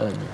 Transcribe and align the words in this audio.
آمين. 0.00 0.30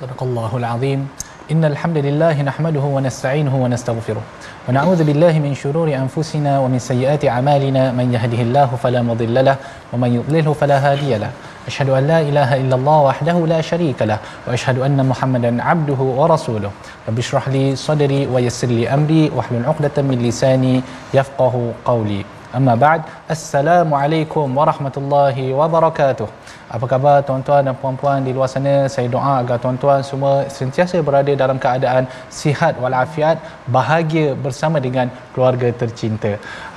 صدق 0.00 0.22
الله 0.22 0.56
العظيم. 0.56 1.08
إن 1.52 1.64
الحمد 1.64 1.98
لله 1.98 2.42
نحمده 2.42 2.80
ونستعينه 2.80 3.54
ونستغفره 3.56 4.22
ونعوذ 4.68 5.04
بالله 5.04 5.38
من 5.38 5.54
شرور 5.54 5.94
أنفسنا 5.94 6.58
ومن 6.58 6.78
سيئات 6.78 7.24
أعمالنا 7.24 7.92
من 7.92 8.10
يهده 8.14 8.42
الله 8.42 8.66
فلا 8.82 9.02
مضل 9.02 9.44
له 9.44 9.56
ومن 9.92 10.10
يضلله 10.14 10.52
فلا 10.52 10.78
هادي 10.92 11.18
له 11.18 11.30
أشهد 11.66 11.88
أن 11.90 12.06
لا 12.06 12.20
إله 12.20 12.56
إلا 12.56 12.74
الله 12.74 12.98
وحده 13.00 13.46
لا 13.46 13.60
شريك 13.60 14.02
له 14.02 14.18
وأشهد 14.46 14.78
أن 14.78 15.06
محمدا 15.06 15.62
عبده 15.62 16.00
ورسوله 16.18 16.70
رب 17.08 17.18
اشرح 17.18 17.48
لي 17.48 17.76
صدري 17.76 18.26
ويسر 18.26 18.68
لي 18.68 18.88
أمري 18.94 19.30
واحلل 19.36 19.66
عقدة 19.66 20.02
من 20.02 20.18
لساني 20.18 20.82
يفقه 21.14 21.72
قولي 21.84 22.24
Amma 22.56 22.74
ba'd. 22.82 23.00
Assalamualaikum 23.32 24.46
warahmatullahi 24.58 25.44
wabarakatuh. 25.58 26.28
Apa 26.74 26.84
khabar 26.92 27.16
tuan-tuan 27.28 27.62
dan 27.68 27.74
puan-puan 27.80 28.18
di 28.26 28.32
luar 28.36 28.48
sana? 28.52 28.74
Saya 28.94 29.08
doa 29.14 29.32
agar 29.40 29.56
tuan-tuan 29.64 30.00
semua 30.10 30.34
sentiasa 30.58 30.96
berada 31.08 31.32
dalam 31.42 31.58
keadaan 31.64 32.04
sihat 32.38 32.74
walafiat, 32.84 33.36
bahagia 33.76 34.26
bersama 34.44 34.78
dengan 34.86 35.06
keluarga 35.34 35.68
tercinta. 35.80 36.32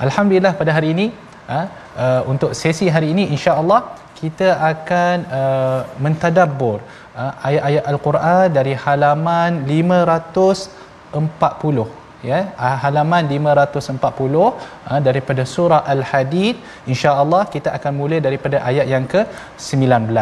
Alhamdulillah 0.06 0.52
pada 0.60 0.70
hari 0.76 0.88
ini, 0.94 1.06
ha, 1.50 1.60
uh, 2.04 2.20
untuk 2.32 2.50
sesi 2.62 2.86
hari 2.96 3.08
ini 3.14 3.24
insya-Allah 3.36 3.80
kita 4.20 4.48
akan 4.72 5.16
uh, 5.40 5.80
mentadabbur 6.06 6.76
uh, 7.20 7.32
ayat-ayat 7.48 7.84
al-Quran 7.94 8.46
dari 8.58 8.74
halaman 8.84 9.50
540 9.72 11.99
ya 12.28 12.38
halaman 12.84 13.24
540 13.36 14.40
uh, 14.40 15.00
daripada 15.08 15.44
surah 15.54 15.80
al-hadid 15.94 16.56
insya-Allah 16.92 17.42
kita 17.54 17.70
akan 17.78 17.92
mula 18.00 18.18
daripada 18.26 18.58
ayat 18.70 18.86
yang 18.94 19.06
ke-19 19.14 20.18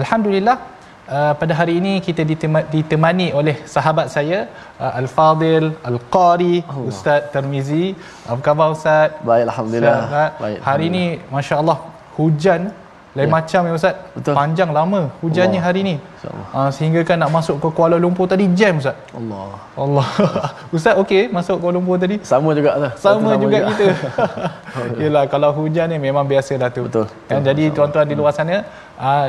alhamdulillah 0.00 0.58
Uh, 1.16 1.32
pada 1.40 1.54
hari 1.58 1.74
ini 1.80 1.92
kita 2.06 2.22
ditemani 2.74 3.26
oleh 3.40 3.54
sahabat 3.74 4.06
saya 4.14 4.38
uh, 4.84 4.90
Al-Fadil 5.00 5.66
Al-Qari 5.90 6.56
Allah. 6.66 6.86
Ustaz 6.90 7.28
Termizi. 7.34 7.86
Apa 8.26 8.40
khabar 8.46 8.66
Ustaz? 8.74 9.14
Baik 9.28 9.44
alhamdulillah. 9.48 10.00
Ustaz, 10.02 10.40
Baik. 10.44 10.58
Hari 10.66 10.84
ini 10.90 11.04
masya-Allah 11.34 11.78
hujan 12.16 12.62
lain 13.16 13.28
ya. 13.28 13.34
macam 13.36 13.60
ya 13.68 13.72
Ustaz. 13.78 13.94
Betul. 14.16 14.34
Panjang 14.38 14.70
lama 14.78 15.00
hujannya 15.22 15.60
Allah. 15.60 15.72
hari 15.72 15.80
ni. 15.88 15.94
Uh, 16.58 16.70
sehingga 16.76 17.00
kan 17.08 17.16
nak 17.22 17.30
masuk 17.36 17.56
ke 17.62 17.68
Kuala 17.76 17.96
Lumpur 18.04 18.26
tadi 18.32 18.44
jam 18.60 18.76
Ustaz. 18.82 18.96
Allah. 19.18 19.48
Allah. 19.84 20.06
Ustaz 20.76 20.94
okey 21.02 21.22
masuk 21.36 21.56
Kuala 21.62 21.76
Lumpur 21.78 21.96
tadi? 22.04 22.16
Sama 22.32 22.50
juga 22.58 22.72
lah. 22.82 22.92
Sama, 23.04 23.32
sama 23.32 23.42
juga, 23.42 23.58
juga 23.58 23.68
kita. 23.70 23.86
Yalah 25.02 25.24
kalau 25.34 25.50
hujan 25.58 25.86
ni 25.92 25.98
memang 26.06 26.24
biasa 26.32 26.52
dah 26.62 26.70
tu. 26.76 26.84
Betul. 26.88 27.06
Kan 27.28 27.40
jadi 27.48 27.64
tuan-tuan 27.76 28.06
di 28.10 28.16
luar 28.20 28.32
sana 28.38 28.56
uh, 29.08 29.26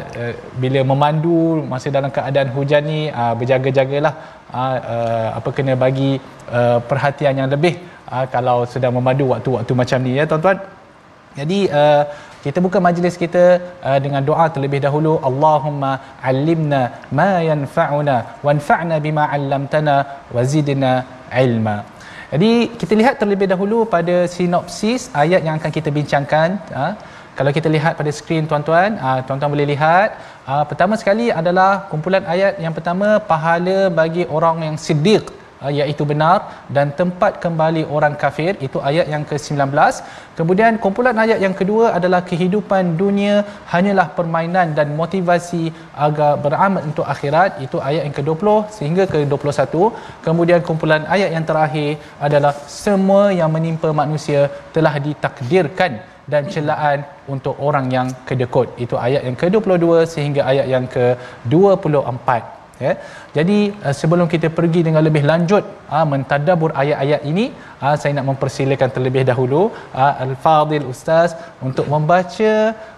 bila 0.64 0.80
memandu 0.92 1.64
masih 1.74 1.92
dalam 1.98 2.12
keadaan 2.18 2.52
hujan 2.56 2.84
ni 2.92 3.00
uh, 3.22 3.34
berjaga-jagalah 3.40 4.14
uh, 4.54 4.78
uh, 4.96 5.28
apa 5.40 5.50
kena 5.58 5.76
bagi 5.86 6.12
uh, 6.52 6.80
perhatian 6.90 7.40
yang 7.42 7.50
lebih 7.56 7.76
uh, 8.12 8.26
kalau 8.36 8.58
sedang 8.74 8.96
memandu 8.98 9.28
waktu-waktu 9.34 9.74
macam 9.82 10.00
ni 10.08 10.14
ya 10.20 10.26
tuan-tuan. 10.32 10.60
Jadi 11.38 11.60
uh, 11.70 12.04
kita 12.46 12.60
buka 12.66 12.80
majlis 12.88 13.16
kita 13.24 13.44
uh, 13.88 14.00
dengan 14.06 14.22
doa 14.30 14.46
terlebih 14.56 14.80
dahulu. 14.86 15.14
Allahumma 15.30 15.92
allimna 16.30 16.82
ma 17.20 17.32
yanfa'una 17.50 18.18
wanfa'na 18.48 18.98
bima 19.06 19.26
'allamtana 19.34 19.96
wazidna 20.38 20.94
ilma. 21.44 21.78
Jadi 22.34 22.52
kita 22.80 22.94
lihat 23.02 23.16
terlebih 23.22 23.48
dahulu 23.54 23.78
pada 23.96 24.16
sinopsis 24.36 25.04
ayat 25.24 25.42
yang 25.48 25.56
akan 25.60 25.72
kita 25.78 25.90
bincangkan 25.98 26.60
uh, 26.82 26.94
kalau 27.38 27.52
kita 27.58 27.70
lihat 27.74 27.94
pada 28.00 28.12
skrin 28.18 28.46
tuan-tuan, 28.50 28.98
uh, 29.08 29.20
tuan-tuan 29.26 29.52
boleh 29.56 29.68
lihat 29.74 30.10
uh, 30.52 30.64
pertama 30.70 30.94
sekali 31.02 31.28
adalah 31.42 31.72
kumpulan 31.92 32.24
ayat 32.34 32.54
yang 32.64 32.74
pertama 32.78 33.08
pahala 33.32 33.80
bagi 34.00 34.24
orang 34.38 34.58
yang 34.68 34.76
siddiq 34.86 35.26
iaitu 35.66 36.04
benar 36.12 36.68
dan 36.76 36.88
tempat 37.00 37.42
kembali 37.44 37.84
orang 37.96 38.16
kafir 38.24 38.54
itu 38.68 38.78
ayat 38.90 39.06
yang 39.14 39.24
ke-19. 39.30 39.74
Kemudian 40.40 40.74
kumpulan 40.84 41.18
ayat 41.24 41.40
yang 41.46 41.56
kedua 41.60 41.86
adalah 41.98 42.22
kehidupan 42.32 42.94
dunia 43.02 43.36
hanyalah 43.74 44.08
permainan 44.18 44.78
dan 44.78 44.94
motivasi 45.02 45.64
agar 46.08 46.32
beramal 46.46 46.84
untuk 46.90 47.06
akhirat 47.14 47.58
itu 47.66 47.80
ayat 47.90 48.04
yang 48.08 48.16
ke-20 48.20 48.50
sehingga 48.78 49.06
ke-21. 49.14 49.74
Kemudian 50.28 50.62
kumpulan 50.70 51.06
ayat 51.16 51.32
yang 51.36 51.46
terakhir 51.50 51.98
adalah 52.28 52.54
semua 52.84 53.24
yang 53.40 53.50
menimpa 53.56 53.90
manusia 54.02 54.42
telah 54.76 54.94
ditakdirkan 55.08 55.94
dan 56.32 56.44
celaan 56.54 57.08
untuk 57.34 57.56
orang 57.68 57.88
yang 57.98 58.08
kedekut 58.28 58.68
itu 58.84 58.96
ayat 59.08 59.24
yang 59.28 59.38
ke-22 59.42 59.88
sehingga 60.14 60.42
ayat 60.52 60.68
yang 60.74 60.86
ke-24 60.96 62.57
ya 62.86 62.94
jadi 63.38 63.58
uh, 63.86 63.96
sebelum 64.00 64.28
kita 64.34 64.48
pergi 64.58 64.82
dengan 64.88 65.04
lebih 65.08 65.24
lanjut 65.32 65.64
uh, 65.96 66.06
mentadabbur 66.14 66.72
ayat-ayat 66.84 67.22
ini 67.32 67.46
uh, 67.86 67.96
saya 68.02 68.12
nak 68.18 68.28
mempersilakan 68.32 68.92
terlebih 68.96 69.24
dahulu 69.32 69.62
uh, 70.04 70.14
al-fadil 70.26 70.88
ustaz 70.94 71.36
untuk 71.70 71.88
membaca 71.94 72.54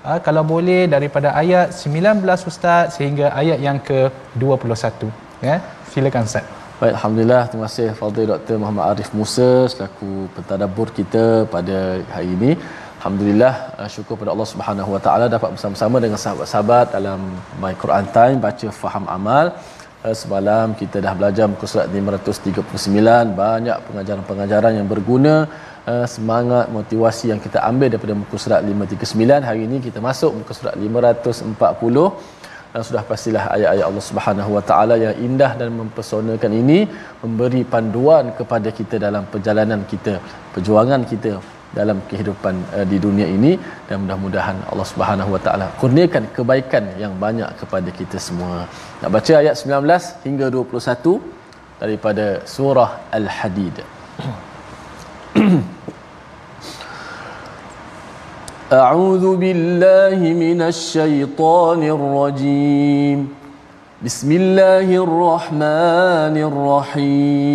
uh, 0.10 0.20
kalau 0.28 0.46
boleh 0.54 0.82
daripada 0.96 1.32
ayat 1.44 1.76
19 1.82 2.52
ustaz 2.54 2.98
sehingga 3.00 3.28
ayat 3.42 3.60
yang 3.68 3.80
ke-21 3.90 5.12
ya 5.50 5.58
silakan 5.94 6.26
ustaz 6.32 6.48
Baik, 6.82 6.94
Alhamdulillah. 6.96 7.42
Terima 7.52 7.66
kasih 7.68 7.88
Fadil 8.00 8.28
Dr. 8.32 8.56
Muhammad 8.62 8.86
Arif 8.90 9.10
Musa 9.20 9.68
selaku 9.72 10.12
pentadabbur 10.36 10.88
kita 11.00 11.24
pada 11.54 11.78
hari 12.16 12.30
ini. 12.36 12.52
Alhamdulillah 13.00 13.54
syukur 13.96 14.16
pada 14.22 14.32
Allah 14.36 14.48
Subhanahu 14.52 14.90
Wa 14.94 15.02
Taala 15.04 15.26
dapat 15.34 15.50
bersama-sama 15.56 15.98
dengan 16.04 16.20
sahabat-sahabat 16.24 16.86
dalam 16.96 17.20
My 17.64 17.72
Quran 17.82 18.06
Time 18.18 18.38
baca 18.46 18.68
faham 18.80 19.06
amal. 19.18 19.46
Eh, 20.08 20.16
semalam 20.22 20.76
kita 20.80 20.98
dah 21.06 21.14
belajar 21.20 21.46
muka 21.52 21.66
surat 21.72 21.88
539 21.92 23.32
banyak 23.40 23.78
pengajaran-pengajaran 23.88 24.74
yang 24.80 24.88
berguna 24.92 25.36
eh, 25.92 26.06
semangat 26.16 26.66
motivasi 26.78 27.26
yang 27.32 27.40
kita 27.46 27.60
ambil 27.70 27.88
daripada 27.94 28.16
muka 28.22 28.36
surat 28.44 28.62
539 28.68 29.48
hari 29.50 29.62
ini 29.68 29.80
kita 29.88 30.00
masuk 30.08 30.32
muka 30.40 30.56
surat 30.60 30.76
540 30.88 32.04
dan 32.74 32.82
sudah 32.90 33.04
pastilah 33.12 33.44
ayat-ayat 33.56 33.86
Allah 33.90 34.06
Subhanahu 34.10 34.52
Wa 34.58 34.64
Taala 34.72 34.98
yang 35.06 35.16
indah 35.28 35.52
dan 35.62 35.72
mempesonakan 35.80 36.52
ini 36.62 36.80
memberi 37.24 37.64
panduan 37.76 38.36
kepada 38.40 38.72
kita 38.80 39.00
dalam 39.06 39.24
perjalanan 39.36 39.84
kita 39.94 40.16
perjuangan 40.56 41.04
kita 41.14 41.34
dalam 41.79 41.99
kehidupan 42.11 42.55
uh, 42.77 42.87
di 42.91 42.97
dunia 43.07 43.27
ini 43.37 43.53
dan 43.89 43.97
mudah-mudahan 44.03 44.57
Allah 44.71 44.87
Subhanahu 44.93 45.31
Wa 45.35 45.41
Taala 45.47 45.67
kurniakan 45.81 46.25
kebaikan 46.37 46.85
yang 47.03 47.13
banyak 47.25 47.51
kepada 47.61 47.91
kita 47.99 48.17
semua. 48.29 48.71
Nak 49.03 49.11
baca 49.17 49.33
ayat 49.43 49.55
19 49.59 50.27
hingga 50.27 50.47
21 50.55 51.19
daripada 51.83 52.27
surah 52.57 52.91
Al-Hadid. 53.19 53.77
أعوذ 58.73 59.37
بالله 59.37 60.19
من 60.45 60.61
الشيطان 60.73 61.81
الرجيم 61.97 63.19
بسم 64.03 64.31
الله 64.33 64.89
الرحمن 65.07 66.35
الرحيم 66.49 67.55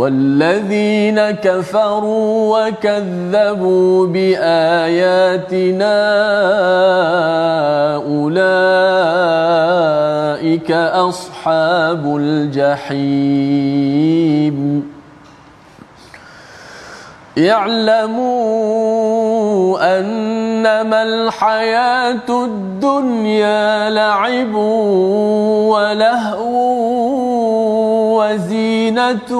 والذين 0.00 1.20
كفروا 1.44 2.32
وكذبوا 2.56 4.06
بآياتنا 4.06 5.96
أولئك 8.08 9.10
أصحاب 10.72 12.16
الجحيم. 12.16 13.60
اعلموا 17.38 18.40
أنما 19.98 21.02
الحياة 21.02 22.44
الدنيا 22.44 23.90
لعب 23.90 24.54
ولهو 25.74 27.29
وزينة 28.30 29.30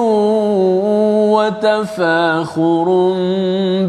وتفاخر 1.31 2.87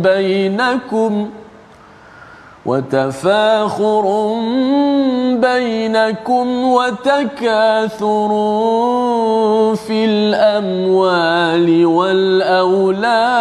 بينكم 0.02 1.28
وتفاخر 2.66 4.34
بينكم 5.40 6.64
وتكاثر 6.64 8.28
في 9.86 10.04
الأموال 10.04 11.86
والأولاد 11.86 13.32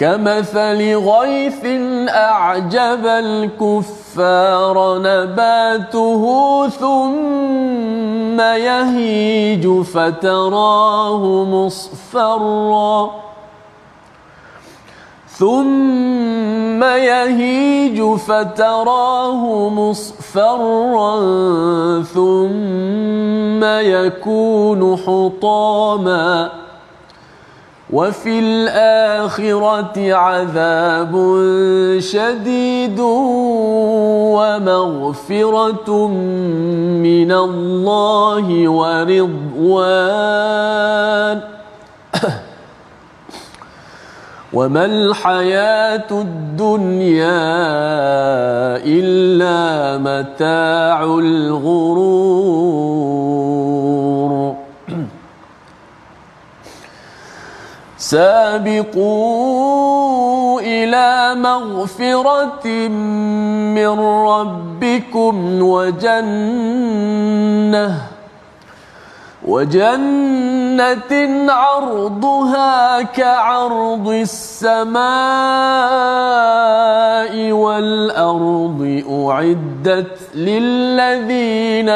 كمثل 0.00 0.96
غيث 0.96 1.64
أعجب 2.08 3.06
الكفار 3.06 4.98
نباته 4.98 6.22
ثم 6.68 8.40
يهيج 8.40 9.82
فتراه 9.82 11.44
مصفرا. 11.44 13.10
ثم 15.28 16.84
يهيج 16.84 18.16
فتراه 18.18 19.68
مصفرا. 19.68 21.20
ثم 22.02 23.64
يكون 23.64 24.96
حطاما. 24.96 26.63
وفي 27.92 28.38
الآخرة 28.38 30.14
عذاب 30.14 31.12
شديد 31.98 33.00
ومغفرة 34.32 36.08
من 36.08 37.32
الله 37.32 38.68
ورضوان. 38.68 39.94
وما 44.54 44.84
الحياة 44.84 46.10
الدنيا 46.10 47.44
إلا 48.86 49.98
متاع 49.98 51.04
الغرور. 51.04 52.24
سابقوا 58.94 60.60
إلى 60.60 61.34
مغفرة 61.34 62.66
من 63.74 64.00
ربكم 64.30 65.62
وجنة 65.62 67.08
وجنة 69.46 71.12
عرضها 71.52 73.02
كعرض 73.02 74.08
السماء 74.08 75.04
والأرض 77.52 79.02
أعدت 79.10 80.18
للذين 80.34 81.88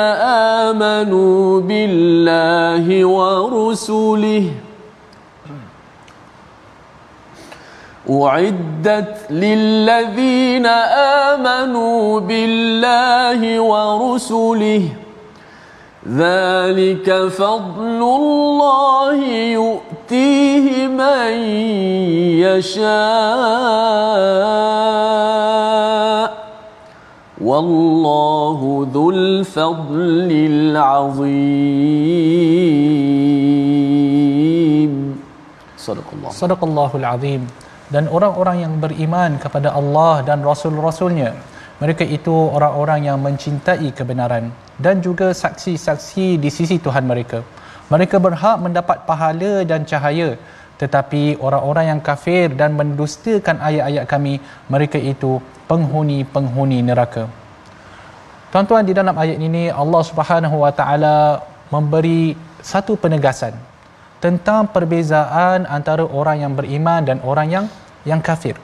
آمنوا 0.73 1.61
بالله 1.61 3.05
ورسله. 3.05 4.68
أعدت 8.11 9.31
للذين 9.31 10.67
آمنوا 11.37 12.21
بالله 12.21 13.61
ورسله 13.61 14.89
ذلك 16.09 17.29
فضل 17.29 18.01
الله 18.21 19.17
يؤتيه 19.61 20.87
من 20.89 21.33
يشاء 22.49 22.89
والله 27.41 28.89
ذو 28.95 29.11
الفضل 29.11 30.31
العظيم. 30.33 31.29
صدق 35.77 36.09
الله. 36.13 36.31
صدق 36.31 36.65
الله 36.65 36.91
العظيم. 36.95 37.68
Dan 37.95 38.05
orang-orang 38.17 38.57
yang 38.65 38.75
beriman 38.85 39.41
kepada 39.45 39.73
Allah 39.81 40.21
dan 40.29 40.45
rasul-rasulnya 40.45 41.33
mereka 41.79 42.03
itu 42.03 42.35
orang-orang 42.57 43.07
yang 43.09 43.19
mencintai 43.23 43.89
kebenaran 43.99 44.51
dan 44.83 44.99
juga 44.99 45.31
saksi-saksi 45.31 46.27
di 46.43 46.51
sisi 46.51 46.77
Tuhan 46.83 47.07
mereka. 47.07 47.47
Mereka 47.89 48.17
berhak 48.19 48.57
mendapat 48.61 49.07
pahala 49.09 49.63
dan 49.71 49.87
cahaya 49.87 50.35
tetapi 50.79 51.23
orang-orang 51.43 51.85
yang 51.91 52.01
kafir 52.09 52.51
dan 52.55 52.75
mendustakan 52.79 53.59
ayat-ayat 53.69 54.05
kami 54.11 54.35
mereka 54.71 54.99
itu 54.99 55.43
penghuni-penghuni 55.71 56.79
neraka. 56.87 57.27
Tuan-tuan 58.51 58.87
di 58.87 58.95
dalam 58.97 59.15
ayat 59.23 59.39
ini 59.49 59.71
Allah 59.83 60.03
Subhanahu 60.11 60.57
Wa 60.65 60.73
Taala 60.73 61.17
memberi 61.75 62.33
satu 62.63 62.95
penegasan 62.99 63.68
tentang 64.25 64.71
perbezaan 64.75 65.67
antara 65.79 66.05
orang 66.21 66.43
yang 66.45 66.53
beriman 66.59 67.03
dan 67.09 67.19
orang 67.31 67.49
yang 67.55 67.65
yang 68.11 68.21
kafir. 68.29 68.57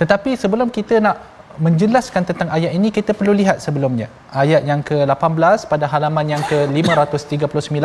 Tetapi 0.00 0.30
sebelum 0.42 0.68
kita 0.78 0.98
nak 1.06 1.16
menjelaskan 1.64 2.22
tentang 2.28 2.48
ayat 2.56 2.72
ini 2.78 2.88
kita 2.98 3.12
perlu 3.18 3.32
lihat 3.40 3.60
sebelumnya. 3.64 4.08
Ayat 4.42 4.62
yang 4.70 4.80
ke-18 4.88 5.68
pada 5.72 5.84
halaman 5.92 6.26
yang 6.34 6.42
ke-539 6.50 7.76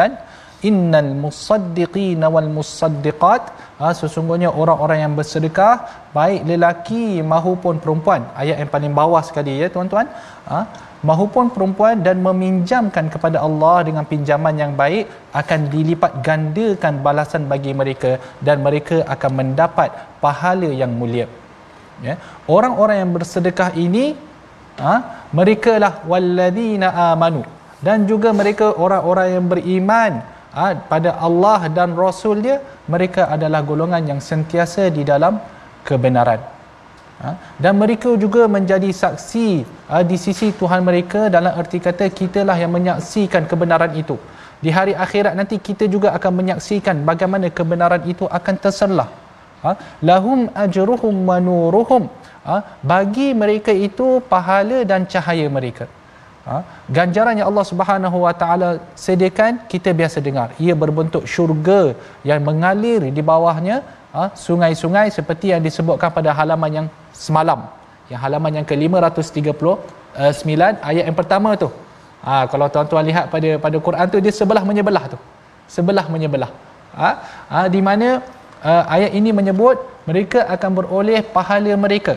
innal 0.70 1.12
musaddiqina 1.24 2.28
wal 2.36 2.50
musaddiqat 2.58 3.44
ha, 3.80 3.92
sesungguhnya 4.02 4.50
orang-orang 4.62 5.00
yang 5.04 5.14
bersedekah 5.20 5.74
baik 6.18 6.42
lelaki 6.52 7.06
maupun 7.34 7.76
perempuan 7.84 8.22
ayat 8.42 8.58
yang 8.62 8.72
paling 8.76 8.94
bawah 9.00 9.22
sekali 9.30 9.54
ya 9.62 9.68
tuan-tuan 9.76 10.08
ha, 10.50 10.60
maupun 11.10 11.46
perempuan 11.56 11.96
dan 12.06 12.18
meminjamkan 12.28 13.06
kepada 13.14 13.38
Allah 13.48 13.78
dengan 13.88 14.06
pinjaman 14.12 14.56
yang 14.62 14.74
baik 14.82 15.04
akan 15.42 15.60
dilipat 15.74 16.12
gandakan 16.28 16.94
balasan 17.08 17.44
bagi 17.52 17.74
mereka 17.82 18.12
dan 18.48 18.64
mereka 18.68 18.98
akan 19.16 19.32
mendapat 19.40 19.90
pahala 20.24 20.70
yang 20.82 20.94
mulia. 21.02 21.28
Ya. 22.08 22.16
Orang-orang 22.56 22.98
yang 23.02 23.12
bersedekah 23.18 23.70
ini 23.86 24.06
ha, 24.84 24.94
mereka 25.40 25.74
lah 25.84 25.94
walladzina 26.12 26.90
amanu 27.12 27.44
dan 27.86 28.08
juga 28.12 28.32
mereka 28.42 28.68
orang-orang 28.86 29.28
yang 29.36 29.46
beriman 29.54 30.14
ha, 30.58 30.66
pada 30.92 31.12
Allah 31.28 31.62
dan 31.78 31.96
Rasul 32.04 32.44
dia 32.46 32.58
mereka 32.96 33.32
adalah 33.36 33.62
golongan 33.70 34.04
yang 34.12 34.22
sentiasa 34.32 34.92
di 34.98 35.06
dalam 35.12 35.40
kebenaran 35.88 36.55
dan 37.64 37.74
mereka 37.82 38.12
juga 38.24 38.44
menjadi 38.56 38.90
saksi 38.92 39.48
ha, 39.90 40.04
di 40.10 40.18
sisi 40.20 40.48
Tuhan 40.62 40.82
mereka 40.88 41.32
dalam 41.36 41.54
erti 41.62 41.80
kata 41.80 42.12
kitalah 42.20 42.58
yang 42.64 42.72
menyaksikan 42.78 43.48
kebenaran 43.52 43.94
itu. 43.96 44.18
Di 44.64 44.70
hari 44.78 44.94
akhirat 45.06 45.34
nanti 45.40 45.56
kita 45.68 45.86
juga 45.96 46.12
akan 46.18 46.32
menyaksikan 46.40 46.96
bagaimana 47.10 47.48
kebenaran 47.60 48.04
itu 48.14 48.28
akan 48.28 48.56
terselah. 48.64 49.10
Ha, 49.64 49.72
lahum 50.10 50.52
ajruhum 50.66 51.16
wa 51.30 51.38
nuruhum. 51.48 52.04
Ha, 52.48 52.56
bagi 52.92 53.28
mereka 53.44 53.72
itu 53.88 54.08
pahala 54.34 54.80
dan 54.92 55.08
cahaya 55.14 55.48
mereka. 55.58 55.88
Ha? 56.46 56.58
Ganjaran 56.98 57.40
yang 57.40 57.48
Allah 57.50 57.66
Subhanahu 57.72 58.18
Wa 58.26 58.34
Taala 58.42 58.70
sediakan 59.04 59.66
kita 59.72 59.90
biasa 60.00 60.22
dengar. 60.28 60.54
Ia 60.66 60.74
berbentuk 60.84 61.24
syurga 61.34 61.82
yang 62.30 62.42
mengalir 62.50 63.02
di 63.18 63.22
bawahnya 63.30 63.78
ha? 64.16 64.24
sungai-sungai 64.46 65.08
seperti 65.18 65.52
yang 65.54 65.62
disebutkan 65.68 66.10
pada 66.18 66.32
halaman 66.40 66.72
yang 66.78 66.88
semalam. 67.26 67.60
Yang 68.12 68.20
halaman 68.26 68.52
yang 68.58 68.66
ke-539 68.70 70.52
ayat 70.90 71.04
yang 71.10 71.18
pertama 71.22 71.50
tu. 71.64 71.70
Ha, 72.26 72.34
kalau 72.52 72.68
tuan-tuan 72.74 73.06
lihat 73.10 73.26
pada 73.34 73.50
pada 73.66 73.78
Quran 73.88 74.06
tu 74.14 74.18
dia 74.26 74.34
sebelah 74.40 74.64
menyebelah 74.70 75.04
tu. 75.14 75.18
Sebelah 75.76 76.06
menyebelah. 76.14 76.52
Ha? 77.02 77.10
Ha, 77.52 77.58
di 77.76 77.82
mana 77.88 78.08
uh, 78.70 78.84
ayat 78.96 79.12
ini 79.20 79.30
menyebut 79.40 79.78
mereka 80.10 80.40
akan 80.56 80.72
beroleh 80.80 81.20
pahala 81.36 81.74
mereka. 81.86 82.16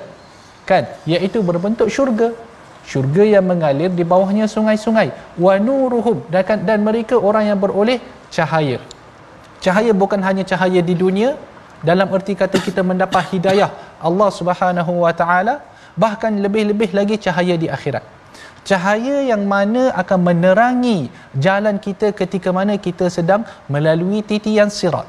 Kan? 0.68 0.84
Iaitu 1.12 1.40
berbentuk 1.48 1.88
syurga 1.96 2.28
syurga 2.88 3.24
yang 3.34 3.44
mengalir 3.44 3.90
di 3.98 4.04
bawahnya 4.10 4.48
sungai-sungai 4.54 5.08
wa 5.44 5.54
nuruhum 5.66 6.24
dan, 6.32 6.64
dan 6.68 6.78
mereka 6.88 7.20
orang 7.28 7.44
yang 7.52 7.58
beroleh 7.64 7.98
cahaya 8.36 8.78
cahaya 9.64 9.92
bukan 10.02 10.20
hanya 10.28 10.44
cahaya 10.50 10.80
di 10.80 10.94
dunia 11.02 11.30
dalam 11.84 12.10
erti 12.10 12.34
kata 12.34 12.58
kita 12.58 12.82
mendapat 12.82 13.22
hidayah 13.32 13.70
Allah 14.02 14.30
Subhanahu 14.34 15.06
wa 15.06 15.12
taala 15.14 15.62
bahkan 15.94 16.30
lebih-lebih 16.44 16.90
lagi 16.94 17.18
cahaya 17.18 17.54
di 17.58 17.70
akhirat. 17.70 18.02
Cahaya 18.68 19.24
yang 19.24 19.48
mana 19.48 19.94
akan 19.96 20.18
menerangi 20.28 21.08
jalan 21.32 21.80
kita 21.80 22.12
ketika 22.12 22.52
mana 22.52 22.76
kita 22.76 23.08
sedang 23.08 23.42
melalui 23.70 24.20
titian 24.20 24.68
sirat. 24.68 25.08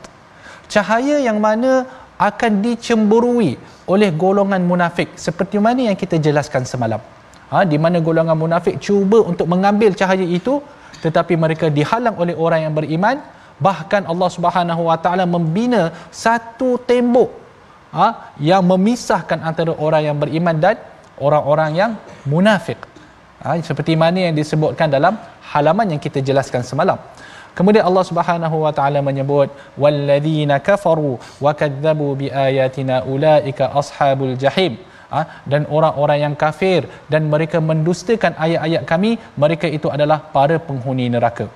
Cahaya 0.69 1.17
yang 1.19 1.41
mana 1.41 1.83
akan 2.15 2.61
dicemburui 2.65 3.57
oleh 3.89 4.09
golongan 4.13 4.61
munafik 4.63 5.09
seperti 5.17 5.57
mana 5.57 5.89
yang 5.89 5.97
kita 5.97 6.21
jelaskan 6.21 6.63
semalam. 6.71 7.01
Ha, 7.49 7.65
di 7.65 7.81
mana 7.81 7.97
golongan 7.97 8.38
munafik 8.38 8.77
cuba 8.77 9.25
untuk 9.25 9.49
mengambil 9.49 9.91
cahaya 9.97 10.21
itu 10.21 10.61
tetapi 11.01 11.33
mereka 11.33 11.65
dihalang 11.77 12.13
oleh 12.21 12.35
orang 12.38 12.69
yang 12.69 12.73
beriman 12.77 13.17
bahkan 13.65 14.03
Allah 14.11 14.29
Subhanahu 14.35 14.81
Wa 14.89 14.97
Taala 15.03 15.25
membina 15.35 15.81
satu 16.23 16.69
tembok 16.89 17.29
ha, 17.97 18.07
yang 18.49 18.63
memisahkan 18.71 19.39
antara 19.49 19.73
orang 19.85 20.03
yang 20.07 20.17
beriman 20.23 20.57
dan 20.65 20.77
orang-orang 21.27 21.71
yang 21.81 21.91
munafik 22.33 22.79
ha, 23.43 23.59
seperti 23.69 23.95
mana 24.03 24.27
yang 24.27 24.35
disebutkan 24.41 24.89
dalam 24.97 25.15
halaman 25.53 25.95
yang 25.95 26.01
kita 26.07 26.19
jelaskan 26.29 26.63
semalam. 26.71 26.99
Kemudian 27.57 27.83
Allah 27.89 28.05
Subhanahu 28.09 28.57
wa 28.65 28.71
taala 28.77 28.99
menyebut 29.07 29.49
walladzina 29.83 30.57
kafaru 30.67 31.11
wa 31.45 31.51
kadzabu 31.61 32.07
biayatina 32.21 33.03
ulaika 33.15 33.73
ashabul 33.81 34.37
jahim. 34.45 34.75
Ha? 35.09 35.41
dan 35.51 35.61
orang-orang 35.75 36.17
yang 36.23 36.33
kafir 36.41 36.85
dan 37.11 37.21
mereka 37.33 37.57
mendustakan 37.69 38.37
ayat-ayat 38.45 38.85
kami 38.91 39.11
mereka 39.43 39.65
itu 39.77 39.87
adalah 39.95 40.17
para 40.35 40.61
penghuni 40.67 41.09
neraka 41.09 41.49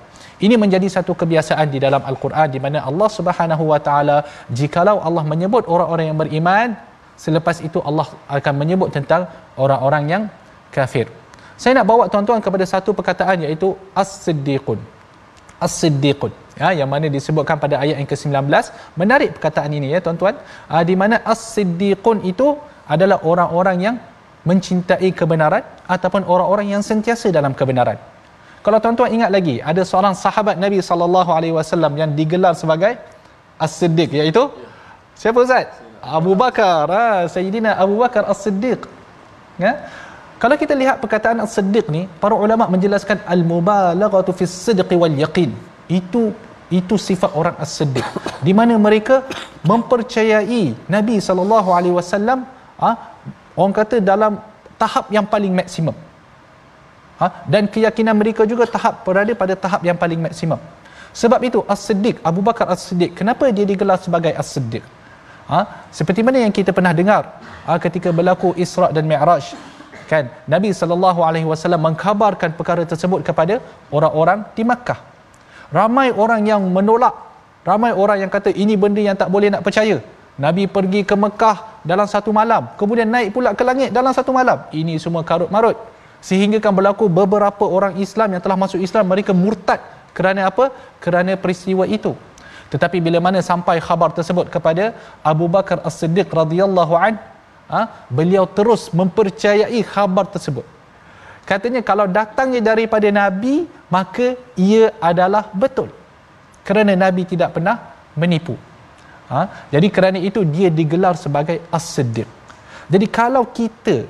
ini 0.44 0.54
menjadi 0.62 0.88
satu 0.96 1.12
kebiasaan 1.20 1.66
di 1.74 1.78
dalam 1.84 2.02
al-Quran 2.10 2.48
di 2.54 2.60
mana 2.64 2.78
Allah 2.90 3.08
Subhanahu 3.18 3.64
wa 3.72 3.78
taala 3.86 4.16
jikalau 4.60 4.96
Allah 5.08 5.24
menyebut 5.32 5.64
orang-orang 5.74 6.06
yang 6.10 6.18
beriman 6.22 6.68
selepas 7.24 7.56
itu 7.68 7.78
Allah 7.88 8.06
akan 8.38 8.54
menyebut 8.62 8.88
tentang 8.96 9.24
orang-orang 9.64 10.04
yang 10.12 10.22
kafir. 10.76 11.06
Saya 11.62 11.72
nak 11.78 11.86
bawa 11.90 12.04
tuan-tuan 12.12 12.40
kepada 12.46 12.64
satu 12.72 12.90
perkataan 12.98 13.46
iaitu 13.46 13.68
as-siddiqun. 14.02 14.80
As-siddiqun. 15.66 16.32
Ya 16.60 16.70
yang 16.80 16.90
mana 16.94 17.06
disebutkan 17.16 17.58
pada 17.62 17.78
ayat 17.82 17.96
yang 18.00 18.08
ke-19 18.10 18.50
menarik 19.00 19.30
perkataan 19.38 19.70
ini 19.78 19.94
ya 19.94 19.98
tuan-tuan. 20.06 20.34
Uh, 20.74 20.82
di 20.88 20.94
mana 21.02 21.22
as-siddiqun 21.32 22.26
itu 22.32 22.48
adalah 22.94 23.18
orang-orang 23.30 23.78
yang 23.86 23.96
mencintai 24.50 25.08
kebenaran 25.20 25.64
ataupun 25.94 26.22
orang-orang 26.32 26.74
yang 26.74 26.82
sentiasa 26.90 27.32
dalam 27.38 27.54
kebenaran. 27.60 27.96
Kalau 28.64 28.78
tuan-tuan 28.80 29.12
ingat 29.12 29.30
lagi, 29.36 29.60
ada 29.70 29.82
seorang 29.84 30.16
sahabat 30.16 30.56
Nabi 30.56 30.80
sallallahu 30.80 31.30
alaihi 31.36 31.54
wasallam 31.58 31.92
yang 32.00 32.10
digelar 32.18 32.56
sebagai 32.56 32.96
As-Siddiq 33.60 34.08
iaitu 34.18 34.48
siapa 35.12 35.38
Ustaz? 35.44 35.68
Abu 36.00 36.32
Bakar. 36.32 36.88
Ha, 36.88 37.04
Sayyidina 37.34 37.76
Abu 37.84 38.00
Bakar 38.00 38.24
As-Siddiq. 38.32 38.88
Ya? 39.60 39.72
Kalau 40.40 40.56
kita 40.62 40.72
lihat 40.72 40.96
perkataan 41.04 41.44
As-Siddiq 41.44 41.92
ni, 41.92 42.08
para 42.24 42.32
ulama 42.32 42.64
menjelaskan 42.72 43.20
al-mubalaghatu 43.28 44.32
fi 44.32 44.48
sidqi 44.48 44.96
wal 44.96 45.12
yaqin. 45.12 45.52
Itu 46.00 46.32
itu 46.72 46.94
sifat 46.96 47.30
orang 47.40 47.56
as-siddiq 47.64 48.06
di 48.46 48.52
mana 48.58 48.74
mereka 48.80 49.16
mempercayai 49.70 50.62
Nabi 50.94 51.16
sallallahu 51.26 51.68
alaihi 51.76 51.96
wasallam 52.00 52.48
ha, 52.80 52.90
orang 53.54 53.74
kata 53.78 53.96
dalam 54.00 54.40
tahap 54.80 55.12
yang 55.12 55.26
paling 55.28 55.52
maksimum 55.52 55.96
ha, 57.20 57.26
dan 57.46 57.70
keyakinan 57.70 58.14
mereka 58.16 58.42
juga 58.52 58.64
tahap 58.66 59.04
berada 59.06 59.32
pada 59.42 59.54
tahap 59.54 59.80
yang 59.88 59.98
paling 59.98 60.20
maksimum. 60.26 60.58
Sebab 61.14 61.40
itu 61.46 61.62
As-Siddiq 61.70 62.18
Abu 62.26 62.42
Bakar 62.42 62.66
As-Siddiq 62.74 63.14
kenapa 63.14 63.46
dia 63.54 63.62
digelar 63.62 63.98
sebagai 64.02 64.34
As-Siddiq? 64.34 64.82
Ha, 65.44 65.86
seperti 65.92 66.24
mana 66.26 66.40
yang 66.40 66.52
kita 66.58 66.72
pernah 66.72 66.96
dengar 66.96 67.38
ha, 67.68 67.76
ketika 67.76 68.10
berlaku 68.10 68.56
Isra' 68.56 68.90
dan 68.96 69.04
Mi'raj 69.04 69.54
kan? 70.08 70.28
Nabi 70.48 70.70
sallallahu 70.80 71.20
alaihi 71.28 71.48
wasallam 71.48 71.80
mengkhabarkan 71.84 72.56
perkara 72.58 72.82
tersebut 72.88 73.20
kepada 73.28 73.60
orang-orang 73.92 74.44
di 74.56 74.62
Makkah. 74.64 75.00
Ramai 75.72 76.08
orang 76.24 76.42
yang 76.48 76.62
menolak 76.76 77.14
ramai 77.64 77.92
orang 77.96 78.20
yang 78.24 78.30
kata 78.32 78.52
ini 78.52 78.74
benda 78.76 79.00
yang 79.00 79.16
tak 79.16 79.30
boleh 79.32 79.48
nak 79.54 79.64
percaya. 79.64 79.96
Nabi 80.34 80.66
pergi 80.66 81.06
ke 81.06 81.14
Mekah 81.14 81.86
dalam 81.86 82.10
satu 82.10 82.34
malam 82.34 82.74
kemudian 82.74 83.06
naik 83.06 83.30
pula 83.30 83.54
ke 83.54 83.62
langit 83.62 83.90
dalam 83.94 84.10
satu 84.10 84.34
malam. 84.34 84.66
Ini 84.74 84.98
semua 84.98 85.22
karut 85.22 85.46
marut 85.46 85.78
sehingga 86.28 86.58
kan 86.64 86.72
berlaku 86.78 87.04
beberapa 87.20 87.64
orang 87.76 87.94
Islam 88.04 88.28
yang 88.34 88.42
telah 88.44 88.58
masuk 88.64 88.80
Islam 88.86 89.04
mereka 89.12 89.32
murtad 89.44 89.80
kerana 90.16 90.48
apa 90.50 90.64
kerana 91.04 91.32
peristiwa 91.44 91.84
itu 91.96 92.12
tetapi 92.72 92.98
bila 93.06 93.18
mana 93.26 93.40
sampai 93.50 93.76
khabar 93.86 94.10
tersebut 94.18 94.46
kepada 94.54 94.84
Abu 95.32 95.46
Bakar 95.56 95.78
As-Siddiq 95.88 96.28
radhiyallahu 96.40 96.94
an 97.06 97.14
ha, 97.72 97.80
beliau 98.18 98.44
terus 98.58 98.88
mempercayai 99.00 99.80
khabar 99.94 100.24
tersebut 100.34 100.66
katanya 101.50 101.80
kalau 101.90 102.06
datangnya 102.18 102.62
daripada 102.72 103.08
Nabi 103.22 103.56
maka 103.96 104.28
ia 104.68 104.84
adalah 105.10 105.44
betul 105.64 105.90
kerana 106.68 106.92
Nabi 107.04 107.22
tidak 107.32 107.50
pernah 107.58 107.76
menipu 108.22 108.56
Ha? 109.24 109.40
Jadi 109.72 109.88
kerana 109.88 110.18
itu 110.20 110.44
dia 110.44 110.68
digelar 110.68 111.16
sebagai 111.16 111.64
as-siddiq. 111.72 112.28
Jadi 112.92 113.06
kalau 113.08 113.48
kita 113.48 114.04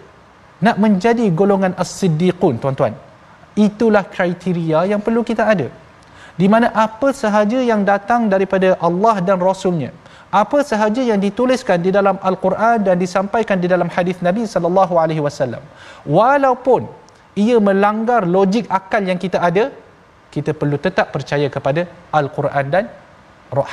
nak 0.67 0.77
menjadi 0.85 1.27
golongan 1.41 1.73
as-siddiqun 1.83 2.55
tuan-tuan, 2.63 2.95
itulah 3.67 4.05
kriteria 4.15 4.81
yang 4.93 5.01
perlu 5.07 5.23
kita 5.31 5.45
ada. 5.55 5.69
Di 6.41 6.47
mana 6.53 6.67
apa 6.87 7.09
sahaja 7.23 7.59
yang 7.71 7.83
datang 7.91 8.23
daripada 8.33 8.69
Allah 8.87 9.17
dan 9.27 9.39
Rasulnya, 9.49 9.91
apa 10.43 10.59
sahaja 10.71 11.03
yang 11.11 11.21
dituliskan 11.27 11.79
di 11.87 11.91
dalam 11.97 12.17
Al-Quran 12.31 12.83
dan 12.87 12.97
disampaikan 13.05 13.59
di 13.63 13.69
dalam 13.75 13.87
hadis 13.97 14.19
Nabi 14.29 14.45
sallallahu 14.53 14.95
alaihi 15.03 15.23
wasallam, 15.27 15.63
walaupun 16.19 16.91
ia 17.45 17.57
melanggar 17.69 18.23
logik 18.37 18.67
akal 18.79 19.03
yang 19.11 19.21
kita 19.25 19.39
ada, 19.49 19.65
kita 20.35 20.51
perlu 20.61 20.77
tetap 20.87 21.15
percaya 21.15 21.47
kepada 21.57 21.87
Al-Quran 22.21 22.67
dan 22.75 22.85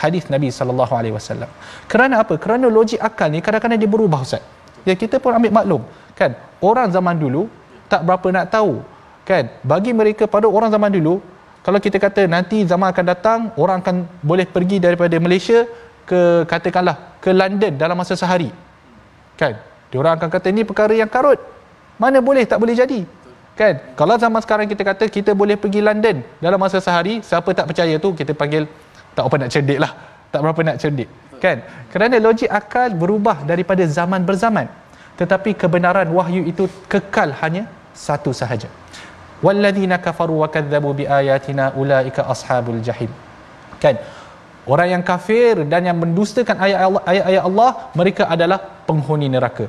hadis 0.01 0.29
Nabi 0.33 0.50
sallallahu 0.57 0.93
alaihi 1.00 1.15
wasallam. 1.17 1.50
Kerana 1.91 2.21
apa? 2.21 2.38
Kerana 2.43 2.69
logik 2.77 3.01
akal 3.10 3.33
ni 3.33 3.41
kadang-kadang 3.45 3.81
dia 3.81 3.89
berubah 3.95 4.21
ustaz. 4.27 4.45
Ya 4.86 4.93
kita 4.93 5.17
pun 5.24 5.33
ambil 5.33 5.53
maklum 5.57 5.81
kan. 6.19 6.38
Orang 6.61 6.93
zaman 6.93 7.17
dulu 7.17 7.49
tak 7.91 8.05
berapa 8.07 8.27
nak 8.29 8.45
tahu 8.53 8.85
kan. 9.25 9.49
Bagi 9.65 9.91
mereka 9.91 10.29
pada 10.29 10.45
orang 10.45 10.69
zaman 10.69 10.93
dulu 10.93 11.19
kalau 11.65 11.77
kita 11.77 11.97
kata 12.01 12.25
nanti 12.25 12.63
zaman 12.65 12.89
akan 12.93 13.05
datang 13.05 13.39
orang 13.57 13.81
akan 13.81 14.05
boleh 14.21 14.45
pergi 14.45 14.77
daripada 14.77 15.13
Malaysia 15.17 15.65
ke 16.05 16.45
katakanlah 16.45 17.17
ke 17.21 17.29
London 17.33 17.73
dalam 17.77 17.97
masa 17.97 18.13
sehari. 18.13 18.49
Kan? 19.37 19.57
Dia 19.89 19.97
orang 20.01 20.15
akan 20.17 20.29
kata 20.29 20.47
ini 20.53 20.61
perkara 20.63 20.93
yang 20.93 21.09
karut. 21.09 21.41
Mana 22.01 22.17
boleh 22.21 22.45
tak 22.45 22.57
boleh 22.61 22.73
jadi. 22.73 23.05
Kan? 23.57 23.93
Kalau 23.99 24.15
zaman 24.17 24.41
sekarang 24.41 24.65
kita 24.69 24.81
kata 24.81 25.05
kita 25.11 25.31
boleh 25.35 25.59
pergi 25.59 25.81
London 25.83 26.23
dalam 26.39 26.57
masa 26.57 26.79
sehari, 26.79 27.19
siapa 27.21 27.51
tak 27.51 27.69
percaya 27.69 27.97
tu 27.99 28.15
kita 28.15 28.31
panggil 28.33 28.65
tak 29.15 29.27
apa 29.27 29.35
nak 29.37 29.49
cerdik 29.51 29.79
lah 29.83 29.91
tak 30.31 30.39
berapa 30.39 30.61
nak 30.63 30.77
cerdik 30.79 31.09
kan 31.43 31.57
kerana 31.91 32.15
logik 32.17 32.47
akal 32.47 32.89
berubah 32.95 33.43
daripada 33.43 33.83
zaman 33.83 34.23
berzaman 34.23 34.67
tetapi 35.21 35.51
kebenaran 35.61 36.09
wahyu 36.17 36.41
itu 36.51 36.65
kekal 36.91 37.29
hanya 37.41 37.63
satu 38.05 38.31
sahaja. 38.39 38.69
Walladzina 39.45 39.97
kafaru 40.05 40.35
wa 40.41 40.47
kadzabu 40.55 40.89
biayatina 40.99 41.65
ulaika 41.81 42.25
ashabul 42.33 42.81
jahim. 42.87 43.11
Kan? 43.83 43.97
Orang 44.73 44.89
yang 44.93 45.03
kafir 45.11 45.53
dan 45.71 45.85
yang 45.89 45.97
mendustakan 46.01 46.57
ayat-ayat 46.65 47.43
Allah 47.49 47.69
mereka 47.99 48.23
adalah 48.35 48.59
penghuni 48.89 49.29
neraka. 49.35 49.65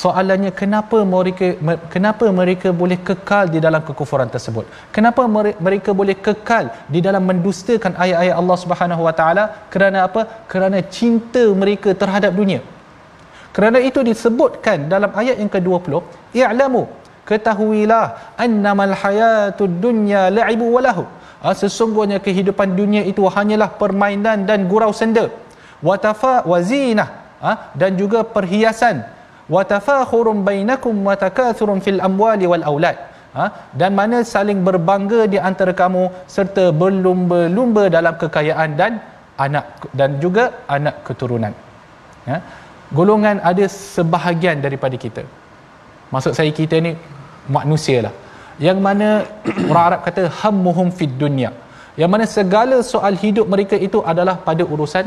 Soalannya 0.00 0.50
kenapa 0.60 0.98
mereka 1.14 1.46
kenapa 1.94 2.26
mereka 2.40 2.68
boleh 2.82 2.98
kekal 3.08 3.44
di 3.54 3.58
dalam 3.66 3.82
kekufuran 3.88 4.28
tersebut? 4.34 4.64
Kenapa 4.96 5.24
mereka 5.66 5.90
boleh 6.00 6.16
kekal 6.26 6.66
di 6.94 7.00
dalam 7.06 7.24
mendustakan 7.30 7.94
ayat-ayat 8.04 8.36
Allah 8.40 8.56
Subhanahu 8.64 9.02
Wa 9.08 9.14
Taala? 9.20 9.44
Kerana 9.72 9.98
apa? 10.08 10.24
Kerana 10.52 10.80
cinta 10.98 11.44
mereka 11.62 11.92
terhadap 12.02 12.32
dunia 12.40 12.60
kerana 13.56 13.78
itu 13.88 14.00
disebutkan 14.10 14.90
dalam 14.92 15.10
ayat 15.20 15.36
yang 15.42 15.50
ke-20 15.54 15.92
i'lamu 16.42 16.84
ketahuilah 17.28 18.36
annamal 18.44 18.94
hayatud 19.02 19.74
dunya 19.84 20.22
la'ibu 20.38 20.66
walahu 20.76 21.04
ha, 21.44 21.52
sesungguhnya 21.62 22.18
kehidupan 22.26 22.72
dunia 22.80 23.02
itu 23.12 23.22
hanyalah 23.36 23.70
permainan 23.82 24.48
dan 24.48 24.60
gurau 24.72 24.92
senda. 25.00 25.26
Watafa 25.88 26.34
wazinah 26.52 27.08
ha, 27.44 27.52
dan 27.80 28.00
juga 28.00 28.20
perhiasan. 28.36 29.04
Watafakhurum 29.54 30.38
bainakum 30.48 30.94
watakathurun 31.08 31.84
fil 31.84 32.00
amwali 32.08 32.48
wal 32.52 32.64
aulad. 32.70 32.96
Ha, 33.36 33.44
dan 33.80 33.92
mana 33.98 34.18
saling 34.34 34.60
berbangga 34.66 35.20
di 35.32 35.38
antara 35.48 35.72
kamu 35.80 36.02
serta 36.34 36.64
berlumba-lumba 36.80 37.84
dalam 37.96 38.14
kekayaan 38.22 38.70
dan 38.80 38.92
anak 39.46 39.66
dan 39.98 40.10
juga 40.24 40.44
anak 40.76 40.96
keturunan. 41.06 41.52
Ya 42.30 42.38
golongan 42.92 43.40
ada 43.40 43.64
sebahagian 43.70 44.60
daripada 44.60 44.96
kita. 45.04 45.24
Maksud 46.12 46.32
saya 46.36 46.50
kita 46.52 46.78
ni 46.84 46.92
manusia 47.48 48.10
lah. 48.10 48.14
Yang 48.60 48.78
mana 48.86 49.08
orang 49.70 49.84
Arab 49.88 50.00
kata 50.06 50.22
hammuhum 50.40 50.90
fid 50.92 51.14
dunya. 51.16 51.50
Yang 51.94 52.10
mana 52.10 52.24
segala 52.26 52.76
soal 52.82 53.14
hidup 53.14 53.46
mereka 53.46 53.78
itu 53.78 54.02
adalah 54.02 54.36
pada 54.48 54.66
urusan 54.66 55.06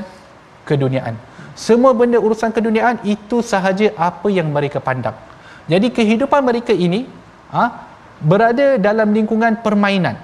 keduniaan. 0.64 1.16
Semua 1.58 1.92
benda 2.00 2.22
urusan 2.22 2.54
keduniaan 2.54 3.02
itu 3.04 3.42
sahaja 3.42 3.92
apa 3.98 4.28
yang 4.30 4.48
mereka 4.56 4.80
pandang. 4.80 5.18
Jadi 5.68 5.88
kehidupan 5.92 6.42
mereka 6.46 6.72
ini 6.72 7.10
ha, 7.52 7.64
berada 8.24 8.80
dalam 8.80 9.12
lingkungan 9.12 9.60
permainan. 9.66 10.16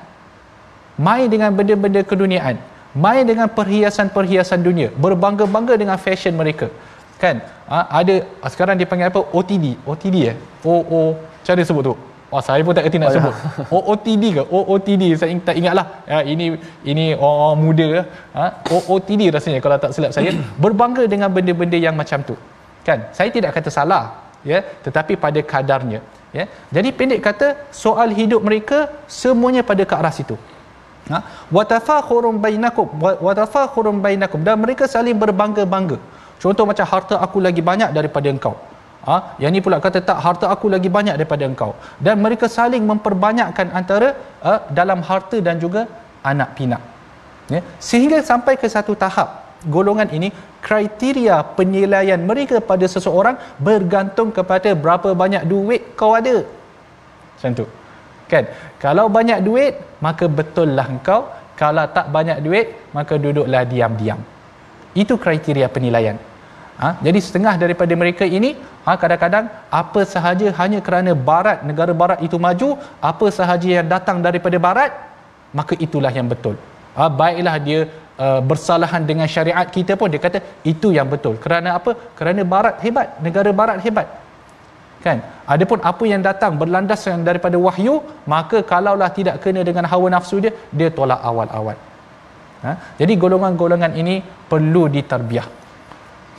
Main 0.95 1.27
dengan 1.27 1.51
benda-benda 1.51 2.05
keduniaan. 2.05 2.55
Main 2.93 3.25
dengan 3.25 3.49
perhiasan-perhiasan 3.49 4.61
dunia. 4.61 4.93
Berbangga-bangga 4.93 5.73
dengan 5.73 5.97
fashion 5.97 6.37
mereka 6.37 6.69
kan 7.23 7.35
ha, 7.71 7.77
ada 7.99 8.15
sekarang 8.53 8.75
dipanggil 8.81 9.07
apa 9.11 9.21
OTD 9.37 9.65
OTD 9.91 10.17
eh 10.31 10.35
O 10.71 10.73
O 10.97 11.01
cara 11.47 11.63
sebut 11.69 11.83
tu 11.89 11.95
Wah 12.33 12.41
saya 12.45 12.61
pun 12.65 12.73
tak 12.77 12.83
kerti 12.89 12.97
nak 12.97 13.09
oh, 13.09 13.13
ya. 13.13 13.17
sebut. 13.21 13.35
Ya. 13.37 13.65
OOTD 13.77 14.23
ke? 14.37 14.43
OOTD 14.57 15.03
saya 15.21 15.37
tak 15.47 15.55
ingatlah. 15.61 15.85
Ya, 16.11 16.19
ini 16.33 16.45
ini 16.91 17.05
orang 17.27 17.61
muda 17.61 17.87
ha? 18.37 18.45
OOTD 18.77 19.21
rasanya 19.35 19.59
kalau 19.65 19.77
tak 19.83 19.91
silap 19.95 20.11
saya 20.17 20.33
berbangga 20.63 21.03
dengan 21.13 21.29
benda-benda 21.35 21.77
yang 21.77 21.93
macam 22.01 22.25
tu. 22.29 22.35
Kan? 22.87 23.05
Saya 23.17 23.29
tidak 23.35 23.53
kata 23.57 23.69
salah 23.77 24.03
ya, 24.51 24.65
tetapi 24.85 25.13
pada 25.25 25.39
kadarnya 25.51 26.01
ya. 26.37 26.45
Jadi 26.75 26.89
pendek 26.97 27.21
kata 27.27 27.47
soal 27.83 28.09
hidup 28.19 28.41
mereka 28.49 28.89
semuanya 29.21 29.61
pada 29.69 29.85
ke 29.85 29.93
arah 30.01 30.13
situ. 30.17 30.35
Ha? 31.13 31.19
Wa 31.53 31.63
bainakum 32.45 32.87
wa 32.97 33.33
tafakhurum 33.41 34.01
bainakum 34.05 34.41
dan 34.41 34.57
mereka 34.65 34.89
saling 34.95 35.17
berbangga-bangga. 35.23 35.99
Contoh 36.43 36.65
macam 36.69 36.85
harta 36.91 37.15
aku 37.25 37.37
lagi 37.47 37.61
banyak 37.71 37.89
daripada 37.97 38.27
engkau. 38.35 38.55
Ha? 39.07 39.15
yang 39.43 39.51
ni 39.55 39.59
pula 39.63 39.77
kata 39.83 39.99
tak 40.09 40.19
harta 40.25 40.45
aku 40.53 40.65
lagi 40.73 40.89
banyak 40.97 41.15
daripada 41.19 41.43
engkau. 41.51 41.71
Dan 42.05 42.15
mereka 42.25 42.47
saling 42.57 42.83
memperbanyakkan 42.91 43.67
antara 43.79 44.09
uh, 44.49 44.59
dalam 44.79 44.99
harta 45.09 45.37
dan 45.47 45.55
juga 45.63 45.81
anak 46.31 46.49
pinak. 46.57 46.81
Ya? 47.53 47.59
Sehingga 47.87 48.19
sampai 48.29 48.55
ke 48.61 48.67
satu 48.75 48.95
tahap 49.03 49.29
golongan 49.75 50.07
ini 50.17 50.29
kriteria 50.67 51.35
penilaian 51.57 52.19
mereka 52.29 52.59
pada 52.71 52.87
seseorang 52.95 53.35
bergantung 53.67 54.31
kepada 54.37 54.71
berapa 54.83 55.11
banyak 55.23 55.43
duit 55.51 55.81
kau 55.99 56.11
ada. 56.19 56.35
Macam 57.35 57.51
tu. 57.59 57.65
Kan? 58.31 58.43
Kalau 58.83 59.07
banyak 59.17 59.39
duit 59.47 59.73
maka 60.07 60.27
betul 60.39 60.71
lah 60.79 60.87
engkau. 60.95 61.21
Kalau 61.61 61.87
tak 61.95 62.07
banyak 62.15 62.39
duit 62.45 62.67
maka 62.95 63.15
duduklah 63.23 63.63
diam-diam. 63.73 64.19
Itu 65.03 65.15
kriteria 65.23 65.67
penilaian 65.75 66.17
Ha? 66.81 66.89
Jadi 67.05 67.19
setengah 67.25 67.53
daripada 67.63 67.93
mereka 68.01 68.25
ini 68.37 68.49
ha, 68.85 68.97
kadang-kadang 69.01 69.45
apa 69.81 70.01
sahaja 70.13 70.47
hanya 70.59 70.79
kerana 70.87 71.11
barat 71.29 71.61
negara 71.69 71.93
barat 72.01 72.19
itu 72.27 72.37
maju, 72.45 72.69
apa 73.11 73.27
sahaja 73.39 73.69
yang 73.77 73.87
datang 73.95 74.17
daripada 74.25 74.57
barat, 74.67 74.91
maka 75.59 75.77
itulah 75.85 76.09
yang 76.17 76.25
betul. 76.33 76.57
Ha, 76.97 77.09
baiklah 77.21 77.55
dia 77.67 77.79
uh, 78.17 78.41
bersalahan 78.49 79.05
dengan 79.05 79.29
syariat 79.35 79.67
kita 79.77 79.93
pun 80.01 80.09
dia 80.09 80.21
kata 80.25 80.41
itu 80.73 80.89
yang 80.97 81.07
betul. 81.13 81.37
Kerana 81.45 81.77
apa? 81.77 81.93
Kerana 82.17 82.41
barat 82.55 82.81
hebat, 82.85 83.07
negara 83.21 83.53
barat 83.61 83.77
hebat. 83.85 84.09
Kan? 85.05 85.19
Adapun 85.53 85.79
apa 85.91 86.03
yang 86.09 86.21
datang 86.25 86.53
berlandaskan 86.61 87.25
daripada 87.29 87.57
wahyu, 87.59 87.95
maka 88.33 88.63
kalaulah 88.71 89.09
tidak 89.17 89.35
kena 89.43 89.61
dengan 89.69 89.85
hawa 89.91 90.07
nafsu 90.15 90.37
dia, 90.43 90.53
dia 90.71 90.89
tolak 90.89 91.19
awal-awal. 91.29 91.77
Ha? 92.65 92.71
Jadi 92.99 93.13
golongan-golongan 93.23 93.93
ini 94.01 94.15
perlu 94.51 94.87
ditarbiah 94.95 95.62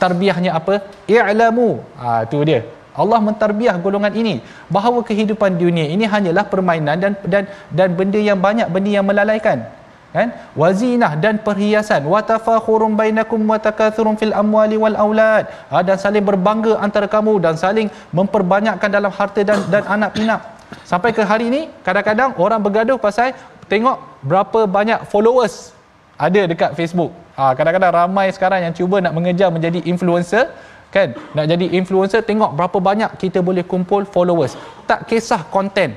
tarbiahnya 0.01 0.51
apa? 0.59 0.83
I'lamu. 1.09 1.69
Ha 2.01 2.25
tu 2.31 2.41
dia. 2.49 2.61
Allah 2.95 3.19
mentarbiah 3.27 3.75
golongan 3.85 4.13
ini. 4.15 4.35
Bahawa 4.75 5.03
kehidupan 5.03 5.59
dunia 5.59 5.85
ini 5.95 6.07
hanyalah 6.07 6.47
permainan 6.47 6.95
dan 7.03 7.13
dan 7.27 7.43
dan 7.77 7.89
benda 7.99 8.19
yang 8.29 8.39
banyak 8.39 8.67
benda 8.71 8.91
yang 8.97 9.07
melalaikan. 9.11 9.67
Kan? 10.15 10.31
Wazinah 10.55 11.19
dan 11.19 11.43
perhiasan. 11.43 12.07
Wa 12.07 12.23
tafakhurum 12.23 12.95
bainakum 12.95 13.35
wa 13.51 13.59
takathurun 13.59 14.15
fil 14.15 14.31
amwali 14.31 14.79
wal 14.79 14.95
aulad. 14.95 15.43
Ha, 15.67 15.83
dan 15.83 15.99
saling 15.99 16.23
berbangga 16.23 16.79
antara 16.79 17.07
kamu 17.11 17.43
dan 17.43 17.59
saling 17.59 17.91
memperbanyakkan 18.15 18.87
dalam 18.87 19.11
harta 19.11 19.43
dan 19.43 19.59
dan 19.67 19.83
anak 19.83 20.15
pinak. 20.15 20.39
Sampai 20.87 21.11
ke 21.11 21.19
hari 21.19 21.51
ini 21.51 21.61
kadang-kadang 21.83 22.31
orang 22.39 22.63
bergaduh 22.63 22.95
pasal 22.95 23.35
tengok 23.67 23.99
berapa 24.23 24.63
banyak 24.63 25.03
followers 25.11 25.74
ada 26.15 26.41
dekat 26.47 26.71
Facebook. 26.79 27.11
Ha, 27.35 27.51
kadang-kadang 27.57 27.91
ramai 27.91 28.31
sekarang 28.31 28.63
yang 28.63 28.73
cuba 28.73 29.03
nak 29.03 29.11
mengejar 29.11 29.51
menjadi 29.51 29.83
influencer 29.83 30.51
kan? 30.91 31.11
Nak 31.35 31.45
jadi 31.51 31.65
influencer 31.75 32.23
tengok 32.23 32.55
berapa 32.55 32.77
banyak 32.79 33.19
kita 33.19 33.43
boleh 33.43 33.67
kumpul 33.67 34.07
followers. 34.07 34.55
Tak 34.87 35.07
kisah 35.11 35.43
konten 35.51 35.95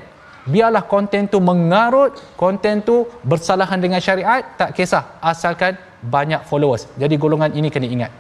biarlah 0.48 0.83
konten 0.92 1.28
tu 1.33 1.38
mengarut 1.48 2.16
konten 2.42 2.81
tu 2.88 3.04
bersalahan 3.31 3.78
dengan 3.85 4.00
syariat 4.00 4.42
tak 4.61 4.72
kisah 4.72 5.04
asalkan 5.20 5.76
banyak 6.00 6.42
followers. 6.48 6.88
Jadi 6.96 7.14
golongan 7.20 7.52
ini 7.52 7.68
kena 7.74 7.88
ingat. 7.96 8.12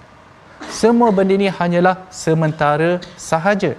Semua 0.68 1.08
benda 1.16 1.32
ini 1.38 1.48
hanyalah 1.58 1.96
sementara 2.12 3.00
sahaja. 3.16 3.72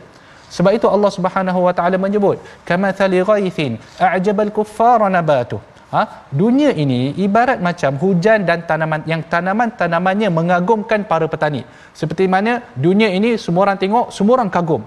Sebab 0.49 0.73
itu 0.73 0.87
Allah 0.89 1.11
Subhanahu 1.13 1.59
wa 1.67 1.73
taala 1.77 2.01
menyebut 2.01 2.41
kamathali 2.65 3.21
ghaithin 3.21 3.77
a'jabal 4.01 4.49
kuffara 4.49 5.05
nabatuh 5.05 5.61
Ha? 5.89 6.29
Dunia 6.29 6.69
ini 6.69 7.17
ibarat 7.17 7.57
macam 7.57 7.97
hujan 7.97 8.45
dan 8.45 8.61
tanaman 8.69 9.01
yang 9.09 9.25
tanaman-tanamannya 9.25 10.29
mengagumkan 10.29 11.01
para 11.01 11.25
petani. 11.25 11.65
Seperti 11.97 12.29
mana 12.29 12.61
dunia 12.77 13.09
ini 13.09 13.41
semua 13.41 13.65
orang 13.65 13.79
tengok, 13.81 14.13
semua 14.13 14.37
orang 14.37 14.53
kagum. 14.53 14.85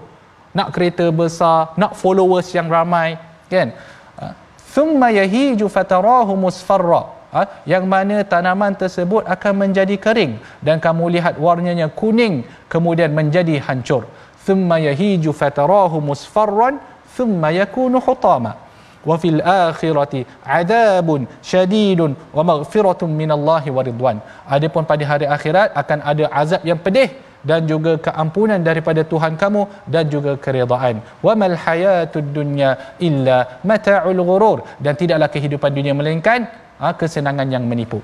Nak 0.55 0.71
kereta 0.71 1.11
besar, 1.11 1.75
nak 1.75 1.99
followers 1.99 2.47
yang 2.55 2.71
ramai, 2.71 3.19
kan? 3.51 3.75
Ha? 4.15 4.31
Thumma 4.71 5.11
yahiju 5.11 5.67
fatarahu 5.67 6.39
musfarra. 6.39 7.11
Ha? 7.35 7.67
Yang 7.67 7.83
mana 7.83 8.17
tanaman 8.23 8.71
tersebut 8.71 9.27
akan 9.27 9.53
menjadi 9.67 9.99
kering 9.99 10.39
dan 10.63 10.79
kamu 10.79 11.19
lihat 11.19 11.35
warnanya 11.35 11.91
kuning 11.91 12.47
kemudian 12.71 13.11
menjadi 13.11 13.59
hancur. 13.59 14.07
Thumma 14.47 14.79
yahiju 14.79 15.35
fatarahu 15.35 15.99
musfarran 15.99 16.79
thumma 17.11 17.51
yakunu 17.51 17.99
hutama 17.99 18.63
akhirati 19.05 20.21
adabun 20.59 21.27
syadidun 21.51 22.15
wa 22.37 22.43
maghfiratun 22.49 23.11
minallahi 23.11 23.69
wa 23.77 23.83
ridwan. 23.87 24.17
Adapun 24.47 24.83
pada 24.91 25.03
hari 25.11 25.27
akhirat 25.35 25.75
akan 25.81 25.99
ada 26.11 26.25
azab 26.41 26.63
yang 26.63 26.79
pedih 26.85 27.09
dan 27.43 27.67
juga 27.67 27.99
keampunan 27.99 28.59
daripada 28.69 29.03
Tuhan 29.03 29.35
kamu 29.35 29.61
dan 29.93 30.07
juga 30.07 30.39
keridaan 30.39 31.03
wa 31.25 31.33
mal 31.35 31.55
hayatud 31.65 32.31
dunya 32.37 32.71
illa 33.07 33.59
mata'ul 33.71 34.21
ghurur. 34.29 34.59
Dan 34.79 34.95
tidaklah 34.95 35.27
kehidupan 35.27 35.71
dunia 35.75 35.91
melainkan 35.91 36.47
ha, 36.79 36.95
kesenangan 36.95 37.47
yang 37.55 37.65
menipu. 37.67 37.99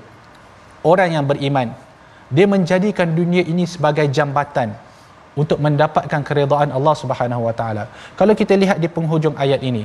Orang 0.84 1.12
yang 1.16 1.24
beriman 1.24 1.72
dia 2.30 2.46
menjadikan 2.46 3.08
dunia 3.10 3.42
ini 3.52 3.64
sebagai 3.66 4.06
jambatan 4.16 4.76
untuk 5.40 5.58
mendapatkan 5.64 6.20
keridaan 6.28 6.70
Allah 6.76 6.94
Subhanahu 7.02 7.48
wa 7.48 7.54
taala. 7.56 7.84
Kalau 8.18 8.34
kita 8.40 8.54
lihat 8.62 8.78
di 8.82 8.88
penghujung 8.96 9.34
ayat 9.44 9.62
ini 9.70 9.82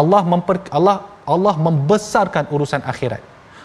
Allah 0.00 0.22
memper, 0.26 0.58
Allah 0.78 0.96
Allah 1.24 1.54
membesarkan 1.66 2.50
urusan 2.54 2.82
akhirat. 2.92 3.22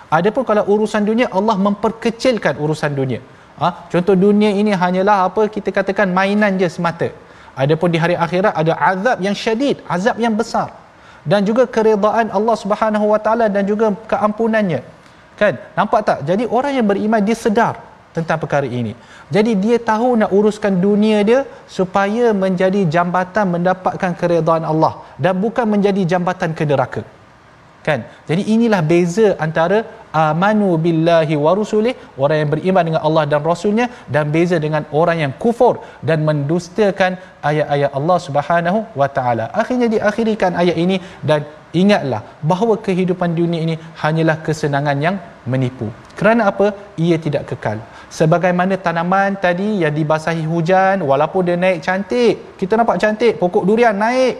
Adapun 0.10 0.44
kalau 0.50 0.64
urusan 0.74 1.04
dunia 1.10 1.28
Allah 1.30 1.58
memperkecilkan 1.68 2.58
urusan 2.58 2.94
dunia. 2.94 3.22
Ha? 3.60 3.92
contoh 3.92 4.16
dunia 4.16 4.56
ini 4.56 4.72
hanyalah 4.72 5.28
apa 5.28 5.52
kita 5.52 5.70
katakan 5.76 6.08
mainan 6.18 6.56
je 6.56 6.68
semata. 6.72 7.12
Adapun 7.60 7.92
di 7.92 8.00
hari 8.00 8.16
akhirat 8.16 8.56
ada 8.56 8.74
azab 8.92 9.18
yang 9.20 9.36
syadid, 9.36 9.84
azab 9.84 10.16
yang 10.16 10.32
besar 10.32 10.72
dan 11.28 11.44
juga 11.44 11.68
keredaan 11.68 12.32
Allah 12.32 12.56
Subhanahu 12.56 13.06
Wa 13.12 13.20
Taala 13.20 13.46
dan 13.52 13.68
juga 13.68 13.92
keampunannya. 14.12 14.80
Kan? 15.36 15.60
Nampak 15.76 16.02
tak? 16.08 16.18
Jadi 16.30 16.48
orang 16.48 16.74
yang 16.78 16.88
beriman 16.88 17.20
dia 17.20 17.36
sedar 17.36 17.76
tentang 18.20 18.40
perkara 18.44 18.68
ini. 18.80 18.94
Jadi 19.36 19.52
dia 19.64 19.78
tahu 19.92 20.10
nak 20.22 20.32
uruskan 20.38 20.74
dunia 20.86 21.20
dia 21.30 21.40
supaya 21.78 22.26
menjadi 22.44 22.82
jambatan 22.96 23.46
mendapatkan 23.56 24.12
keredaan 24.20 24.66
Allah 24.74 24.94
dan 25.24 25.34
bukan 25.46 25.68
menjadi 25.76 26.04
jambatan 26.14 26.52
ke 26.60 26.66
neraka. 26.74 27.04
kan 27.88 28.00
jadi 28.30 28.42
inilah 28.54 28.80
beza 28.90 29.28
antara 29.46 29.78
amanu 30.22 30.70
billahi 30.86 31.36
wa 31.44 31.52
rusulih 31.60 31.94
orang 32.24 32.38
yang 32.42 32.50
beriman 32.54 32.84
dengan 32.88 33.02
Allah 33.08 33.24
dan 33.32 33.42
rasulnya 33.52 33.86
dan 34.14 34.26
beza 34.36 34.58
dengan 34.66 34.84
orang 35.00 35.18
yang 35.24 35.34
kufur 35.44 35.74
dan 36.10 36.20
mendustakan 36.28 37.12
ayat-ayat 37.50 37.92
Allah 38.00 38.18
Subhanahu 38.28 38.80
wa 39.02 39.10
taala 39.18 39.46
akhirnya 39.62 39.88
diakhirikan 39.96 40.54
ayat 40.64 40.78
ini 40.84 40.98
dan 41.32 41.48
ingatlah 41.74 42.22
bahawa 42.42 42.76
kehidupan 42.86 43.38
dunia 43.38 43.62
ini 43.66 43.76
hanyalah 44.02 44.38
kesenangan 44.46 44.98
yang 45.06 45.16
menipu. 45.52 45.88
Kerana 46.20 46.52
apa? 46.52 46.76
Ia 47.06 47.18
tidak 47.26 47.44
kekal. 47.50 47.78
Sebagaimana 48.10 48.76
tanaman 48.86 49.38
tadi 49.38 49.86
yang 49.86 49.94
dibasahi 49.94 50.44
hujan 50.52 51.06
walaupun 51.10 51.48
dia 51.48 51.58
naik 51.64 51.80
cantik. 51.86 52.58
Kita 52.60 52.74
nampak 52.76 53.00
cantik 53.02 53.34
pokok 53.42 53.64
durian 53.70 53.96
naik. 53.96 54.36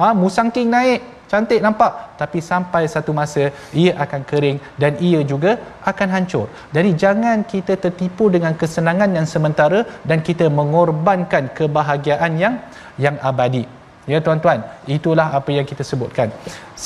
Ha, 0.00 0.12
musang 0.16 0.50
king 0.54 0.72
naik. 0.72 1.00
Cantik 1.30 1.62
nampak. 1.62 2.18
Tapi 2.18 2.42
sampai 2.42 2.90
satu 2.90 3.14
masa 3.14 3.54
ia 3.70 3.94
akan 4.04 4.22
kering 4.26 4.58
dan 4.82 4.98
ia 4.98 5.20
juga 5.22 5.52
akan 5.86 6.08
hancur. 6.10 6.46
Jadi 6.74 6.90
jangan 6.98 7.46
kita 7.46 7.78
tertipu 7.78 8.26
dengan 8.26 8.58
kesenangan 8.58 9.14
yang 9.14 9.28
sementara 9.30 9.86
dan 10.02 10.18
kita 10.28 10.50
mengorbankan 10.50 11.54
kebahagiaan 11.54 12.34
yang 12.34 12.54
yang 12.98 13.14
abadi 13.22 13.79
ya 14.10 14.18
tuan-tuan 14.26 14.66
itulah 14.96 15.30
apa 15.38 15.50
yang 15.56 15.66
kita 15.70 15.86
sebutkan. 15.90 16.34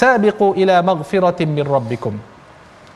Sabiqu 0.01 0.53
ila 0.61 0.77
maghfiratin 0.91 1.49
min 1.57 1.65
rabbikum. 1.75 2.15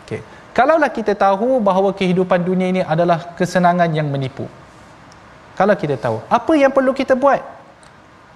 Okey. 0.05 0.21
Kalaulah 0.57 0.91
kita 0.99 1.13
tahu 1.25 1.51
bahawa 1.69 1.91
kehidupan 2.01 2.45
dunia 2.45 2.69
ini 2.75 2.83
adalah 2.95 3.19
kesenangan 3.39 3.89
yang 3.99 4.09
menipu. 4.13 4.45
Kalau 5.59 5.75
kita 5.83 5.97
tahu 6.05 6.17
apa 6.39 6.53
yang 6.63 6.71
perlu 6.77 6.93
kita 7.01 7.17
buat? 7.17 7.41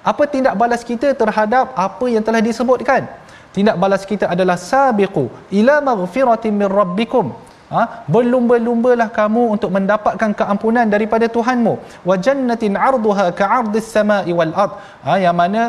Apa 0.02 0.26
tindak 0.26 0.54
balas 0.58 0.82
kita 0.82 1.14
terhadap 1.14 1.70
apa 1.78 2.04
yang 2.10 2.24
telah 2.26 2.42
disebutkan? 2.42 3.06
Tindak 3.54 3.76
balas 3.76 4.02
kita 4.08 4.26
adalah 4.34 4.56
sabiqu 4.56 5.28
ila 5.54 5.78
maghfiratin 5.84 6.56
min 6.56 6.66
rabbikum 6.66 7.36
ha? 7.74 7.82
berlumba-lumbalah 8.14 9.08
kamu 9.18 9.42
untuk 9.54 9.70
mendapatkan 9.76 10.30
keampunan 10.40 10.86
daripada 10.94 11.26
Tuhanmu. 11.36 11.74
Wa 12.08 12.16
jannatin 12.26 12.76
'arduha 12.88 13.26
ka'ardis 13.40 13.88
sama'i 13.96 14.32
wal 14.38 14.54
ard. 14.64 14.74
Ha? 15.06 15.14
yang 15.24 15.36
mana 15.42 15.62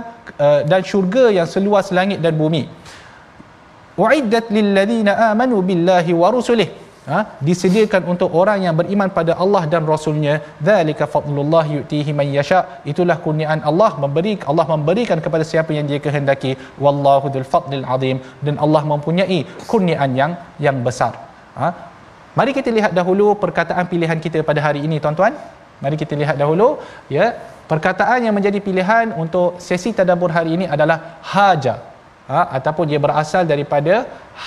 uh, 0.45 0.59
dan 0.71 0.81
syurga 0.91 1.25
yang 1.39 1.49
seluas 1.55 1.89
langit 1.97 2.19
dan 2.25 2.35
bumi. 2.43 2.63
Uiddat 4.03 4.45
lil 4.55 4.69
ladina 4.77 5.11
amanu 5.31 5.57
billahi 5.69 6.11
wa 6.21 6.29
rusulihi 6.37 6.83
ha, 7.11 7.19
disediakan 7.47 8.03
untuk 8.13 8.29
orang 8.41 8.59
yang 8.65 8.75
beriman 8.79 9.09
pada 9.17 9.33
Allah 9.43 9.63
dan 9.73 9.83
Rasulnya. 9.93 10.35
Zalika 10.67 11.05
fadlullah 11.13 11.65
yu'tihi 11.75 12.11
man 12.19 12.27
yasha. 12.37 12.59
Itulah 12.91 13.17
kurniaan 13.25 13.61
Allah 13.71 13.91
memberi 14.03 14.33
Allah 14.51 14.67
memberikan 14.73 15.19
kepada 15.25 15.45
siapa 15.51 15.71
yang 15.77 15.87
dia 15.91 15.99
kehendaki. 16.05 16.53
Wallahu 16.85 17.31
dzul 17.33 17.47
fadlil 17.55 17.85
azim. 17.95 18.19
Dan 18.45 18.57
Allah 18.65 18.83
mempunyai 18.93 19.39
kurniaan 19.71 20.13
yang 20.21 20.33
yang 20.67 20.79
besar. 20.87 21.13
Ha? 21.61 21.69
Mari 22.37 22.51
kita 22.57 22.69
lihat 22.77 22.91
dahulu 22.99 23.27
perkataan 23.43 23.85
pilihan 23.91 24.19
kita 24.25 24.41
pada 24.49 24.61
hari 24.65 24.81
ini 24.87 24.97
tuan-tuan 25.03 25.33
mari 25.83 25.95
kita 26.03 26.13
lihat 26.21 26.35
dahulu 26.41 26.67
ya 27.15 27.25
perkataan 27.71 28.19
yang 28.25 28.35
menjadi 28.37 28.59
pilihan 28.67 29.15
untuk 29.23 29.59
sesi 29.67 29.91
tadabbur 29.99 30.31
hari 30.37 30.51
ini 30.57 30.65
adalah 30.75 30.97
haja 31.33 31.75
ha? 32.31 32.39
ataupun 32.57 32.85
dia 32.91 32.99
berasal 33.05 33.43
daripada 33.53 33.95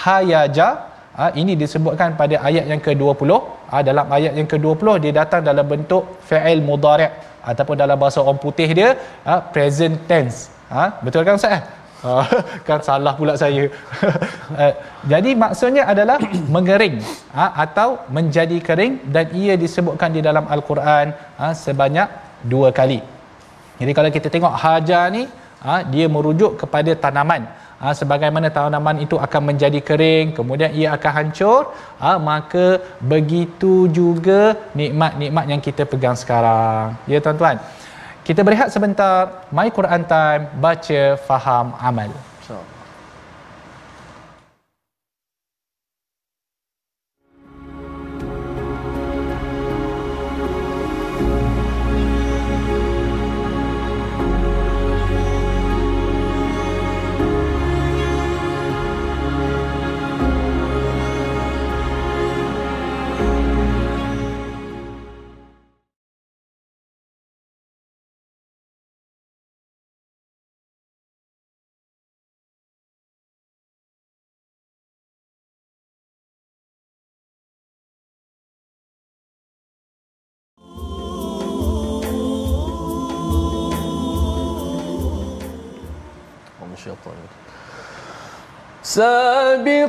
hayaja 0.05 0.69
Ha, 1.17 1.33
ini 1.41 1.57
disebutkan 1.57 2.13
pada 2.21 2.37
ayat 2.49 2.65
yang 2.71 2.81
ke-20. 2.87 3.31
Ha, 3.73 3.81
dalam 3.89 4.07
ayat 4.17 4.33
yang 4.39 4.49
ke-20 4.53 4.89
dia 5.03 5.13
datang 5.17 5.41
dalam 5.49 5.65
bentuk 5.65 6.03
fa'il 6.29 6.61
mudhari' 6.61 7.09
ataupun 7.51 7.73
dalam 7.83 7.97
bahasa 7.97 8.21
orang 8.21 8.37
putih 8.37 8.69
dia 8.79 9.01
ha, 9.25 9.41
present 9.55 9.97
tense. 10.05 10.53
Ha, 10.69 11.01
betul 11.01 11.25
kan 11.25 11.41
Ustaz? 11.41 11.65
Ha, 12.05 12.13
kan 12.69 12.81
salah 12.89 13.15
pula 13.19 13.35
saya. 13.43 13.65
ha, 14.59 14.67
jadi 15.13 15.31
maksudnya 15.45 15.85
adalah 15.93 16.19
mengering 16.55 16.97
ha, 17.37 17.45
atau 17.65 17.89
menjadi 18.17 18.59
kering 18.69 18.95
dan 19.15 19.33
ia 19.43 19.57
disebutkan 19.65 20.13
di 20.17 20.21
dalam 20.29 20.45
al-Quran 20.57 21.17
ha, 21.41 21.47
sebanyak 21.65 22.09
dua 22.53 22.71
kali. 22.79 23.01
Jadi 23.81 23.93
kalau 23.97 24.11
kita 24.17 24.29
tengok 24.35 24.55
haja 24.65 25.01
ni 25.17 25.25
dia 25.93 26.07
merujuk 26.15 26.53
kepada 26.61 26.93
tanaman 27.05 27.43
sebagaimana 28.01 28.49
tanaman 28.57 28.97
itu 29.05 29.17
akan 29.27 29.43
menjadi 29.53 29.81
kering 29.89 30.33
kemudian 30.37 30.71
ia 30.73 30.89
akan 30.97 31.13
hancur 31.17 31.63
ha, 32.03 32.17
maka 32.29 32.81
begitu 33.13 33.73
juga 33.99 34.57
nikmat-nikmat 34.81 35.45
yang 35.53 35.61
kita 35.67 35.85
pegang 35.93 36.17
sekarang 36.23 36.97
ya 37.13 37.21
tuan-tuan 37.25 37.61
kita 38.27 38.43
berehat 38.43 38.75
sebentar. 38.75 39.47
My 39.55 39.71
Quran 39.71 40.03
time. 40.03 40.51
Baca 40.59 41.15
faham 41.31 41.79
amal 41.79 42.11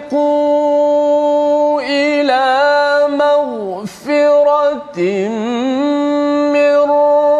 سابقوا 0.07 1.81
إلى 1.81 2.47
مغفرة 3.07 4.99
من 6.51 6.77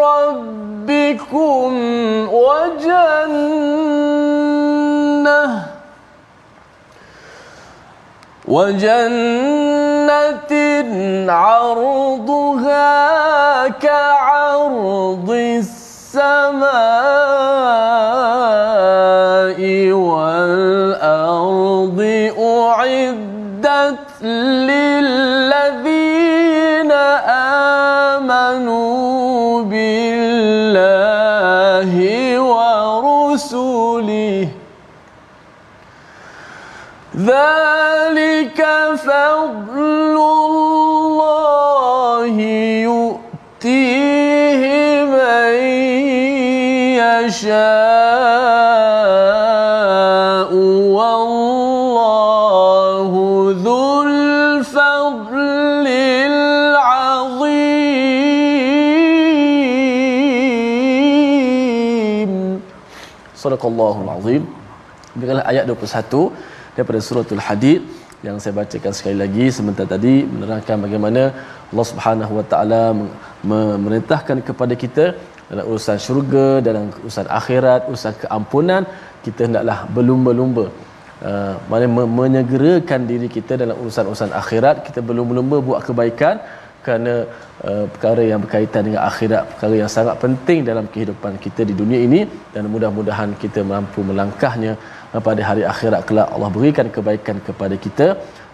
ربكم 0.08 1.72
وجنة 2.32 3.28
وجنة 8.48 9.68
عرضها 11.32 12.88
كعرض 13.68 15.30
السماء 15.32 16.68
ذلك 37.27 38.61
فضل 38.97 40.17
الله 40.17 42.37
يؤتيه 42.89 44.63
من 45.05 45.53
يشاء 48.73 50.51
والله 50.97 53.13
ذو 53.65 54.03
الفضل 54.03 55.87
العظيم 60.93 62.61
صدق 63.37 63.63
الله 63.67 63.95
العظيم 64.05 64.45
Demikianlah 65.13 65.45
ayat 65.45 65.69
21 65.69 66.33
daripada 66.78 67.00
suratul 67.08 67.42
hadid 67.48 67.82
yang 68.26 68.36
saya 68.42 68.54
bacakan 68.60 68.94
sekali 68.98 69.18
lagi 69.24 69.46
sebentar 69.56 69.86
tadi 69.94 70.14
menerangkan 70.34 70.78
bagaimana 70.86 71.22
Allah 71.70 71.86
Subhanahu 71.92 72.34
Wa 72.40 72.46
Taala 72.52 72.84
memerintahkan 73.52 74.38
kepada 74.48 74.74
kita 74.84 75.06
dalam 75.50 75.66
urusan 75.72 75.98
syurga 76.06 76.48
dalam 76.68 76.84
urusan 77.06 77.28
akhirat 77.40 77.82
urusan 77.90 78.14
keampunan 78.24 78.84
kita 79.26 79.42
hendaklah 79.48 79.80
berlumba-lumba. 79.96 80.68
Uh, 81.28 81.56
menyegerakan 82.18 83.02
diri 83.12 83.28
kita 83.38 83.54
dalam 83.62 83.76
urusan-urusan 83.84 84.32
akhirat 84.42 84.86
kita 84.88 85.00
berlumba-lumba 85.08 85.58
buat 85.68 85.82
kebaikan 85.88 86.36
kerana 86.88 87.14
uh, 87.68 87.86
perkara 87.94 88.24
yang 88.32 88.40
berkaitan 88.46 88.82
dengan 88.88 89.02
akhirat 89.10 89.44
perkara 89.52 89.76
yang 89.82 89.92
sangat 89.96 90.16
penting 90.24 90.60
dalam 90.70 90.86
kehidupan 90.94 91.36
kita 91.46 91.62
di 91.70 91.74
dunia 91.82 92.00
ini 92.08 92.22
dan 92.54 92.72
mudah-mudahan 92.74 93.32
kita 93.44 93.64
mampu 93.74 94.02
melangkahnya 94.10 94.74
uh, 95.14 95.22
pada 95.28 95.42
hari 95.50 95.66
akhirat 95.74 96.02
kelak 96.10 96.30
Allah 96.38 96.52
berikan 96.58 96.90
kebaikan 96.98 97.40
kepada 97.50 97.78
kita 97.86 98.08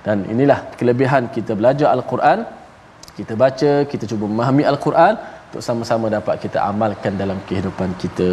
dan 0.07 0.25
inilah 0.33 0.59
kelebihan 0.79 1.25
kita 1.37 1.53
belajar 1.59 1.89
al-Quran 1.95 2.41
kita 3.19 3.33
baca 3.43 3.71
kita 3.93 4.05
cuba 4.11 4.25
memahami 4.33 4.65
al-Quran 4.73 5.15
untuk 5.53 5.61
sama-sama 5.69 6.05
dapat 6.17 6.35
kita 6.43 6.57
amalkan 6.69 7.13
dalam 7.21 7.37
kehidupan 7.47 7.89
kita. 8.01 8.29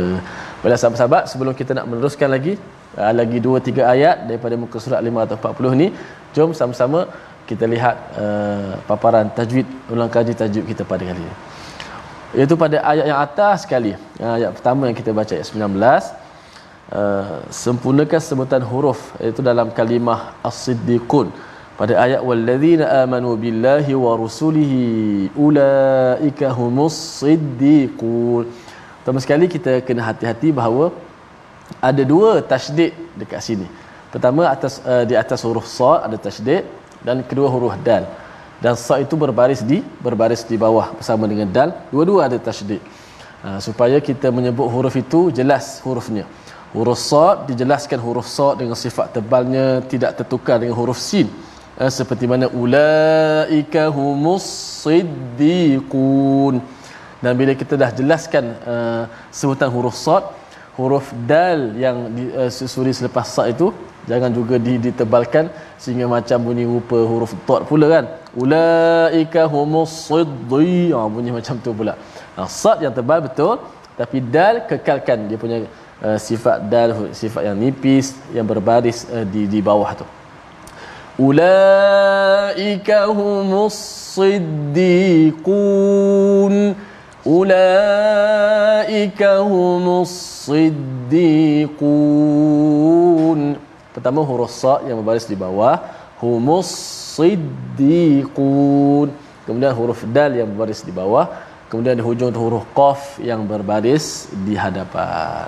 Baiklah 0.60 0.78
sahabat-sahabat, 0.80 1.24
sebelum 1.28 1.52
kita 1.58 1.76
nak 1.76 1.84
meneruskan 1.90 2.32
lagi 2.32 2.56
uh, 2.96 3.12
lagi 3.12 3.38
2 3.44 3.60
3 3.60 3.92
ayat 3.94 4.16
daripada 4.28 4.56
muka 4.62 4.80
surat 4.84 5.04
540 5.04 5.80
ni, 5.82 5.88
jom 6.32 6.56
sama-sama 6.60 7.00
kita 7.50 7.66
lihat 7.74 7.96
uh, 8.22 8.72
paparan 8.88 9.26
tajwid 9.38 9.66
ulang 9.90 10.10
kaji 10.16 10.32
tajwid 10.38 10.64
kita 10.70 10.82
pada 10.86 11.02
kali 11.10 11.22
ini. 11.26 11.34
Iaitu 12.38 12.54
pada 12.54 12.78
ayat 12.90 13.06
yang 13.10 13.20
atas 13.26 13.66
sekali. 13.66 13.92
Uh, 14.22 14.32
ayat 14.38 14.50
pertama 14.56 14.86
yang 14.86 14.96
kita 15.00 15.10
baca 15.10 15.32
ayat 15.34 15.48
19. 15.50 15.66
Uh, 16.90 17.42
sempurnakan 17.54 18.20
sebutan 18.28 18.62
huruf 18.70 19.00
iaitu 19.22 19.42
dalam 19.50 19.68
kalimah 19.78 20.34
as-siddiqun 20.48 21.30
pada 21.80 21.94
ayat 22.04 22.22
walladzina 22.28 22.86
amanu 23.02 23.30
billahi 23.42 23.94
wa 24.04 24.12
rusulihi 24.22 25.30
ulaika 25.46 26.54
humus 26.58 26.96
siddiqun. 27.20 28.46
Pertama 29.00 29.18
sekali 29.24 29.46
kita 29.54 29.72
kena 29.86 30.02
hati-hati 30.08 30.50
bahawa 30.58 30.90
ada 31.90 32.02
dua 32.12 32.30
tasydid 32.52 32.94
dekat 33.20 33.42
sini. 33.48 33.66
Pertama 34.14 34.42
atas 34.54 34.82
uh, 34.82 35.04
di 35.10 35.14
atas 35.22 35.42
huruf 35.46 35.66
sa 35.78 35.92
ada 36.06 36.18
tasydid 36.26 36.62
dan 37.06 37.24
kedua 37.24 37.48
huruf 37.48 37.74
dal. 37.84 38.04
Dan 38.60 38.76
sa 38.76 39.00
itu 39.00 39.16
berbaris 39.16 39.64
di 39.64 39.80
berbaris 40.04 40.44
di 40.44 40.56
bawah 40.60 40.92
bersama 40.92 41.24
dengan 41.24 41.48
dal. 41.48 41.72
Dua-dua 41.88 42.28
ada 42.28 42.36
tasydid. 42.36 42.82
Uh, 43.40 43.56
supaya 43.56 43.96
kita 44.04 44.28
menyebut 44.28 44.68
huruf 44.68 44.92
itu 45.00 45.32
jelas 45.32 45.80
hurufnya. 45.80 46.28
Huruf 46.76 47.00
sa 47.00 47.40
dijelaskan 47.48 47.98
huruf 48.04 48.28
sa 48.28 48.52
dengan 48.52 48.76
sifat 48.76 49.16
tebalnya 49.16 49.80
tidak 49.88 50.20
tertukar 50.20 50.60
dengan 50.60 50.76
huruf 50.76 51.00
sin. 51.00 51.32
Uh, 51.80 51.88
seperti 51.88 52.28
mana 52.28 52.52
ulaika 52.52 53.88
humus 53.88 54.44
siddiqun. 54.84 56.60
Dan 57.24 57.32
bila 57.36 57.52
kita 57.56 57.80
dah 57.80 57.88
jelaskan 57.96 58.44
uh, 58.68 59.04
sebutan 59.32 59.72
huruf 59.72 59.96
sad, 59.96 60.24
huruf 60.81 61.07
dal 61.31 61.61
yang 61.85 61.97
di, 62.16 62.25
uh, 62.40 62.51
suri 62.75 62.93
selepas 62.99 63.27
sa 63.37 63.43
itu 63.53 63.66
jangan 64.11 64.31
juga 64.38 64.57
ditebalkan 64.59 65.45
sehingga 65.83 66.07
macam 66.16 66.38
bunyi 66.47 66.64
rupa 66.75 66.99
huruf 67.11 67.33
ta 67.49 67.57
pula 67.71 67.87
kan. 67.95 68.05
Ulaika 68.43 69.43
humus 69.53 69.93
siddi. 70.09 70.93
Ha, 70.95 70.99
bunyi 71.14 71.31
macam 71.38 71.55
tu 71.64 71.71
pula. 71.79 71.95
Ha, 72.37 72.40
sad 72.61 72.79
yang 72.85 72.95
tebal 72.99 73.21
betul. 73.27 73.55
Tapi 74.01 74.16
dal 74.35 74.55
kekalkan. 74.71 75.19
Dia 75.29 75.38
punya 75.43 75.59
uh, 76.07 76.19
sifat 76.29 76.57
dal 76.73 76.90
sifat 77.21 77.43
yang 77.49 77.57
nipis 77.62 78.07
yang 78.37 78.47
berbaris 78.51 78.99
uh, 79.14 79.25
di 79.33 79.43
di 79.53 79.61
bawah 79.69 79.90
tu. 80.01 80.07
Ulaika 81.29 82.99
humus 83.19 83.77
siddiqun. 84.16 85.35
Ulaika 87.38 88.25
humus 89.45 90.30
siddiqun 90.50 91.78
pertama 93.94 94.26
huruf 94.26 94.50
sa 94.50 94.82
yang 94.82 94.98
berbaris 94.98 95.30
di 95.30 95.38
bawah. 95.38 95.78
Humus 96.18 96.66
siddiqun 97.14 98.34
kemudian 99.46 99.72
huruf 99.78 100.02
dal 100.10 100.34
yang 100.34 100.50
berbaris 100.50 100.82
di 100.82 100.90
bawah. 100.90 101.30
Kemudian 101.70 101.94
di 101.94 102.02
hujung 102.02 102.34
huruf 102.34 102.66
qaf 102.74 103.22
yang 103.22 103.46
berbaris 103.46 104.26
di 104.42 104.58
hadapan. 104.58 105.46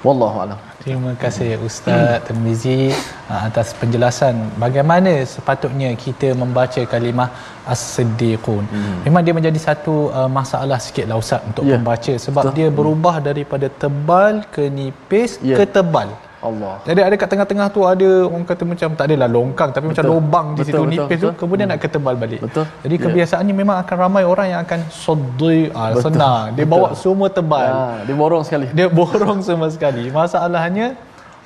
Wallahu 0.00 0.48
alam 0.48 0.71
Terima 0.82 1.12
kasih 1.22 1.62
Ustaz 1.62 2.26
Termizi 2.26 2.90
uh, 3.30 3.40
atas 3.48 3.70
penjelasan 3.80 4.34
bagaimana 4.58 5.12
sepatutnya 5.34 5.94
kita 6.04 6.34
membaca 6.34 6.82
kalimah 6.92 7.30
As-Siddiqun. 7.72 8.64
Hmm. 8.66 8.98
Memang 9.06 9.22
dia 9.22 9.34
menjadi 9.38 9.60
satu 9.68 10.10
uh, 10.10 10.26
masalah 10.38 10.82
sikitlah 10.82 11.18
Ustaz 11.22 11.38
untuk 11.50 11.62
yeah. 11.62 11.78
pembaca 11.78 12.12
sebab 12.26 12.42
Betul. 12.50 12.56
dia 12.58 12.68
berubah 12.78 13.16
daripada 13.28 13.70
tebal 13.82 14.42
ke 14.54 14.66
nipis 14.78 15.38
yeah. 15.38 15.54
ke 15.54 15.66
tebal. 15.76 16.10
Allah. 16.42 16.74
Jadi 16.82 17.00
ada 17.06 17.14
kat 17.14 17.28
tengah-tengah 17.30 17.66
tu 17.70 17.80
ada 17.86 18.08
orang 18.26 18.46
kata 18.50 18.62
macam 18.66 18.88
tak 18.98 19.04
adalah 19.06 19.28
longkang 19.30 19.70
tapi 19.70 19.84
betul. 19.86 19.94
macam 19.94 20.04
lubang 20.10 20.46
di 20.58 20.60
situ 20.66 20.82
betul, 20.82 20.90
nipis 20.90 21.18
betul. 21.18 21.30
tu 21.30 21.38
kemudian 21.38 21.66
hmm. 21.70 21.78
nak 21.78 21.82
ketebal 21.86 22.14
balik. 22.18 22.40
Betul. 22.42 22.64
Jadi 22.82 22.94
ya. 22.98 23.02
kebiasaannya 23.06 23.54
memang 23.54 23.76
akan 23.86 23.96
ramai 23.96 24.22
orang 24.26 24.46
yang 24.50 24.60
akan 24.66 24.80
soddi 24.90 25.70
ah, 25.70 25.94
senang. 26.02 26.44
Dia 26.58 26.66
betul. 26.66 26.74
bawa 26.74 26.88
semua 26.98 27.28
tebal. 27.30 27.62
Ya, 27.62 28.10
dia 28.10 28.14
borong 28.18 28.42
sekali. 28.42 28.66
Dia 28.74 28.86
borong 28.90 29.40
semua 29.46 29.68
sekali. 29.70 30.10
Masalahnya 30.10 30.98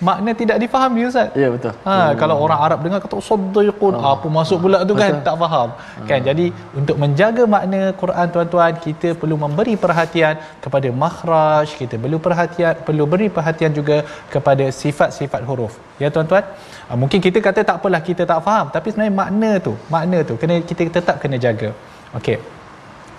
makna 0.08 0.30
tidak 0.40 0.56
difahami 0.62 1.00
Ustaz. 1.08 1.32
Ya 1.42 1.48
betul. 1.54 1.72
Ha 1.86 1.94
hmm. 1.96 2.12
kalau 2.20 2.36
orang 2.44 2.60
Arab 2.66 2.78
dengar 2.84 3.00
kata 3.04 3.20
saddiqun 3.28 3.94
oh. 3.96 4.12
apa 4.12 4.26
masuk 4.38 4.58
pula 4.64 4.78
tu 4.90 4.94
kan 5.00 5.20
tak 5.28 5.36
faham. 5.42 5.68
Hmm. 5.72 6.06
Kan 6.08 6.20
jadi 6.28 6.46
untuk 6.80 6.96
menjaga 7.02 7.44
makna 7.56 7.80
Quran 8.02 8.26
tuan-tuan 8.34 8.72
kita 8.86 9.08
perlu 9.20 9.36
memberi 9.44 9.74
perhatian 9.84 10.36
kepada 10.64 10.88
makhraj, 11.02 11.68
kita 11.80 11.96
perlu 12.04 12.20
perhatian 12.26 12.74
perlu 12.88 13.06
beri 13.12 13.28
perhatian 13.36 13.72
juga 13.78 13.98
kepada 14.34 14.66
sifat-sifat 14.80 15.42
huruf. 15.48 15.76
Ya 16.02 16.10
tuan-tuan. 16.16 16.44
Ha, 16.88 16.94
mungkin 17.02 17.18
kita 17.26 17.38
kata 17.46 17.60
tak 17.68 17.76
apalah 17.80 18.02
kita 18.08 18.22
tak 18.32 18.40
faham 18.46 18.66
tapi 18.74 18.92
sebenarnya 18.92 19.14
makna 19.22 19.50
tu, 19.68 19.72
makna 19.94 20.18
tu 20.28 20.36
kena 20.42 20.60
kita 20.70 20.82
tetap 20.98 21.16
kena 21.22 21.38
jaga. 21.46 21.70
Okey. 22.18 22.38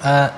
Uh, 0.09 0.29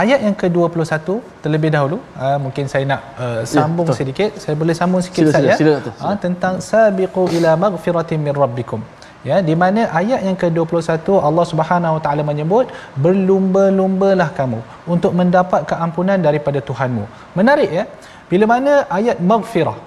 Ayat 0.00 0.20
yang 0.26 0.34
ke-21 0.40 1.06
terlebih 1.44 1.70
dahulu 1.74 1.96
uh, 2.24 2.38
mungkin 2.44 2.64
saya 2.72 2.84
nak 2.90 3.00
uh, 3.24 3.40
sambung 3.52 3.88
ya, 3.90 3.96
sedikit. 4.00 4.30
Saya 4.42 4.54
boleh 4.60 4.74
sambung 4.80 5.02
sikit 5.06 5.24
sila, 5.26 5.34
saja 5.36 5.50
sila, 5.60 5.74
sila, 5.78 5.78
sila. 5.86 6.06
Uh, 6.08 6.16
tentang 6.24 6.54
sabiqu 6.68 7.22
ila 7.36 7.50
maghfiratin 7.62 8.20
min 8.26 8.34
rabbikum. 8.42 8.82
Ya 9.28 9.36
di 9.48 9.54
mana 9.62 9.82
ayat 10.00 10.20
yang 10.26 10.36
ke-21 10.42 11.06
Allah 11.28 11.44
Subhanahu 11.52 11.96
Wa 11.96 12.02
Taala 12.04 12.22
menyebut 12.30 12.66
berlumba-lumbalah 13.04 14.28
kamu 14.38 14.60
untuk 14.94 15.12
mendapat 15.20 15.66
keampunan 15.70 16.18
daripada 16.26 16.62
Tuhanmu. 16.68 17.04
Menarik 17.38 17.70
ya? 17.78 17.84
Bila 18.30 18.46
mana 18.54 18.72
ayat 18.98 19.18
maghfirah 19.32 19.78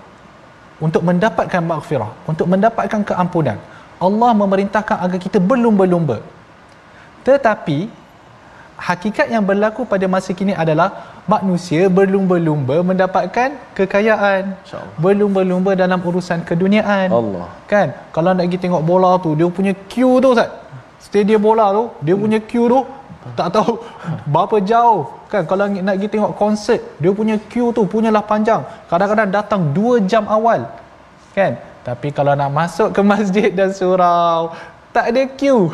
untuk 0.86 1.02
mendapatkan 1.10 1.64
maghfirah 1.72 2.12
untuk 2.32 2.48
mendapatkan 2.52 3.02
keampunan 3.10 3.58
Allah 4.08 4.32
memerintahkan 4.42 4.98
agar 5.06 5.20
kita 5.26 5.40
berlumba-lumba. 5.50 6.20
Tetapi 7.28 8.01
hakikat 8.88 9.28
yang 9.34 9.44
berlaku 9.50 9.82
pada 9.92 10.06
masa 10.14 10.34
kini 10.40 10.54
adalah 10.64 10.90
manusia 11.34 11.86
berlumba-lumba 11.98 12.82
mendapatkan 12.90 13.50
kekayaan 13.78 14.58
berlumba-lumba 15.04 15.78
dalam 15.78 16.02
urusan 16.02 16.42
keduniaan. 16.50 17.08
Allah. 17.14 17.48
Kan? 17.72 17.94
Kalau 18.16 18.34
nak 18.34 18.46
pergi 18.50 18.60
tengok 18.64 18.84
bola 18.90 19.12
tu 19.26 19.38
dia 19.40 19.48
punya 19.58 19.74
queue 19.92 20.18
tu 20.24 20.30
Ustaz. 20.34 20.50
Stadium 21.08 21.42
bola 21.48 21.66
tu 21.78 21.84
dia 22.06 22.16
punya 22.24 22.40
queue 22.42 22.68
tu 22.74 22.82
tak 23.38 23.50
tahu 23.54 23.78
berapa 24.34 24.58
jauh. 24.72 25.02
Kan? 25.32 25.46
Kalau 25.46 25.66
nak 25.70 25.96
pergi 25.96 26.10
tengok 26.14 26.34
konsert 26.42 26.82
dia 26.98 27.12
punya 27.14 27.36
queue 27.52 27.70
tu 27.78 27.86
punyalah 27.86 28.26
panjang. 28.26 28.66
Kadang-kadang 28.90 29.30
datang 29.30 29.62
2 29.78 30.10
jam 30.10 30.26
awal. 30.26 30.66
Kan? 31.38 31.62
Tapi 31.86 32.10
kalau 32.18 32.34
nak 32.38 32.50
masuk 32.50 32.90
ke 32.94 33.02
masjid 33.06 33.50
dan 33.54 33.70
surau 33.74 34.54
tak 34.92 35.16
ada 35.16 35.22
queue 35.40 35.72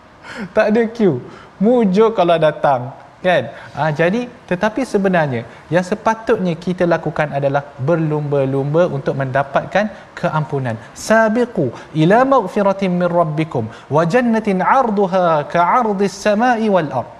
tak 0.56 0.66
ada 0.72 0.82
queue 0.86 1.18
mujuk 1.64 2.10
kalau 2.18 2.36
datang 2.46 2.82
kan? 3.24 3.42
Ha, 3.76 3.82
jadi 4.00 4.20
tetapi 4.50 4.82
sebenarnya 4.92 5.42
yang 5.74 5.84
sepatutnya 5.90 6.54
kita 6.64 6.84
lakukan 6.94 7.28
adalah 7.38 7.62
berlumba-lumba 7.88 8.82
untuk 8.96 9.14
mendapatkan 9.20 9.86
keampunan. 10.20 10.76
Sabiqu 11.08 11.66
ila 12.02 12.18
maghfiratin 12.34 12.92
min 13.00 13.08
rabbikum 13.20 13.66
wa 13.96 14.02
jannatin 14.14 14.64
'arduha 14.64 15.26
ka'ardis 15.54 16.16
samai 16.24 16.66
wal 16.76 16.90
ard. 17.00 17.10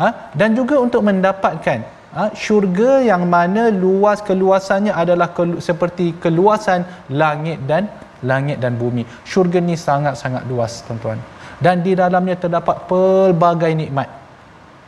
Ha, 0.00 0.06
dan 0.40 0.56
juga 0.58 0.76
untuk 0.86 1.02
mendapatkan 1.08 1.80
ha, 2.16 2.22
syurga 2.44 2.92
yang 3.10 3.24
mana 3.34 3.68
luas 3.82 4.24
keluasannya 4.28 4.94
adalah 5.02 5.28
kelu, 5.36 5.58
seperti 5.68 6.06
keluasan 6.22 6.86
langit 7.22 7.58
dan 7.70 7.90
langit 8.30 8.56
dan 8.62 8.78
bumi. 8.80 9.02
Syurga 9.32 9.58
ni 9.68 9.76
sangat-sangat 9.86 10.42
luas 10.50 10.80
tuan-tuan 10.86 11.20
dan 11.64 11.76
di 11.86 11.92
dalamnya 12.02 12.36
terdapat 12.42 12.76
pelbagai 12.90 13.72
nikmat. 13.80 14.08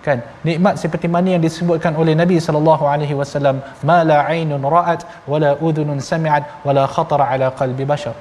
Kan? 0.06 0.18
Nikmat 0.48 0.74
seperti 0.82 1.08
mana 1.14 1.28
yang 1.34 1.42
disebutkan 1.46 1.92
oleh 2.00 2.12
Nabi 2.22 2.36
sallallahu 2.46 2.84
alaihi 2.92 3.14
wasallam 3.20 3.56
ma 3.88 3.98
la 4.10 4.18
ainun 4.34 4.60
ra'at 4.76 5.00
wala 5.30 5.50
udhunun 5.68 6.00
sami'at 6.10 6.42
wala 6.66 6.84
khatara 6.94 7.24
ala 7.32 7.46
qalbi 7.60 7.86
bashar. 7.92 8.12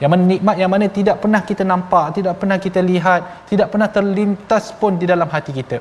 Yang 0.00 0.10
mana 0.12 0.24
nikmat 0.32 0.56
yang 0.62 0.70
mana 0.72 0.86
tidak 0.98 1.16
pernah 1.24 1.42
kita 1.50 1.64
nampak 1.72 2.06
tidak 2.16 2.34
pernah 2.40 2.58
kita 2.64 2.80
lihat 2.90 3.20
tidak 3.50 3.68
pernah 3.72 3.88
terlintas 3.96 4.64
pun 4.80 4.96
di 5.02 5.06
dalam 5.12 5.28
hati 5.34 5.52
kita. 5.60 5.78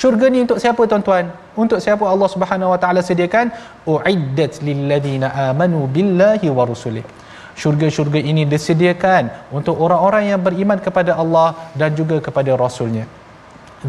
Syurga 0.00 0.26
ni 0.30 0.38
untuk 0.44 0.58
siapa 0.62 0.82
tuan-tuan? 0.90 1.26
Untuk 1.62 1.78
siapa 1.84 2.04
Allah 2.12 2.28
Subhanahu 2.34 2.70
wa 2.74 2.78
taala 2.82 3.00
sediakan? 3.10 3.48
Uiddat 3.94 4.60
lil 4.66 4.80
ladina 4.90 5.28
amanu 5.50 5.80
billahi 5.96 6.46
wa 6.58 6.62
rusulihi 6.70 7.24
syurga-syurga 7.60 8.20
ini 8.30 8.42
disediakan 8.54 9.32
untuk 9.58 9.76
orang-orang 9.84 10.24
yang 10.30 10.40
beriman 10.46 10.78
kepada 10.86 11.12
Allah 11.22 11.48
dan 11.80 11.90
juga 12.00 12.16
kepada 12.26 12.52
Rasulnya. 12.64 13.04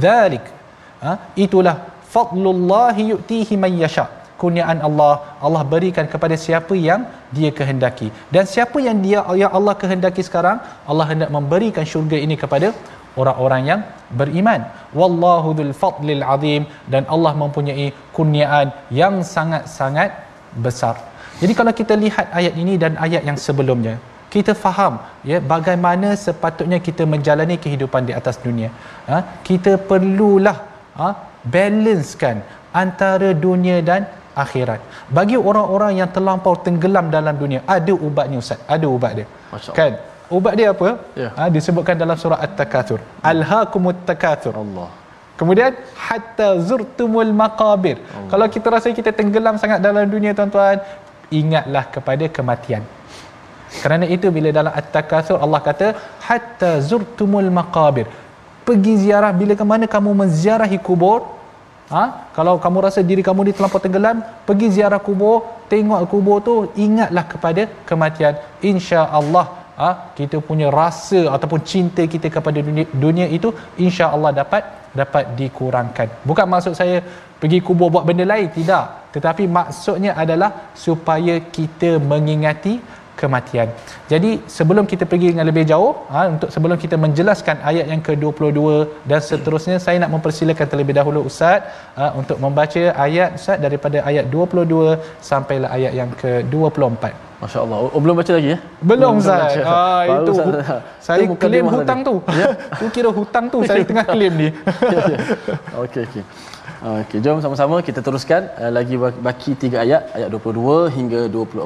Dzalik. 0.03 0.45
Ha? 1.03 1.13
Itulah 1.45 1.75
fadlullahi 2.13 3.11
yu'tihi 3.13 3.55
man 3.63 3.75
yasha. 3.83 4.05
Kurniaan 4.41 4.79
Allah 4.87 5.13
Allah 5.45 5.61
berikan 5.73 6.05
kepada 6.13 6.35
siapa 6.45 6.73
yang 6.87 7.01
dia 7.35 7.49
kehendaki. 7.59 8.07
Dan 8.33 8.45
siapa 8.53 8.77
yang 8.87 8.97
dia 9.05 9.19
yang 9.41 9.51
Allah 9.59 9.73
kehendaki 9.81 10.21
sekarang, 10.27 10.57
Allah 10.91 11.05
hendak 11.11 11.29
memberikan 11.37 11.85
syurga 11.93 12.17
ini 12.25 12.37
kepada 12.43 12.69
orang-orang 13.21 13.61
yang 13.69 13.81
beriman. 14.19 14.61
Wallahu 14.99 15.57
dzul 15.57 15.73
fadlil 15.81 16.23
azim 16.35 16.69
dan 16.93 17.03
Allah 17.15 17.33
mempunyai 17.43 17.87
kurniaan 18.17 18.69
yang 19.01 19.15
sangat-sangat 19.35 20.13
besar. 20.65 20.95
Jadi 21.41 21.53
kalau 21.59 21.73
kita 21.79 21.93
lihat 22.03 22.27
ayat 22.39 22.53
ini 22.61 22.73
dan 22.83 22.93
ayat 23.05 23.21
yang 23.29 23.37
sebelumnya, 23.47 23.95
kita 24.33 24.53
faham 24.63 24.93
ya 25.29 25.37
bagaimana 25.53 26.09
sepatutnya 26.25 26.79
kita 26.87 27.03
menjalani 27.13 27.55
kehidupan 27.63 28.09
di 28.09 28.13
atas 28.19 28.35
dunia. 28.45 28.69
Ha? 29.09 29.17
Kita 29.47 29.73
perlulah 29.89 30.57
ha, 30.99 31.07
balancekan 31.55 32.43
antara 32.83 33.29
dunia 33.45 33.77
dan 33.89 34.03
akhirat. 34.43 34.81
Bagi 35.17 35.37
orang-orang 35.49 35.93
yang 36.01 36.09
terlampau 36.17 36.53
tenggelam 36.65 37.07
dalam 37.17 37.35
dunia, 37.43 37.61
ada 37.77 37.93
ubatnya 38.07 38.37
ustaz, 38.43 38.61
ada 38.75 38.85
ubat 38.97 39.11
dia. 39.17 39.27
Kan? 39.79 39.93
Ubat 40.37 40.53
dia 40.59 40.69
apa? 40.75 40.89
Ya. 41.23 41.29
Ha, 41.37 41.47
disebutkan 41.55 41.95
dalam 42.03 42.17
surah 42.21 42.39
At-Takatsur. 42.45 42.99
Alhaakumut 43.31 43.99
takatsur. 44.09 44.53
Allah. 44.63 44.89
Kemudian 45.39 45.71
hatta 46.07 46.47
zurtumul 46.67 47.31
maqabir. 47.41 47.97
Allah. 48.01 48.29
Kalau 48.31 48.45
kita 48.55 48.67
rasa 48.73 48.91
kita 48.99 49.11
tenggelam 49.19 49.55
sangat 49.61 49.79
dalam 49.85 50.03
dunia 50.15 50.33
tuan-tuan, 50.37 50.81
ingatlah 51.31 51.83
kepada 51.95 52.25
kematian. 52.37 52.83
Kerana 53.81 54.05
itu 54.15 54.27
bila 54.35 54.49
dalam 54.57 54.73
At-Takatsur 54.79 55.37
Allah 55.45 55.59
kata 55.67 55.87
hatta 56.27 56.71
zurtumul 56.89 57.49
maqabir. 57.59 58.07
Pergi 58.67 58.93
ziarah 59.03 59.31
bila 59.41 59.53
ke 59.59 59.65
mana 59.71 59.85
kamu 59.95 60.11
menziarahi 60.21 60.79
kubur, 60.87 61.19
ha? 61.91 62.03
kalau 62.37 62.55
kamu 62.63 62.77
rasa 62.87 62.99
diri 63.09 63.23
kamu 63.27 63.47
ni 63.47 63.51
terlampau 63.55 63.79
tenggelam, 63.83 64.19
pergi 64.47 64.67
ziarah 64.75 64.99
kubur, 65.07 65.37
tengok 65.71 66.01
kubur 66.13 66.37
tu, 66.47 66.55
ingatlah 66.85 67.23
kepada 67.31 67.63
kematian. 67.87 68.35
Insya-Allah 68.71 69.45
ha? 69.79 69.89
kita 70.19 70.39
punya 70.49 70.67
rasa 70.79 71.21
ataupun 71.35 71.61
cinta 71.71 72.03
kita 72.13 72.27
kepada 72.37 72.59
dunia, 72.67 72.85
dunia 73.05 73.27
itu 73.37 73.51
insya-Allah 73.85 74.31
dapat 74.41 74.63
dapat 74.99 75.23
dikurangkan. 75.39 76.07
Bukan 76.27 76.45
maksud 76.53 76.73
saya 76.81 76.99
pergi 77.41 77.59
kubur 77.67 77.87
buat 77.93 78.03
benda 78.09 78.25
lain, 78.33 78.47
tidak. 78.57 79.06
Tetapi 79.17 79.43
maksudnya 79.57 80.13
adalah 80.23 80.51
supaya 80.85 81.35
kita 81.57 81.91
mengingati 82.11 82.75
kematian. 83.19 83.67
Jadi 84.11 84.31
sebelum 84.57 84.85
kita 84.91 85.03
pergi 85.11 85.27
dengan 85.33 85.45
lebih 85.49 85.65
jauh, 85.71 85.91
ha, 86.13 86.29
untuk 86.33 86.49
sebelum 86.55 86.77
kita 86.83 86.95
menjelaskan 87.05 87.57
ayat 87.69 87.85
yang 87.91 88.01
ke-22 88.07 88.61
dan 89.09 89.19
seterusnya, 89.29 89.77
saya 89.85 89.97
nak 90.03 90.13
mempersilakan 90.15 90.67
terlebih 90.71 90.95
dahulu 90.99 91.25
Ustaz 91.29 91.65
ha, 91.97 92.13
untuk 92.19 92.37
membaca 92.45 92.83
ayat 93.05 93.41
Ustaz 93.41 93.57
daripada 93.65 94.05
ayat 94.09 94.29
22 94.29 95.01
sampailah 95.31 95.71
ayat 95.77 95.93
yang 95.99 96.11
ke-24. 96.21 97.05
Masya 97.37 97.59
Allah. 97.65 97.77
Oh, 97.93 98.01
belum 98.01 98.15
baca 98.17 98.31
lagi 98.37 98.49
ya? 98.53 98.59
Belum 98.81 99.13
Ustaz. 99.21 99.61
Ah, 99.61 100.01
itu 100.09 100.31
Ustaz. 100.33 100.81
saya 101.05 101.25
itu 101.25 101.37
klaim 101.41 101.67
hutang 101.69 101.99
tadi. 102.01 102.09
tu. 102.09 102.15
Ya? 102.33 102.47
tu 102.81 102.85
kira 102.95 103.09
hutang 103.13 103.45
tu 103.53 103.57
saya 103.69 103.81
tengah 103.89 104.05
klaim 104.13 104.33
ni. 104.41 104.49
ya, 104.93 105.01
ya. 105.13 105.19
Okey 105.85 106.01
okey. 106.09 106.23
Okey, 106.77 107.25
jom 107.25 107.41
sama-sama 107.41 107.81
kita 107.81 108.05
teruskan 108.05 108.53
uh, 108.53 108.69
lagi 108.69 108.93
baki 108.97 109.57
tiga 109.57 109.81
ayat, 109.81 110.13
ayat 110.13 110.29
22 110.29 110.93
hingga 110.93 111.21
24 111.25 111.57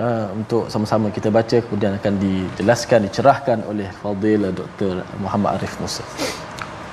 uh, 0.00 0.32
untuk 0.32 0.72
sama-sama 0.72 1.12
kita 1.12 1.28
baca 1.28 1.60
kemudian 1.60 2.00
akan 2.00 2.16
dijelaskan 2.24 3.04
dicerahkan 3.04 3.68
oleh 3.68 3.92
Fadil 4.00 4.48
Dr. 4.48 5.04
Muhammad 5.20 5.60
Arif 5.60 5.76
Musa. 5.76 6.00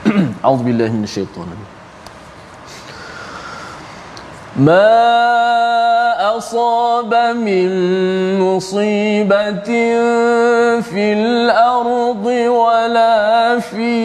A'udzubillahi 0.44 0.92
minasyaitonir 0.92 1.81
ما 4.62 6.38
أصاب 6.38 7.16
من 7.36 7.70
مصيبة 8.40 9.72
في 10.82 11.14
الأرض 11.14 12.26
ولا 12.26 13.60
في 13.60 13.98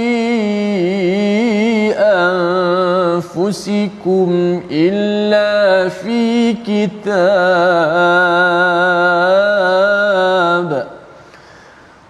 أنفسكم 3.37 4.61
إلا 4.71 5.88
في 5.88 6.53
كتاب 6.53 7.16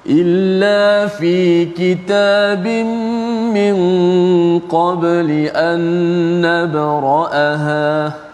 إلا 0.07 1.07
في 1.07 1.65
كتاب 1.65 2.67
من 3.55 3.77
قبل 4.59 5.31
أن 5.55 5.81
نبرأها 6.41 8.26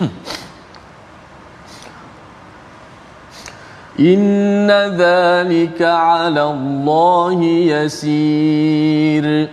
إن 4.00 4.70
ذلك 4.96 5.82
على 5.82 6.42
الله 6.42 7.44
يسير. 7.44 9.48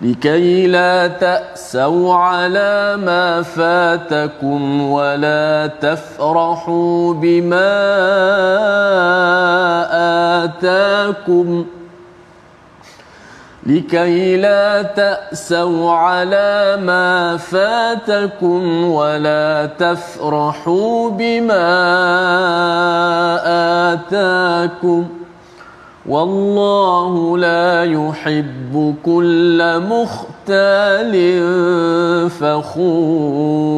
لكي 0.00 0.66
لا 0.66 1.06
تأسوا 1.06 2.14
على 2.14 2.96
ما 2.96 3.42
فاتكم 3.42 4.82
ولا 4.82 5.70
تفرحوا 5.80 7.14
بما 7.14 7.74
آتاكم 10.44 11.66
ۖ 11.80 11.83
لكي 13.66 14.36
لا 14.36 14.82
تأسوا 14.82 15.92
على 15.92 16.78
ما 16.82 17.36
فاتكم 17.36 18.84
ولا 18.84 19.66
تفرحوا 19.78 21.10
بما 21.10 21.70
آتاكم. 23.92 25.08
والله 26.06 27.38
لا 27.38 27.84
يحب 27.84 28.94
كل 29.04 29.80
مختال 29.80 31.14
فخور. 32.30 33.74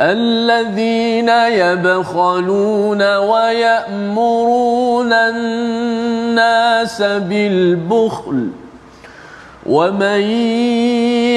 الذين 0.00 1.28
يبخلون 1.28 3.02
ويأمرون 3.16 5.12
الناس 5.12 7.02
بالبخل 7.02 8.48
ومن 9.66 10.20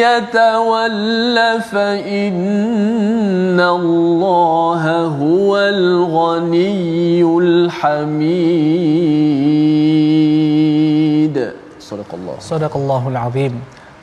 يتول 0.02 1.38
فإن 1.62 3.60
الله 3.60 4.84
هو 5.22 5.52
الغني 5.58 7.22
الحميد 7.22 8.15
صدق 11.80 12.10
الله 12.13 12.36
صدق 12.39 12.74
الله 12.78 13.04
العظيم 13.13 13.54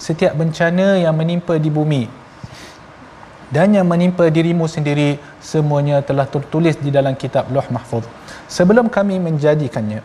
setiap 0.03 0.35
bencana 0.39 0.99
yang 1.03 1.15
menimpa 1.19 1.59
di 1.59 1.71
bumi 1.71 2.07
dan 3.48 3.72
yang 3.72 3.88
menimpa 3.88 4.28
dirimu 4.28 4.68
sendiri 4.68 5.16
semuanya 5.40 6.04
telah 6.04 6.28
tertulis 6.28 6.76
di 6.76 6.92
dalam 6.92 7.16
kitab 7.16 7.48
Loh 7.48 7.64
Mahfuz. 7.72 8.04
Sebelum 8.52 8.92
kami 8.92 9.20
menjadikannya 9.24 10.04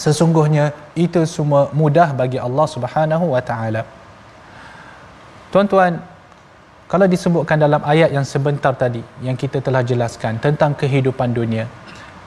sesungguhnya 0.00 0.72
itu 0.96 1.20
semua 1.28 1.68
mudah 1.76 2.16
bagi 2.16 2.40
Allah 2.40 2.64
Subhanahu 2.64 3.36
wa 3.36 3.42
taala. 3.44 3.84
Tuan-tuan, 5.52 6.00
kalau 6.88 7.04
disebutkan 7.04 7.60
dalam 7.60 7.84
ayat 7.84 8.08
yang 8.08 8.24
sebentar 8.24 8.72
tadi 8.72 9.04
yang 9.20 9.36
kita 9.36 9.60
telah 9.60 9.84
jelaskan 9.84 10.40
tentang 10.40 10.72
kehidupan 10.72 11.36
dunia. 11.36 11.68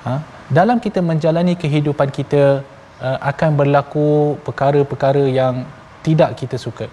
Ha? 0.06 0.22
Dalam 0.54 0.78
kita 0.78 1.02
menjalani 1.02 1.58
kehidupan 1.58 2.14
kita 2.14 2.62
uh, 3.02 3.18
akan 3.26 3.58
berlaku 3.58 4.38
perkara-perkara 4.46 5.24
yang 5.26 5.66
tidak 6.06 6.38
kita 6.38 6.62
suka, 6.62 6.86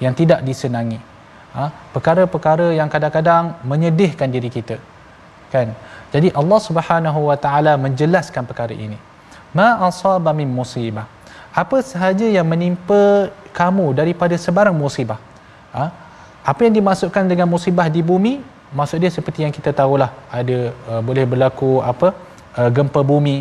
yang 0.00 0.14
tidak 0.16 0.40
disenangi 0.46 1.13
ha, 1.56 1.64
perkara-perkara 1.94 2.66
yang 2.78 2.88
kadang-kadang 2.94 3.44
menyedihkan 3.72 4.28
diri 4.36 4.50
kita. 4.56 4.76
Kan? 5.54 5.70
Jadi 6.14 6.28
Allah 6.40 6.60
Subhanahu 6.68 7.20
wa 7.30 7.36
taala 7.44 7.72
menjelaskan 7.84 8.42
perkara 8.50 8.74
ini. 8.86 8.98
Ma 9.58 9.68
asaba 9.88 10.30
min 10.40 10.50
musibah. 10.50 11.06
Apa 11.62 11.78
sahaja 11.92 12.26
yang 12.36 12.46
menimpa 12.52 13.30
kamu 13.58 13.86
daripada 13.94 14.34
sebarang 14.44 14.74
musibah 14.74 15.18
ha, 15.76 15.84
apa 16.50 16.60
yang 16.66 16.74
dimaksudkan 16.78 17.24
dengan 17.30 17.46
musibah 17.54 17.86
di 17.96 18.02
bumi 18.10 18.34
maksud 18.78 18.98
dia 19.02 19.10
seperti 19.16 19.46
yang 19.46 19.54
kita 19.58 19.70
tahulah. 19.80 20.10
Ada 20.38 20.58
uh, 20.90 21.00
boleh 21.08 21.24
berlaku 21.32 21.70
apa? 21.92 22.08
Uh, 22.58 22.70
gempa 22.76 23.00
bumi. 23.10 23.38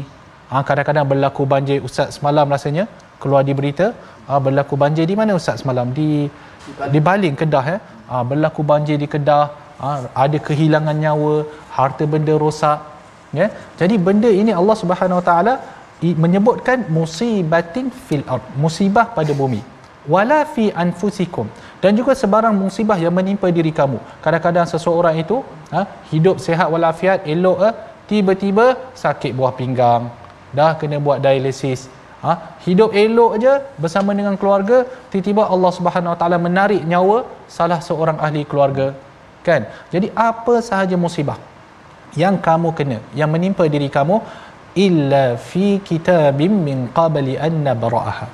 Ha, 0.51 0.61
kadang-kadang 0.67 1.05
berlaku 1.11 1.43
banjir 1.53 1.77
ustaz 1.87 2.17
semalam 2.17 2.45
rasanya. 2.55 2.85
Keluar 3.21 3.41
di 3.47 3.53
berita 3.59 3.87
ha, 4.27 4.37
berlaku 4.45 4.77
banjir 4.83 5.05
di 5.11 5.15
mana 5.19 5.33
ustaz 5.39 5.61
semalam? 5.61 5.89
Di 5.97 6.29
di 6.93 6.99
Baling 7.07 7.35
Kedah 7.39 7.65
ya 7.71 7.77
ha, 8.13 8.21
berlaku 8.31 8.61
banjir 8.71 8.97
di 9.03 9.07
Kedah 9.13 9.45
ha, 9.81 9.89
ada 10.23 10.37
kehilangan 10.47 10.97
nyawa 11.03 11.35
harta 11.77 12.05
benda 12.13 12.35
rosak 12.43 12.79
ya. 13.41 13.47
Jadi 13.81 13.97
benda 14.07 14.31
ini 14.41 14.53
Allah 14.61 14.75
Subhanahu 14.81 15.19
Wa 15.21 15.25
Taala 15.29 15.53
menyebutkan 16.23 16.79
musibatin 16.97 17.85
fil 18.07 18.25
ard 18.35 18.45
musibah 18.63 19.05
pada 19.17 19.33
bumi. 19.41 19.61
Wala 20.13 20.39
fi 20.53 20.65
anfusikum. 20.83 21.47
Dan 21.83 21.95
juga 21.99 22.13
sebarang 22.21 22.55
musibah 22.63 22.97
yang 23.03 23.15
menimpa 23.19 23.47
diri 23.57 23.71
kamu. 23.79 23.99
Kadang-kadang 24.23 24.67
seseorang 24.73 25.15
itu 25.23 25.37
ha, 25.73 25.81
hidup 26.11 26.37
sehat 26.47 26.67
walafiat 26.75 27.23
elok 27.33 27.57
eh, 27.67 27.73
tiba-tiba 28.11 28.65
sakit 29.03 29.31
buah 29.39 29.55
pinggang 29.59 30.03
dah 30.57 30.71
kena 30.79 30.97
buat 31.05 31.19
dialisis 31.25 31.89
ha, 32.25 32.33
hidup 32.65 32.89
elok 33.03 33.31
aja 33.37 33.53
bersama 33.83 34.11
dengan 34.19 34.35
keluarga 34.41 34.77
tiba-tiba 35.11 35.43
Allah 35.53 35.71
Subhanahu 35.77 36.13
Wa 36.13 36.19
Taala 36.21 36.37
menarik 36.47 36.81
nyawa 36.91 37.17
salah 37.57 37.79
seorang 37.87 38.19
ahli 38.25 38.43
keluarga. 38.51 38.87
Kan? 39.47 39.63
Jadi 39.93 40.07
apa 40.27 40.55
sahaja 40.69 40.95
musibah 41.05 41.39
yang 42.23 42.35
kamu 42.47 42.69
kena 42.77 42.97
yang 43.19 43.29
menimpa 43.35 43.65
diri 43.73 43.89
kamu 43.97 44.17
illa 44.85 45.25
fi 45.49 45.65
kitabim 45.89 46.53
min 46.67 46.77
qabli 46.99 47.35
an 47.47 47.59
nabra'aha. 47.67 48.27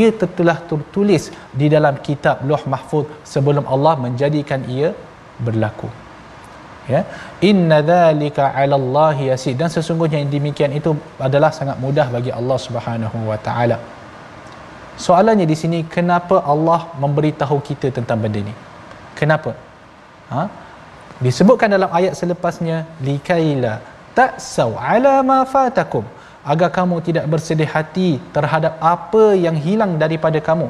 Ia 0.00 0.10
telah 0.38 0.58
tertulis 0.70 1.24
di 1.60 1.66
dalam 1.74 2.00
kitab 2.06 2.42
Luh 2.48 2.62
Mahfuz 2.72 3.06
sebelum 3.34 3.66
Allah 3.74 3.94
menjadikan 4.06 4.62
ia 4.76 4.90
berlaku 5.46 6.03
ya. 6.88 7.00
Inna 7.50 7.78
dzalika 7.90 8.52
'ala 8.52 8.76
Allah 8.80 9.16
yasir. 9.30 9.54
Dan 9.60 9.68
sesungguhnya 9.76 10.18
yang 10.22 10.30
demikian 10.36 10.72
itu 10.78 10.92
adalah 11.28 11.50
sangat 11.58 11.76
mudah 11.84 12.06
bagi 12.16 12.32
Allah 12.40 12.58
Subhanahu 12.66 13.18
wa 13.30 13.38
taala. 13.46 13.78
Soalannya 15.06 15.46
di 15.52 15.56
sini 15.58 15.78
kenapa 15.96 16.36
Allah 16.52 16.80
memberitahu 17.02 17.58
kita 17.68 17.90
tentang 17.90 18.18
benda 18.22 18.38
ini 18.44 18.54
kenapa? 19.18 19.50
Ha? 20.34 20.42
Disebutkan 21.24 21.70
dalam 21.76 21.90
ayat 21.98 22.12
selepasnya 22.20 22.76
likaila 23.08 23.74
ta'sau 24.18 24.70
ala 24.92 25.14
ma 25.30 25.40
fatakum. 25.54 26.04
Agar 26.52 26.68
kamu 26.76 26.96
tidak 27.06 27.24
bersedih 27.32 27.68
hati 27.74 28.08
terhadap 28.36 28.76
apa 28.94 29.32
yang 29.44 29.56
hilang 29.66 29.96
daripada 30.02 30.38
kamu 30.48 30.68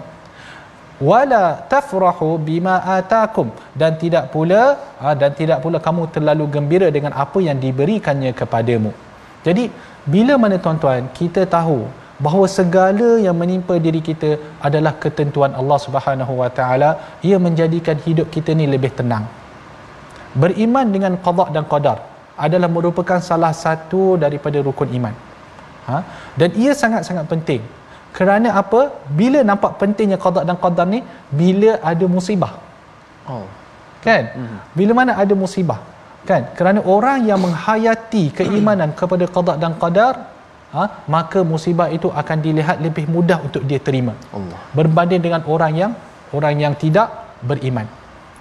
wala 1.01 1.45
tafrahu 1.72 2.38
bima 2.49 2.76
atakum. 2.99 3.49
Dan 3.80 3.99
tidak 4.03 4.30
pula 4.34 4.62
ha, 5.03 5.14
dan 5.18 5.32
tidak 5.40 5.59
pula 5.64 5.78
kamu 5.86 6.11
terlalu 6.14 6.45
gembira 6.55 6.88
dengan 6.97 7.12
apa 7.24 7.38
yang 7.49 7.59
diberikannya 7.59 8.32
kepadamu. 8.40 8.92
Jadi 9.47 9.68
bila 10.14 10.34
mana 10.40 10.57
tuan-tuan 10.64 11.09
kita 11.18 11.45
tahu 11.57 11.84
bahawa 12.24 12.47
segala 12.59 13.09
yang 13.26 13.36
menimpa 13.42 13.74
diri 13.86 14.01
kita 14.09 14.30
adalah 14.66 14.92
ketentuan 15.03 15.53
Allah 15.61 15.78
Subhanahu 15.86 16.34
Wa 16.40 16.51
Taala 16.59 16.90
ia 17.28 17.36
menjadikan 17.47 17.99
hidup 18.07 18.30
kita 18.34 18.55
ni 18.55 18.66
lebih 18.74 18.92
tenang. 18.99 19.26
Beriman 20.42 20.86
dengan 20.95 21.14
qada 21.24 21.47
dan 21.55 21.64
qadar 21.72 21.99
adalah 22.47 22.66
merupakan 22.76 23.18
salah 23.22 23.55
satu 23.55 24.18
daripada 24.18 24.59
rukun 24.59 24.90
iman. 24.99 25.14
Ha? 25.84 25.99
dan 26.40 26.49
ia 26.57 26.72
sangat-sangat 26.72 27.28
penting 27.28 27.61
kerana 28.19 28.49
apa 28.61 28.81
bila 29.21 29.41
nampak 29.51 29.73
pentingnya 29.81 30.19
qada 30.25 30.43
dan 30.49 30.57
qadar 30.65 30.87
ni 30.95 31.01
bila 31.41 31.73
ada 31.91 32.07
musibah 32.17 32.53
oh 33.35 33.47
kan 34.07 34.23
mm. 34.43 34.59
bila 34.79 34.93
mana 35.01 35.12
ada 35.25 35.35
musibah 35.43 35.81
kan 36.29 36.43
kerana 36.59 36.81
orang 36.95 37.19
yang 37.31 37.41
menghayati 37.47 38.25
keimanan 38.39 38.93
kepada 39.01 39.25
qada 39.37 39.55
dan 39.62 39.75
qadar 39.83 40.15
ha, 40.75 40.85
maka 41.15 41.41
musibah 41.53 41.89
itu 41.97 42.09
akan 42.21 42.39
dilihat 42.47 42.79
lebih 42.87 43.05
mudah 43.17 43.39
untuk 43.47 43.65
dia 43.71 43.81
terima 43.89 44.15
Allah 44.39 44.61
berbanding 44.79 45.23
dengan 45.27 45.43
orang 45.57 45.75
yang 45.83 45.93
orang 46.39 46.55
yang 46.65 46.75
tidak 46.85 47.09
beriman 47.51 47.87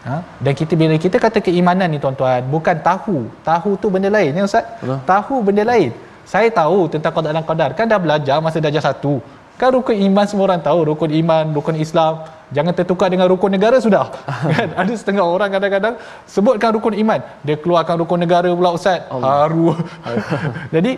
Ha? 0.04 0.16
Dan 0.44 0.54
kita 0.60 0.74
bila 0.80 0.96
kita 1.00 1.18
kata 1.26 1.40
keimanan 1.40 1.88
ni 1.88 1.98
tuan-tuan, 2.04 2.44
bukan 2.54 2.76
tahu. 2.88 3.18
Tahu 3.50 3.70
tu 3.82 3.88
benda 3.94 4.12
lain 4.12 4.36
ya 4.36 4.44
Ustaz? 4.44 4.66
Betul. 4.84 5.00
Tahu 5.12 5.36
benda 5.48 5.64
lain. 5.72 5.96
Saya 6.28 6.48
tahu 6.60 6.92
tentang 6.92 7.12
qada 7.16 7.30
dan 7.36 7.44
qadar. 7.50 7.70
Kan 7.78 7.88
dah 7.88 8.00
belajar 8.06 8.38
masa 8.44 8.60
darjah 8.60 8.84
satu. 8.84 9.24
Kan 9.60 9.70
rukun 9.78 9.95
iman 10.10 10.26
semua 10.26 10.45
orang 10.49 10.62
tahu. 10.62 10.80
Rukun 10.93 11.12
iman, 11.14 11.45
rukun 11.54 11.78
Islam. 11.78 12.26
Jangan 12.54 12.74
tertukar 12.74 13.08
dengan 13.14 13.30
rukun 13.30 13.49
negara 13.54 13.78
sudah. 13.78 14.10
kan? 14.54 14.70
Ada 14.78 14.93
setengah 14.97 15.26
orang 15.26 15.49
kadang-kadang 15.54 15.95
sebutkan 16.26 16.70
rukun 16.74 16.93
iman. 17.06 17.20
Dia 17.45 17.56
keluarkan 17.58 17.95
rukun 18.01 18.20
negara 18.22 18.49
pula 18.54 18.74
Ustaz. 18.74 19.06
Allah. 19.14 19.49
Haru. 19.49 19.78
Jadi, 20.76 20.97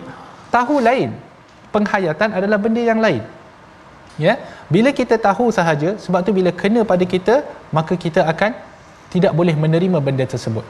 tahu 0.52 0.80
lain. 0.80 1.12
Penghayatan 1.74 2.32
adalah 2.32 2.56
benda 2.56 2.80
yang 2.80 3.00
lain. 3.00 3.20
Ya, 4.16 4.40
bila 4.72 4.90
kita 4.96 5.20
tahu 5.20 5.52
sahaja 5.52 6.00
sebab 6.00 6.24
tu 6.24 6.32
bila 6.32 6.48
kena 6.48 6.88
pada 6.88 7.04
kita 7.04 7.44
maka 7.68 7.92
kita 8.00 8.24
akan 8.24 8.56
tidak 9.12 9.36
boleh 9.36 9.52
menerima 9.52 9.98
benda 10.00 10.24
tersebut. 10.24 10.64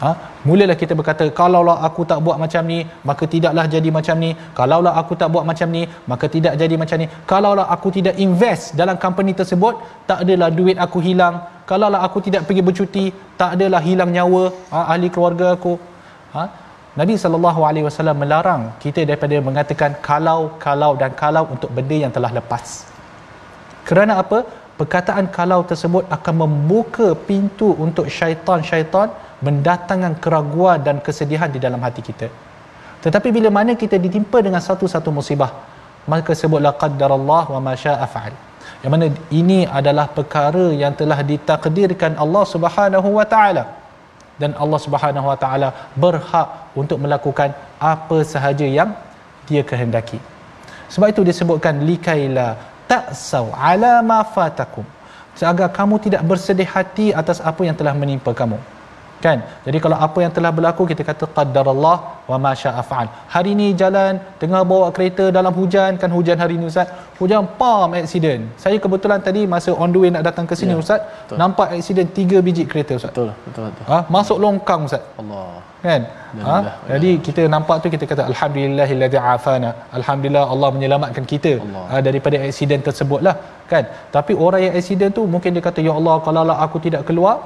Ha? 0.00 0.10
Mulalah 0.48 0.76
kita 0.82 0.92
berkata, 0.98 1.24
kalaulah 1.38 1.76
aku 1.86 2.02
tak 2.10 2.18
buat 2.26 2.36
macam 2.42 2.62
ni, 2.72 2.78
maka 3.08 3.24
tidaklah 3.32 3.64
jadi 3.74 3.90
macam 3.96 4.16
ni. 4.24 4.30
Kalaulah 4.58 4.92
aku 5.00 5.12
tak 5.20 5.28
buat 5.34 5.44
macam 5.50 5.68
ni, 5.76 5.82
maka 6.10 6.26
tidak 6.34 6.54
jadi 6.62 6.74
macam 6.82 6.96
ni. 7.02 7.06
Kalaulah 7.30 7.66
aku 7.74 7.88
tidak 7.96 8.16
invest 8.26 8.72
dalam 8.80 8.96
company 9.04 9.32
tersebut, 9.40 9.76
tak 10.10 10.24
adalah 10.24 10.48
duit 10.58 10.80
aku 10.86 11.00
hilang. 11.08 11.36
Kalaulah 11.70 12.00
aku 12.06 12.18
tidak 12.26 12.48
pergi 12.48 12.62
bercuti, 12.68 13.04
tak 13.40 13.50
adalah 13.56 13.80
hilang 13.88 14.10
nyawa 14.16 14.44
ha, 14.72 14.78
ahli 14.92 15.12
keluarga 15.14 15.48
aku. 15.56 15.74
Ha? 16.36 16.44
Nabi 17.00 17.14
SAW 17.14 18.16
melarang 18.22 18.62
kita 18.82 19.04
daripada 19.08 19.36
mengatakan 19.48 20.00
kalau, 20.08 20.40
kalau 20.64 20.92
dan 21.02 21.12
kalau 21.22 21.44
untuk 21.54 21.70
benda 21.76 21.96
yang 22.04 22.12
telah 22.16 22.32
lepas. 22.38 22.88
Kerana 23.88 24.16
apa? 24.24 24.40
perkataan 24.80 25.26
kalau 25.38 25.60
tersebut 25.70 26.04
akan 26.16 26.34
membuka 26.42 27.08
pintu 27.28 27.68
untuk 27.84 28.06
syaitan-syaitan 28.18 29.08
mendatangkan 29.46 30.20
keraguan 30.24 30.78
dan 30.86 30.96
kesedihan 31.06 31.48
di 31.48 31.60
dalam 31.64 31.80
hati 31.86 32.02
kita. 32.04 32.28
Tetapi 33.04 33.28
bila 33.32 33.48
mana 33.48 33.72
kita 33.82 33.96
ditimpa 33.96 34.44
dengan 34.44 34.60
satu-satu 34.60 35.08
musibah, 35.08 35.50
maka 36.12 36.36
sebutlah 36.36 36.76
qaddarallah 36.82 37.44
wa 37.56 37.60
ma 37.66 37.72
syaa 37.84 38.04
fa'al. 38.14 38.34
Yang 38.84 38.92
mana 38.92 39.06
ini 39.40 39.60
adalah 39.64 40.06
perkara 40.16 40.66
yang 40.82 40.92
telah 41.00 41.18
ditakdirkan 41.30 42.16
Allah 42.24 42.44
Subhanahu 42.54 43.08
wa 43.18 43.24
taala 43.32 43.64
dan 44.40 44.52
Allah 44.62 44.80
Subhanahu 44.86 45.26
wa 45.30 45.36
taala 45.42 45.68
berhak 46.04 46.48
untuk 46.76 47.00
melakukan 47.04 47.52
apa 47.92 48.18
sahaja 48.24 48.64
yang 48.78 48.92
dia 49.48 49.64
kehendaki. 49.70 50.20
Sebab 50.92 51.08
itu 51.12 51.22
disebutkan 51.30 51.84
likaila 51.88 52.56
ta'saw 52.92 53.52
ala 53.56 53.92
ma 54.10 54.20
fatakum 54.36 54.84
agar 55.40 55.72
kamu 55.72 55.96
tidak 56.04 56.22
bersedih 56.28 56.68
hati 56.68 57.06
atas 57.20 57.40
apa 57.50 57.64
yang 57.64 57.72
telah 57.72 57.96
menimpa 57.96 58.36
kamu 58.36 58.60
kan? 59.24 59.38
Jadi 59.66 59.78
kalau 59.84 59.96
apa 60.06 60.18
yang 60.24 60.32
telah 60.36 60.50
berlaku 60.56 60.82
kita 60.90 61.02
kata 61.10 61.24
qaddarallah 61.36 61.96
wa 62.30 62.36
ma 62.44 62.52
syaa 62.62 62.82
fa'al. 62.90 63.08
Hari 63.34 63.52
ni 63.60 63.68
jalan 63.82 64.12
tengah 64.42 64.62
bawa 64.72 64.88
kereta 64.96 65.24
dalam 65.38 65.54
hujan. 65.60 66.00
Kan 66.02 66.10
hujan 66.18 66.38
hari 66.42 66.56
ni 66.60 66.66
ustaz? 66.72 66.88
Hujan 67.20 67.44
pam 67.60 67.96
accident. 68.00 68.42
Saya 68.64 68.76
kebetulan 68.84 69.20
tadi 69.28 69.42
masa 69.54 69.72
on 69.82 69.92
the 69.94 70.00
way 70.02 70.10
nak 70.16 70.24
datang 70.28 70.46
ke 70.50 70.56
sini 70.60 70.74
ya, 70.74 70.82
ustaz 70.84 71.00
betul. 71.08 71.36
nampak 71.42 71.68
accident 71.78 72.08
tiga 72.18 72.38
biji 72.48 72.64
kereta 72.70 72.92
ustaz. 73.00 73.12
Betul 73.12 73.30
betul 73.46 73.64
betul. 73.68 73.84
Ha? 73.92 73.98
Masuk 74.16 74.38
longkang 74.44 74.88
ustaz. 74.88 75.04
Allah. 75.22 75.48
Kan? 75.84 76.02
Ha? 76.46 76.56
jadi 76.92 77.10
kita 77.26 77.42
nampak 77.52 77.76
tu 77.82 77.88
kita 77.94 78.04
kata 78.10 78.22
alhamdulillahillazi 78.30 79.18
afana. 79.34 79.70
Alhamdulillah 79.98 80.44
Allah 80.54 80.68
menyelamatkan 80.76 81.24
kita 81.32 81.52
Allah. 81.64 81.84
Ha, 81.92 82.02
daripada 82.08 82.36
accident 82.48 82.84
tersebut 82.88 83.22
lah 83.26 83.36
kan? 83.72 83.84
Tapi 84.16 84.32
orang 84.46 84.60
yang 84.66 84.74
accident 84.80 85.12
tu 85.18 85.24
mungkin 85.34 85.56
dia 85.56 85.64
kata 85.68 85.80
ya 85.88 85.94
Allah 86.00 86.16
kalau 86.26 86.44
lah 86.50 86.56
aku 86.66 86.78
tidak 86.86 87.02
keluar 87.08 87.36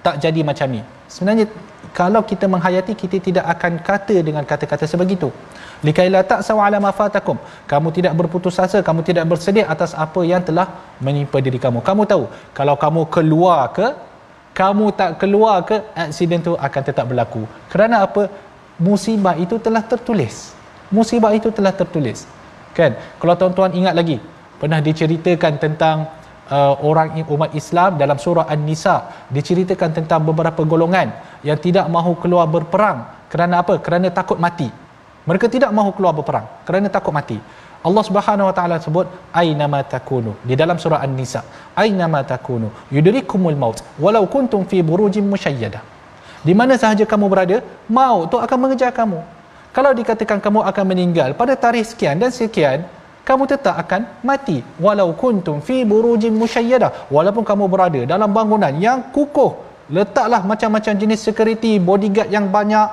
tak 0.00 0.16
jadi 0.24 0.40
macam 0.40 0.68
ni. 0.72 0.82
Sebenarnya 1.10 1.46
kalau 1.90 2.22
kita 2.22 2.46
menghayati 2.46 2.92
kita 2.94 3.16
tidak 3.18 3.44
akan 3.54 3.72
kata 3.82 4.16
dengan 4.22 4.44
kata-kata 4.46 4.86
sebegitu. 4.86 5.28
Likaila 5.80 6.20
tak 6.22 6.40
sawala 6.44 6.76
mafatakum 6.76 7.40
kamu 7.64 7.88
tidak 7.96 8.12
berputus 8.12 8.60
asa 8.60 8.84
kamu 8.84 9.00
tidak 9.00 9.24
bersedih 9.24 9.64
atas 9.64 9.96
apa 9.96 10.20
yang 10.28 10.44
telah 10.44 10.68
menimpa 11.00 11.40
diri 11.40 11.58
kamu. 11.58 11.80
Kamu 11.80 12.02
tahu 12.04 12.24
kalau 12.52 12.76
kamu 12.76 13.02
keluar 13.08 13.72
ke 13.72 13.86
kamu 14.60 14.86
tak 14.92 15.10
keluar 15.20 15.64
ke 15.64 15.76
aksiden 15.96 16.44
tu 16.44 16.52
akan 16.54 16.82
tetap 16.84 17.04
berlaku. 17.08 17.42
Kerana 17.72 18.04
apa? 18.06 18.28
Musibah 18.80 19.36
itu 19.36 19.56
telah 19.60 19.84
tertulis. 19.84 20.52
Musibah 20.92 21.32
itu 21.36 21.48
telah 21.52 21.72
tertulis. 21.72 22.24
Kan? 22.76 22.96
Kalau 23.20 23.34
tuan-tuan 23.40 23.72
ingat 23.76 23.94
lagi 23.96 24.16
pernah 24.60 24.80
diceritakan 24.84 25.56
tentang 25.56 25.96
uh, 26.50 26.74
orang 26.82 27.22
umat 27.24 27.54
Islam 27.54 27.96
dalam 27.96 28.18
surah 28.18 28.50
An-Nisa 28.50 29.26
diceritakan 29.30 29.94
tentang 30.02 30.20
beberapa 30.26 30.66
golongan 30.66 31.14
yang 31.46 31.56
tidak 31.56 31.86
mahu 31.86 32.18
keluar 32.18 32.44
berperang 32.50 33.06
kerana 33.30 33.62
apa? 33.62 33.78
Kerana 33.78 34.10
takut 34.10 34.36
mati. 34.36 34.68
Mereka 35.24 35.46
tidak 35.46 35.70
mahu 35.70 35.94
keluar 35.94 36.12
berperang 36.12 36.46
kerana 36.66 36.90
takut 36.90 37.14
mati. 37.14 37.38
Allah 37.80 38.04
Subhanahu 38.04 38.50
wa 38.50 38.54
taala 38.56 38.76
sebut 38.76 39.08
aina 39.32 39.64
ma 39.64 39.80
takunu 39.80 40.36
di 40.44 40.52
dalam 40.52 40.76
surah 40.76 41.00
An-Nisa. 41.00 41.40
Aina 41.72 42.04
ma 42.10 42.20
takunu 42.20 42.68
yudrikumul 42.92 43.56
maut 43.56 43.80
walau 43.96 44.26
kuntum 44.28 44.66
fi 44.68 44.84
burujin 44.84 45.24
musyayyada. 45.24 45.80
Di 46.40 46.56
mana 46.56 46.76
sahaja 46.80 47.04
kamu 47.04 47.28
berada, 47.28 47.60
maut 47.84 48.32
tu 48.32 48.36
akan 48.40 48.58
mengejar 48.64 48.92
kamu. 48.96 49.20
Kalau 49.76 49.92
dikatakan 49.92 50.40
kamu 50.40 50.60
akan 50.66 50.84
meninggal 50.88 51.30
pada 51.36 51.54
tarikh 51.54 51.86
sekian 51.86 52.16
dan 52.18 52.32
sekian, 52.32 52.88
kamu 53.30 53.44
tetap 53.52 53.74
akan 53.82 54.00
mati. 54.28 54.58
Walau 54.84 55.08
kuntum 55.22 55.58
fi 55.66 55.76
burujin 55.90 56.34
musyayyada 56.42 56.88
walaupun 57.14 57.44
kamu 57.50 57.64
berada 57.74 58.00
dalam 58.12 58.30
bangunan 58.36 58.74
yang 58.86 58.98
kukuh 59.14 59.52
letaklah 59.98 60.40
macam-macam 60.50 60.94
jenis 61.02 61.20
security 61.26 61.72
bodyguard 61.88 62.30
yang 62.36 62.46
banyak 62.56 62.88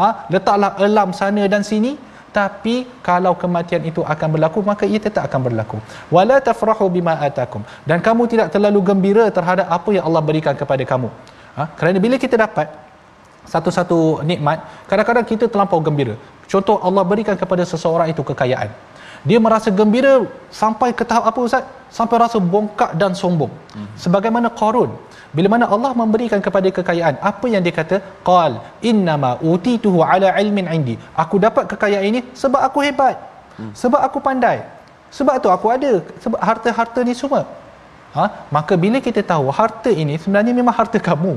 ha? 0.00 0.08
letaklah 0.34 0.70
alarm 0.86 1.10
sana 1.20 1.44
dan 1.54 1.64
sini. 1.72 1.92
Tapi 2.38 2.74
kalau 3.06 3.32
kematian 3.42 3.82
itu 3.90 4.00
akan 4.12 4.28
berlaku 4.34 4.58
maka 4.68 4.84
ia 4.92 5.00
tetap 5.06 5.26
akan 5.28 5.40
berlaku. 5.50 5.78
Wala 6.14 6.36
tafrahu 6.48 6.86
bima 6.96 7.14
atakum. 7.28 7.62
Dan 7.88 7.98
kamu 8.06 8.22
tidak 8.32 8.48
terlalu 8.54 8.80
gembira 8.90 9.24
terhadap 9.38 9.66
apa 9.76 9.90
yang 9.96 10.04
Allah 10.08 10.22
berikan 10.28 10.54
kepada 10.62 10.86
kamu. 10.92 11.10
Ha? 11.58 11.64
kerana 11.78 11.98
bila 12.04 12.14
kita 12.24 12.38
dapat 12.38 12.70
satu-satu 13.52 14.22
nikmat 14.30 14.62
kadang-kadang 14.86 15.26
kita 15.32 15.44
terlampau 15.50 15.82
gembira. 15.88 16.14
Contoh 16.52 16.78
Allah 16.86 17.02
berikan 17.10 17.34
kepada 17.42 17.66
seseorang 17.72 18.14
itu 18.14 18.22
kekayaan 18.30 18.70
dia 19.28 19.38
merasa 19.46 19.68
gembira 19.78 20.14
sampai 20.62 20.90
ke 20.98 21.04
tahap 21.08 21.24
apa 21.30 21.40
ustaz? 21.48 21.64
Sampai 21.90 22.16
rasa 22.22 22.38
bongkak 22.52 22.90
dan 23.00 23.12
sombong. 23.20 23.52
Sebagaimana 24.02 24.48
Qarun 24.60 24.90
bila 25.36 25.48
mana 25.52 25.66
Allah 25.74 25.90
memberikan 26.00 26.40
kepada 26.46 26.68
kekayaan 26.76 27.14
apa 27.30 27.46
yang 27.52 27.62
dia 27.66 27.74
kata? 27.80 27.96
Qal 28.28 28.52
innama 28.90 29.30
utituhu 29.52 30.00
ala 30.02 30.28
ilmin 30.42 30.66
indi. 30.76 30.94
Aku 31.22 31.38
dapat 31.46 31.70
kekayaan 31.72 32.06
ini 32.10 32.20
sebab 32.42 32.60
aku 32.68 32.78
hebat 32.86 33.16
sebab 33.82 34.00
aku 34.06 34.18
pandai 34.26 34.58
sebab 35.18 35.34
tu 35.44 35.48
aku 35.56 35.66
ada 35.76 35.92
sebab 36.22 36.38
harta-harta 36.48 37.00
ni 37.08 37.14
semua. 37.20 37.42
Ha? 38.16 38.24
Maka 38.56 38.74
bila 38.84 38.98
kita 39.06 39.22
tahu 39.32 39.46
harta 39.58 39.90
ini 40.02 40.14
sebenarnya 40.22 40.52
memang 40.60 40.74
harta 40.74 40.98
kamu. 41.08 41.34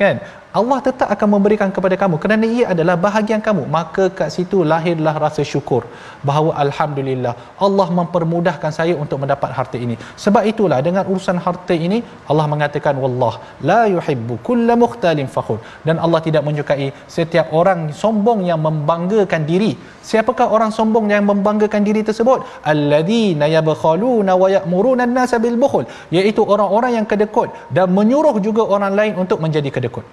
Kan 0.00 0.16
Allah 0.58 0.76
tetap 0.86 1.08
akan 1.14 1.28
memberikan 1.34 1.70
kepada 1.76 1.96
kamu. 2.00 2.16
Kerana 2.22 2.46
ia 2.56 2.64
adalah 2.72 2.94
bahagian 3.04 3.40
kamu. 3.46 3.62
Maka 3.76 4.04
kat 4.18 4.28
situ 4.34 4.58
lahirlah 4.72 5.14
rasa 5.24 5.42
syukur. 5.52 5.82
Bahawa 6.28 6.50
alhamdulillah 6.64 7.32
Allah 7.66 7.86
mempermudahkan 7.98 8.70
saya 8.76 8.94
untuk 9.04 9.18
mendapat 9.22 9.50
harta 9.56 9.78
ini. 9.84 9.96
Sebab 10.24 10.46
itulah 10.52 10.78
dengan 10.88 11.10
urusan 11.10 11.42
harta 11.46 11.74
ini 11.86 11.98
Allah 12.30 12.46
mengatakan 12.52 12.94
wallah 13.02 13.34
la 13.70 13.80
yuhibbu 13.96 14.36
kulla 14.48 14.78
mukhtalin 14.84 15.26
fakhur. 15.36 15.58
Dan 15.86 15.98
Allah 16.06 16.22
tidak 16.28 16.46
menyukai 16.48 16.88
setiap 17.16 17.50
orang 17.60 17.90
sombong 18.02 18.46
yang 18.50 18.62
membanggakan 18.68 19.42
diri. 19.50 19.74
Siapakah 20.10 20.48
orang 20.56 20.70
sombong 20.78 21.10
yang 21.14 21.26
membanggakan 21.34 21.82
diri 21.88 22.02
tersebut? 22.10 22.40
Alladzina 22.72 23.50
yabkhaluna 23.56 24.34
wa 24.42 24.48
ya'muruna 24.56 25.02
an-nasa 25.10 25.42
bil 25.46 25.58
bukhl. 25.64 25.82
Iaitu 26.18 26.44
orang-orang 26.56 26.94
yang 27.02 27.08
kedekut 27.12 27.50
dan 27.74 27.90
menyuruh 27.98 28.38
juga 28.48 28.62
orang 28.76 28.94
lain 29.00 29.14
untuk 29.24 29.40
menjadi 29.46 29.72
kedekut 29.78 30.06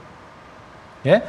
ya? 1.06 1.22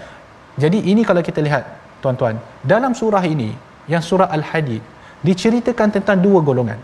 Jadi 0.56 0.78
ini 0.92 1.02
kalau 1.02 1.24
kita 1.24 1.40
lihat 1.40 1.64
tuan-tuan 2.04 2.36
dalam 2.60 2.92
surah 2.92 3.24
ini 3.24 3.56
yang 3.88 4.04
surah 4.04 4.28
al-hadid 4.28 4.84
diceritakan 5.24 5.88
tentang 5.96 6.18
dua 6.18 6.42
golongan. 6.42 6.78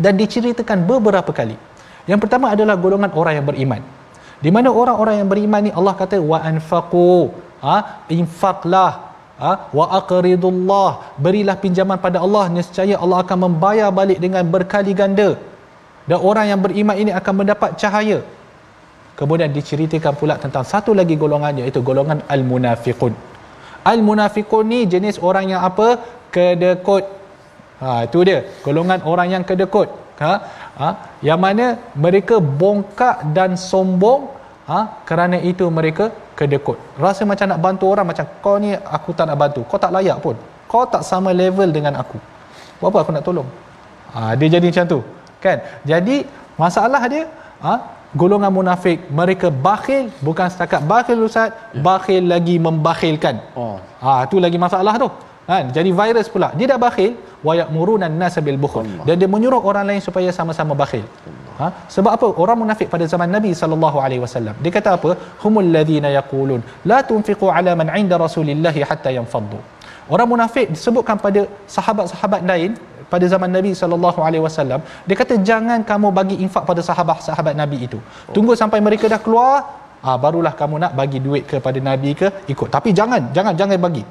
Dan 0.00 0.16
diceritakan 0.16 0.88
beberapa 0.88 1.28
kali. 1.28 1.56
Yang 2.08 2.24
pertama 2.24 2.56
adalah 2.56 2.74
golongan 2.80 3.12
orang 3.12 3.34
yang 3.36 3.46
beriman. 3.50 3.82
Di 4.40 4.48
mana 4.48 4.72
orang-orang 4.72 5.20
yang 5.20 5.28
beriman 5.28 5.60
ni 5.68 5.72
Allah 5.76 5.92
kata 5.92 6.16
wa 6.16 6.40
anfaqu 6.40 7.28
ha? 7.60 7.76
Infaqlah 8.08 8.92
ha? 9.36 9.52
Wa 9.68 9.84
aqridullah. 10.00 11.20
Berilah 11.20 11.56
pinjaman 11.60 12.00
pada 12.00 12.24
Allah 12.24 12.48
nescaya 12.48 12.96
Allah 12.96 13.20
akan 13.20 13.38
membayar 13.44 13.92
balik 13.92 14.16
dengan 14.24 14.40
berkali 14.48 14.96
ganda. 14.96 15.36
Dan 16.08 16.18
orang 16.24 16.46
yang 16.48 16.60
beriman 16.64 16.96
ini 16.96 17.12
akan 17.12 17.34
mendapat 17.44 17.76
cahaya 17.76 18.24
kemudian 19.18 19.50
diceritakan 19.56 20.14
pula 20.20 20.34
tentang 20.44 20.64
satu 20.72 20.90
lagi 21.00 21.14
golongan 21.22 21.62
iaitu 21.62 21.80
golongan 21.88 22.20
al-munafiqun. 22.34 23.14
Al-munafiqun 23.92 24.64
ni 24.72 24.80
jenis 24.92 25.16
orang 25.28 25.46
yang 25.52 25.62
apa? 25.70 25.88
Kedekut. 26.34 27.04
Ha 27.80 28.04
itu 28.06 28.20
dia. 28.28 28.38
Golongan 28.66 29.00
orang 29.12 29.28
yang 29.34 29.44
kedekut. 29.50 29.88
Ha, 30.20 30.32
ha 30.80 30.88
yang 31.28 31.40
mana 31.44 31.66
mereka 32.04 32.36
bongkak 32.62 33.32
dan 33.36 33.56
sombong 33.56 34.28
ha 34.68 34.80
kerana 35.08 35.40
itu 35.50 35.64
mereka 35.78 36.12
kedekut. 36.38 36.76
Rasa 37.04 37.24
macam 37.30 37.48
nak 37.52 37.60
bantu 37.64 37.84
orang 37.92 38.06
macam 38.10 38.26
kau 38.44 38.56
ni 38.64 38.76
aku 38.96 39.16
tak 39.18 39.26
nak 39.30 39.38
bantu. 39.42 39.64
Kau 39.70 39.80
tak 39.84 39.92
layak 39.96 40.20
pun. 40.24 40.36
Kau 40.72 40.84
tak 40.94 41.02
sama 41.10 41.32
level 41.42 41.72
dengan 41.76 41.96
aku. 42.02 42.20
Buat 42.78 42.90
apa 42.92 42.98
aku 43.04 43.12
nak 43.16 43.24
tolong? 43.28 43.48
Ha 44.14 44.36
dia 44.38 44.48
jadi 44.56 44.66
macam 44.72 44.86
tu. 44.92 45.00
Kan? 45.44 45.58
Jadi 45.88 46.16
masalah 46.60 47.02
dia 47.12 47.24
ha 47.64 47.74
golongan 48.16 48.52
munafik 48.58 48.98
mereka 49.20 49.48
bakhil 49.66 50.10
bukan 50.28 50.46
setakat 50.52 50.82
bakhil 50.92 51.26
ustaz. 51.26 51.50
Ya. 51.50 51.82
bakhil 51.88 52.24
lagi 52.32 52.56
membakhilkan. 52.66 53.36
Oh. 53.54 53.76
Ha 54.04 54.26
tu 54.30 54.42
lagi 54.44 54.58
masalah 54.66 54.94
tu. 55.02 55.08
Kan? 55.50 55.66
Jadi 55.76 55.90
virus 56.00 56.26
pula 56.32 56.48
dia 56.58 56.66
dah 56.70 56.78
bakhil 56.86 57.12
wa 57.46 57.52
ya'muruna 57.60 58.06
an-nas 58.10 58.34
bil 58.46 58.58
bukhl 58.64 58.86
dan 59.06 59.14
dia 59.20 59.28
menyuruh 59.34 59.62
orang 59.70 59.84
lain 59.88 60.02
supaya 60.06 60.30
sama-sama 60.38 60.74
bakhil. 60.82 61.04
Ha? 61.60 61.66
Sebab 61.94 62.12
apa? 62.16 62.28
Orang 62.42 62.58
munafik 62.62 62.88
pada 62.92 63.04
zaman 63.12 63.28
Nabi 63.36 63.50
sallallahu 63.60 63.98
alaihi 64.04 64.22
wasallam 64.24 64.54
dia 64.64 64.72
kata 64.78 64.90
apa? 64.98 65.10
Humul 65.42 65.70
ladzina 65.76 66.10
yaqulun 66.18 66.62
la 66.90 66.98
tunfiqu 67.10 67.48
ala 67.56 67.74
man 67.80 67.90
'inda 67.98 68.16
rasulillah 68.26 68.74
hatta 68.90 69.12
yanfaddu. 69.18 69.60
Orang 70.14 70.28
munafik 70.34 70.66
disebutkan 70.74 71.16
pada 71.24 71.42
sahabat-sahabat 71.74 72.42
lain 72.50 72.70
pada 73.12 73.26
zaman 73.32 73.50
Nabi 73.56 73.72
sallallahu 73.80 74.20
alaihi 74.26 74.42
wasallam 74.46 74.80
dia 75.08 75.16
kata 75.20 75.34
jangan 75.48 75.80
kamu 75.90 76.08
bagi 76.18 76.36
infak 76.44 76.64
pada 76.70 76.82
sahabat-sahabat 76.88 77.54
Nabi 77.62 77.78
itu. 77.86 77.98
Tunggu 78.36 78.54
sampai 78.62 78.80
mereka 78.86 79.06
dah 79.14 79.20
keluar 79.26 79.54
ah 80.08 80.16
barulah 80.24 80.54
kamu 80.60 80.76
nak 80.84 80.92
bagi 81.00 81.18
duit 81.26 81.44
kepada 81.52 81.78
Nabi 81.90 82.12
ke 82.20 82.28
ikut. 82.52 82.68
Tapi 82.76 82.90
jangan 83.00 83.22
jangan 83.36 83.54
jangan 83.60 83.78
bagi. 83.86 84.04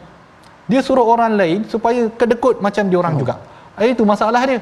Dia 0.72 0.82
suruh 0.88 1.06
orang 1.14 1.34
lain 1.41 1.60
supaya 1.74 2.02
kedekut 2.20 2.62
macam 2.66 2.84
dia 2.91 3.00
orang 3.04 3.16
oh. 3.18 3.20
juga. 3.22 3.36
Eh, 3.82 3.89
itu 3.95 4.04
masalah 4.14 4.43
dia. 4.50 4.60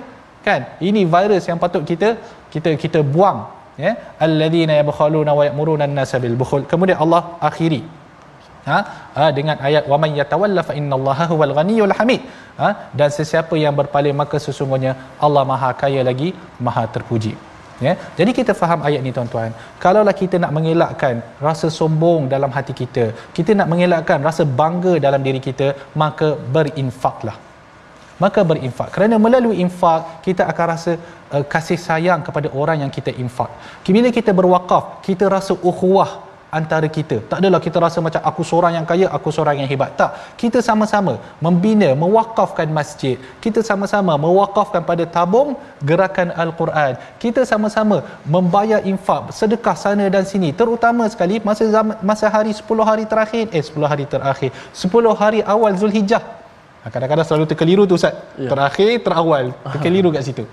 Kan? 0.47 0.61
Ini 0.89 1.01
virus 1.03 1.43
yang 1.49 1.59
patut 1.63 1.83
kita 1.91 2.15
kita 2.53 2.69
kita 2.83 2.99
buang 3.03 3.39
ya. 3.75 3.91
Alladzina 4.25 4.73
yabkhaluna 4.79 5.31
wa 5.39 5.43
ya'muruna 5.49 5.83
an-nasa 5.89 6.15
bil 6.23 6.37
bukhl. 6.41 6.63
Kemudian 6.71 6.97
Allah 7.03 7.35
akhiri 7.49 7.81
ha, 8.69 8.77
ha 9.17 9.25
dengan 9.37 9.57
ayat 9.67 9.83
wa 9.91 9.97
man 10.03 10.11
yatawalla 10.19 10.61
fa 10.69 10.73
innallaha 10.79 11.25
huwal 11.33 11.53
ghaniyyul 11.59 11.95
hamid. 11.99 12.23
Ha, 12.61 12.69
dan 12.99 13.09
sesiapa 13.17 13.55
yang 13.63 13.75
berpaling 13.81 14.17
maka 14.21 14.37
sesungguhnya 14.47 14.93
Allah 15.25 15.43
Maha 15.51 15.69
Kaya 15.83 16.01
lagi 16.09 16.29
Maha 16.67 16.85
terpuji. 16.95 17.33
Ya? 17.85 17.93
Jadi 18.19 18.31
kita 18.37 18.51
faham 18.59 18.79
ayat 18.87 19.01
ni 19.05 19.11
tuan-tuan. 19.17 19.51
Kalaulah 19.83 20.15
kita 20.21 20.35
nak 20.43 20.51
mengelakkan 20.57 21.15
rasa 21.47 21.67
sombong 21.79 22.23
dalam 22.33 22.51
hati 22.57 22.73
kita 22.81 23.05
kita 23.37 23.51
nak 23.59 23.67
mengelakkan 23.73 24.19
rasa 24.29 24.43
bangga 24.61 24.93
dalam 25.05 25.21
diri 25.27 25.41
kita 25.47 25.67
maka 26.03 26.29
berinfaklah. 26.55 27.37
Maka 28.23 28.41
berinfak. 28.49 28.89
Kerana 28.95 29.15
melalui 29.25 29.57
infak 29.65 30.25
kita 30.25 30.43
akan 30.51 30.65
rasa 30.73 30.91
uh, 31.35 31.43
kasih 31.53 31.77
sayang 31.87 32.21
kepada 32.27 32.47
orang 32.61 32.77
yang 32.83 32.91
kita 32.97 33.13
infak. 33.23 33.51
Bila 33.97 34.09
kita 34.17 34.33
berwakaf 34.39 34.85
kita 35.07 35.29
rasa 35.35 35.53
ukhuwah 35.69 36.11
antara 36.59 36.87
kita. 36.97 37.17
Tak 37.31 37.37
adalah 37.41 37.59
kita 37.65 37.77
rasa 37.85 37.99
macam 38.05 38.21
aku 38.29 38.41
seorang 38.49 38.73
yang 38.77 38.85
kaya, 38.91 39.07
aku 39.17 39.29
seorang 39.35 39.55
yang 39.61 39.69
hebat. 39.71 39.91
Tak. 39.99 40.11
Kita 40.41 40.59
sama-sama 40.69 41.13
membina, 41.45 41.89
mewakafkan 42.03 42.67
masjid. 42.79 43.15
Kita 43.43 43.61
sama-sama 43.69 44.13
mewakafkan 44.25 44.81
pada 44.89 45.03
tabung 45.17 45.49
gerakan 45.89 46.29
Al-Quran. 46.43 46.91
Kita 47.23 47.43
sama-sama 47.51 47.97
membayar 48.35 48.79
infak, 48.91 49.33
sedekah 49.39 49.77
sana 49.83 50.05
dan 50.15 50.25
sini. 50.31 50.49
Terutama 50.61 51.05
sekali 51.13 51.37
masa 51.49 51.65
zaman, 51.75 51.95
masa 52.11 52.27
hari 52.37 52.53
10 52.61 52.89
hari 52.89 53.05
terakhir, 53.11 53.45
eh 53.57 53.63
10 53.69 53.91
hari 53.93 54.05
terakhir, 54.15 54.51
10 54.85 55.21
hari 55.21 55.41
awal 55.55 55.73
Zulhijjah. 55.83 56.23
Kadang-kadang 56.87 57.27
selalu 57.27 57.45
terkeliru 57.51 57.83
tu 57.83 57.95
Ustaz. 57.99 58.15
Ya. 58.39 58.47
Terakhir, 58.51 58.91
terawal. 59.05 59.45
Terkeliru 59.75 60.09
kat 60.15 60.23
situ 60.23 60.45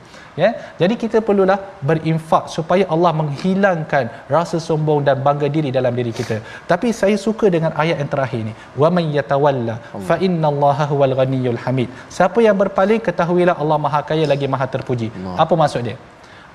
ya? 0.42 0.50
Jadi 0.80 0.94
kita 1.02 1.18
perlulah 1.26 1.58
berinfak 1.88 2.44
supaya 2.56 2.84
Allah 2.94 3.12
menghilangkan 3.20 4.04
rasa 4.34 4.58
sombong 4.68 5.00
dan 5.08 5.18
bangga 5.26 5.48
diri 5.56 5.70
dalam 5.78 5.94
diri 6.00 6.12
kita. 6.20 6.38
Tapi 6.72 6.90
saya 7.00 7.16
suka 7.26 7.48
dengan 7.56 7.72
ayat 7.84 7.96
yang 8.02 8.10
terakhir 8.14 8.42
ni. 8.48 8.54
Wa 8.82 8.90
man 8.96 9.06
yatawalla 9.18 9.76
fa 10.08 10.16
innallaha 10.28 10.86
huwal 10.92 11.14
ghaniyyul 11.20 11.60
hamid. 11.64 11.88
Siapa 12.18 12.40
yang 12.46 12.58
berpaling 12.62 13.02
ketahuilah 13.08 13.56
Allah 13.62 13.78
Maha 13.86 14.02
Kaya 14.10 14.26
lagi 14.32 14.46
Maha 14.56 14.66
terpuji. 14.74 15.08
Allah. 15.14 15.36
apa 15.44 15.54
maksud 15.62 15.82
dia? 15.88 15.96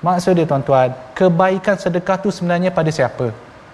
Maksud 0.06 0.32
dia 0.38 0.46
tuan-tuan 0.50 0.88
kebaikan 1.18 1.76
sedekah 1.84 2.16
tu 2.24 2.28
sebenarnya 2.36 2.70
pada 2.78 2.90
siapa? 2.98 3.26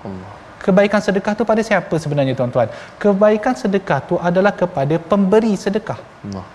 Allah. 0.09 0.33
Kebaikan 0.67 1.01
sedekah 1.07 1.33
tu 1.39 1.45
pada 1.51 1.63
siapa 1.69 1.95
sebenarnya 2.05 2.35
tuan-tuan? 2.39 2.69
Kebaikan 3.03 3.55
sedekah 3.63 3.99
tu 4.09 4.15
adalah 4.29 4.51
kepada 4.63 4.95
pemberi 5.11 5.55
sedekah. 5.65 5.99
Allah. 6.27 6.47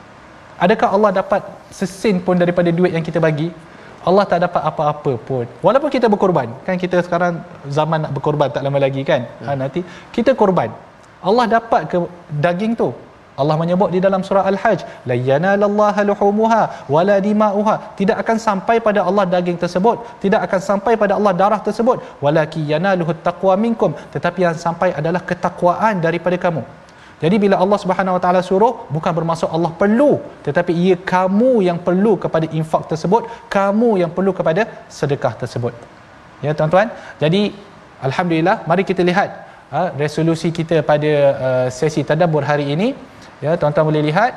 Adakah 0.65 0.89
Allah 0.95 1.11
dapat 1.19 1.41
sesin 1.73 2.15
pun 2.25 2.37
daripada 2.37 2.69
duit 2.79 2.93
yang 2.95 3.05
kita 3.09 3.17
bagi? 3.27 3.49
Allah 4.09 4.23
tak 4.31 4.39
dapat 4.45 4.61
apa-apa 4.69 5.13
pun. 5.27 5.45
Walaupun 5.65 5.89
kita 5.95 6.05
berkorban. 6.13 6.49
Kan 6.65 6.77
kita 6.83 6.97
sekarang 7.05 7.41
zaman 7.77 8.05
nak 8.05 8.11
berkorban 8.17 8.49
tak 8.55 8.65
lama 8.65 8.77
lagi 8.85 9.01
kan? 9.09 9.21
Ya. 9.41 9.53
Ha, 9.53 9.57
nanti 9.61 9.81
kita 10.15 10.33
korban. 10.41 10.69
Allah 11.29 11.45
dapat 11.57 11.81
ke 11.91 11.97
daging 12.45 12.73
tu? 12.81 12.89
Allah 13.41 13.55
menyebut 13.61 13.89
di 13.95 13.99
dalam 14.05 14.21
surah 14.27 14.43
Al-Hajj, 14.51 14.79
la 15.09 15.15
yanalallaha 15.29 16.01
luhumuha 16.09 16.61
wala 16.93 17.15
dima'uha. 17.27 17.75
Tidak 17.99 18.17
akan 18.21 18.37
sampai 18.47 18.75
pada 18.87 19.01
Allah 19.09 19.25
daging 19.33 19.57
tersebut, 19.63 19.97
tidak 20.23 20.41
akan 20.45 20.59
sampai 20.69 20.93
pada 21.03 21.15
Allah 21.17 21.33
darah 21.41 21.61
tersebut, 21.67 21.97
walaki 22.25 22.61
yanaluhu 22.73 23.15
taqwa 23.27 23.55
minkum. 23.65 23.93
Tetapi 24.13 24.45
yang 24.45 24.57
sampai 24.65 24.89
adalah 24.99 25.23
ketakwaan 25.29 26.03
daripada 26.05 26.37
kamu. 26.45 26.63
Jadi 27.23 27.35
bila 27.43 27.55
Allah 27.63 27.77
Subhanahu 27.83 28.15
Wa 28.17 28.21
Taala 28.23 28.41
suruh 28.49 28.73
bukan 28.95 29.13
bermaksud 29.17 29.49
Allah 29.55 29.71
perlu 29.81 30.11
tetapi 30.45 30.73
ia 30.83 30.95
kamu 31.13 31.51
yang 31.67 31.77
perlu 31.87 32.13
kepada 32.23 32.49
infak 32.59 32.83
tersebut, 32.91 33.29
kamu 33.55 33.89
yang 34.01 34.11
perlu 34.17 34.31
kepada 34.39 34.65
sedekah 34.99 35.33
tersebut. 35.41 35.73
Ya 36.45 36.51
tuan-tuan. 36.57 36.89
Jadi 37.23 37.41
alhamdulillah 38.07 38.65
mari 38.69 38.83
kita 38.91 39.05
lihat 39.09 39.29
ha, 39.73 39.81
resolusi 40.03 40.49
kita 40.59 40.81
pada 40.91 41.11
uh, 41.47 41.67
sesi 41.77 42.01
tadabbur 42.09 42.41
hari 42.51 42.73
ini. 42.73 42.89
Ya 43.45 43.53
tuan-tuan 43.61 43.85
boleh 43.91 44.03
lihat 44.09 44.31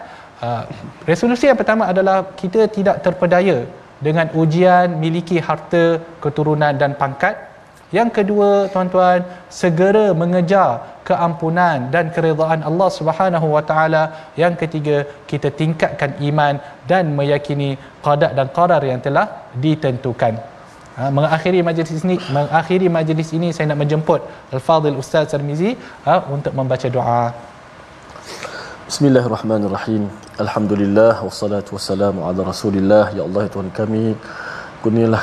uh, 0.45 0.62
resolusi 1.09 1.49
yang 1.49 1.59
pertama 1.62 1.89
adalah 1.93 2.16
kita 2.43 2.68
tidak 2.76 3.01
terpedaya 3.07 3.59
dengan 4.07 4.28
ujian 4.43 5.01
miliki 5.01 5.41
harta 5.49 5.85
keturunan 6.24 6.76
dan 6.82 6.93
pangkat 7.01 7.53
yang 7.97 8.09
kedua 8.16 8.49
tuan-tuan 8.72 9.20
segera 9.61 10.07
mengejar 10.22 10.70
keampunan 11.09 11.76
dan 11.95 12.05
keredaan 12.14 12.61
Allah 12.68 12.88
Subhanahu 12.99 13.47
wa 13.55 13.62
taala. 13.70 14.03
Yang 14.42 14.55
ketiga 14.62 14.97
kita 15.30 15.49
tingkatkan 15.61 16.11
iman 16.28 16.55
dan 16.90 17.12
meyakini 17.18 17.70
qada 18.07 18.28
dan 18.38 18.49
qadar 18.59 18.82
yang 18.90 19.01
telah 19.07 19.26
ditentukan. 19.64 20.34
Ha, 20.99 21.11
mengakhiri 21.16 21.61
majlis 21.68 21.90
ini 22.07 22.16
mengakhiri 22.36 22.88
majlis 22.97 23.30
ini 23.38 23.49
saya 23.55 23.66
nak 23.70 23.80
menjemput 23.82 24.20
al-fadil 24.57 24.99
ustaz 25.03 25.34
Sarmizi 25.34 25.70
ha, 26.07 26.14
untuk 26.34 26.53
membaca 26.59 26.88
doa. 26.97 27.24
Bismillahirrahmanirrahim. 28.90 30.03
Alhamdulillah 30.45 31.14
wassalatu 31.26 31.74
wassalamu 31.76 32.26
ala 32.28 32.40
Rasulillah. 32.53 33.05
Ya 33.16 33.22
Allah 33.26 33.42
ya 33.47 33.51
Tuhan 33.55 33.70
kami 33.80 34.07
kurnialah 34.85 35.22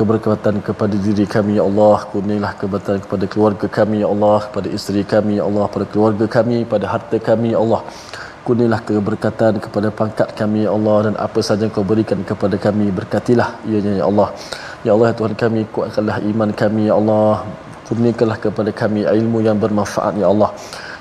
keberkatan 0.00 0.56
kepada 0.68 0.96
diri 1.06 1.24
kami 1.34 1.52
ya 1.58 1.64
Allah. 1.70 1.96
Kurnialah 2.12 2.52
keberkatan 2.60 3.00
kepada 3.04 3.24
keluarga 3.32 3.66
kami 3.78 3.96
ya 4.02 4.08
Allah. 4.14 4.38
Kepada 4.46 4.68
isteri 4.76 5.02
kami 5.14 5.32
ya 5.38 5.44
Allah. 5.48 5.66
Pada 5.74 5.86
keluarga 5.92 6.26
kami 6.36 6.58
pada 6.72 6.86
harta 6.92 7.18
kami 7.28 7.48
ya 7.54 7.58
Allah. 7.64 7.80
Kurnialah 8.46 8.80
keberkatan 8.88 9.52
kepada 9.64 9.88
pangkat 10.00 10.28
kami 10.40 10.60
ya 10.66 10.72
Allah. 10.76 10.96
Dan 11.06 11.14
apa 11.26 11.40
saja 11.48 11.68
kau 11.76 11.84
berikan 11.92 12.20
kepada 12.30 12.56
kami 12.66 12.86
berkatilah 13.00 13.48
ianya 13.68 13.92
ya 14.00 14.04
Allah. 14.10 14.28
Ya 14.86 14.90
Allah 14.96 15.08
ya 15.12 15.16
Tuhan 15.20 15.34
kami 15.42 15.60
kuatkanlah 15.76 16.18
iman 16.30 16.50
kami 16.62 16.82
ya 16.90 16.96
Allah. 17.00 17.34
Kurniakanlah 17.88 18.38
kepada 18.46 18.70
kami 18.82 19.00
ilmu 19.20 19.38
yang 19.48 19.60
bermanfaat 19.64 20.16
ya 20.24 20.28
Allah 20.32 20.50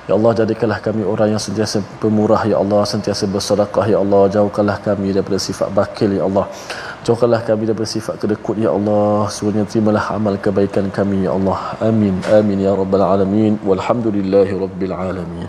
Ya 0.07 0.13
Allah 0.17 0.31
jadikanlah 0.39 0.79
kami 0.87 1.01
orang 1.11 1.27
yang 1.33 1.41
sentiasa 1.45 1.77
pemurah 2.01 2.41
ya 2.51 2.57
Allah 2.63 2.81
sentiasa 2.93 3.23
bersedekah 3.35 3.85
ya 3.93 3.97
Allah. 4.03 4.21
Jauhkanlah 4.35 4.77
kami 4.87 5.15
daripada 5.15 5.39
sifat 5.47 5.69
bakil 5.77 6.09
ya 6.17 6.23
Allah. 6.27 6.45
Jauhkanlah 7.07 7.41
kami 7.49 7.63
daripada 7.67 7.89
sifat 7.95 8.15
kedekut 8.21 8.57
ya 8.65 8.71
Allah. 8.77 9.31
Semuanya 9.35 9.63
terimalah 9.71 10.05
amal 10.17 10.35
kebaikan 10.45 10.91
kami 10.97 11.23
ya 11.27 11.31
Allah. 11.37 11.59
Amin 11.89 12.15
amin 12.39 12.59
ya 12.67 12.73
rabbal 12.81 13.05
alamin. 13.13 13.55
Walhamdulillahi 13.69 14.59
rabbil 14.65 14.95
alamin. 15.05 15.47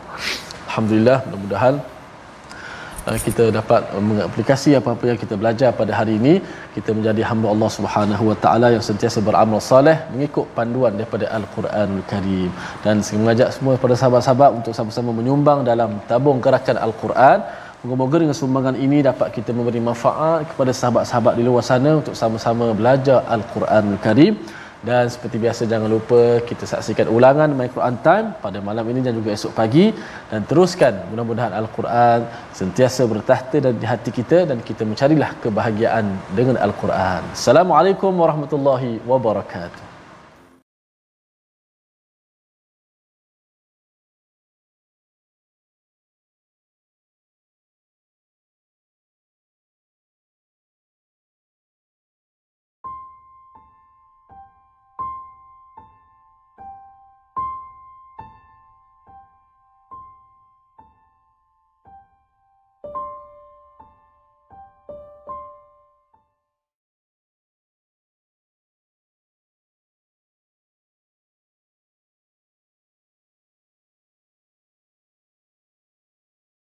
Alhamdulillah 0.68 1.18
mudah-mudahan 1.26 1.74
kita 3.26 3.44
dapat 3.56 3.82
mengaplikasi 4.08 4.70
apa-apa 4.80 5.04
yang 5.10 5.18
kita 5.22 5.34
belajar 5.40 5.68
pada 5.80 5.92
hari 5.98 6.16
ini. 6.20 6.34
Kita 6.76 6.90
menjadi 6.96 7.22
hamba 7.30 7.52
Allah 7.54 7.70
Subhanahu 7.76 8.24
Wa 8.30 8.36
Taala 8.44 8.68
yang 8.74 8.84
sentiasa 8.88 9.20
beramal 9.26 9.60
soleh 9.60 9.96
mengikut 10.12 10.48
panduan 10.56 10.96
daripada 10.96 11.28
Al-Quranul 11.38 12.04
Karim. 12.12 12.50
Dan 12.84 13.04
saya 13.04 13.18
mengajak 13.20 13.52
semua 13.56 13.76
pada 13.84 13.94
sahabat-sahabat 14.00 14.50
untuk 14.58 14.72
sama-sama 14.78 15.12
menyumbang 15.18 15.60
dalam 15.68 16.00
tabung 16.08 16.40
gerakan 16.40 16.80
Al-Quran. 16.86 17.38
Moga-moga 17.84 18.16
dengan 18.24 18.36
sumbangan 18.40 18.76
ini 18.80 19.04
dapat 19.04 19.28
kita 19.36 19.52
memberi 19.52 19.80
manfaat 19.84 20.48
kepada 20.50 20.72
sahabat-sahabat 20.72 21.36
di 21.36 21.44
luar 21.44 21.64
sana 21.70 22.00
untuk 22.00 22.16
sama-sama 22.16 22.72
belajar 22.72 23.20
Al-Quranul 23.28 24.00
Karim 24.00 24.40
dan 24.88 25.04
seperti 25.14 25.36
biasa 25.44 25.62
jangan 25.72 25.88
lupa 25.96 26.20
kita 26.48 26.64
saksikan 26.72 27.08
ulangan 27.16 27.48
My 27.58 27.68
Quran 27.74 27.96
Time 28.06 28.26
pada 28.44 28.58
malam 28.68 28.84
ini 28.92 29.00
dan 29.06 29.16
juga 29.18 29.30
esok 29.36 29.52
pagi 29.60 29.86
dan 30.30 30.44
teruskan 30.50 30.94
mudah-mudahan 31.10 31.52
Al-Quran 31.60 32.20
sentiasa 32.60 33.08
bertahta 33.12 33.56
dan 33.64 33.74
di 33.80 33.86
hati 33.92 34.12
kita 34.18 34.44
dan 34.50 34.60
kita 34.68 34.84
mencarilah 34.90 35.30
kebahagiaan 35.44 36.06
dengan 36.38 36.60
Al-Quran. 36.66 37.22
Assalamualaikum 37.38 38.12
warahmatullahi 38.12 39.00
wabarakatuh. 39.08 39.83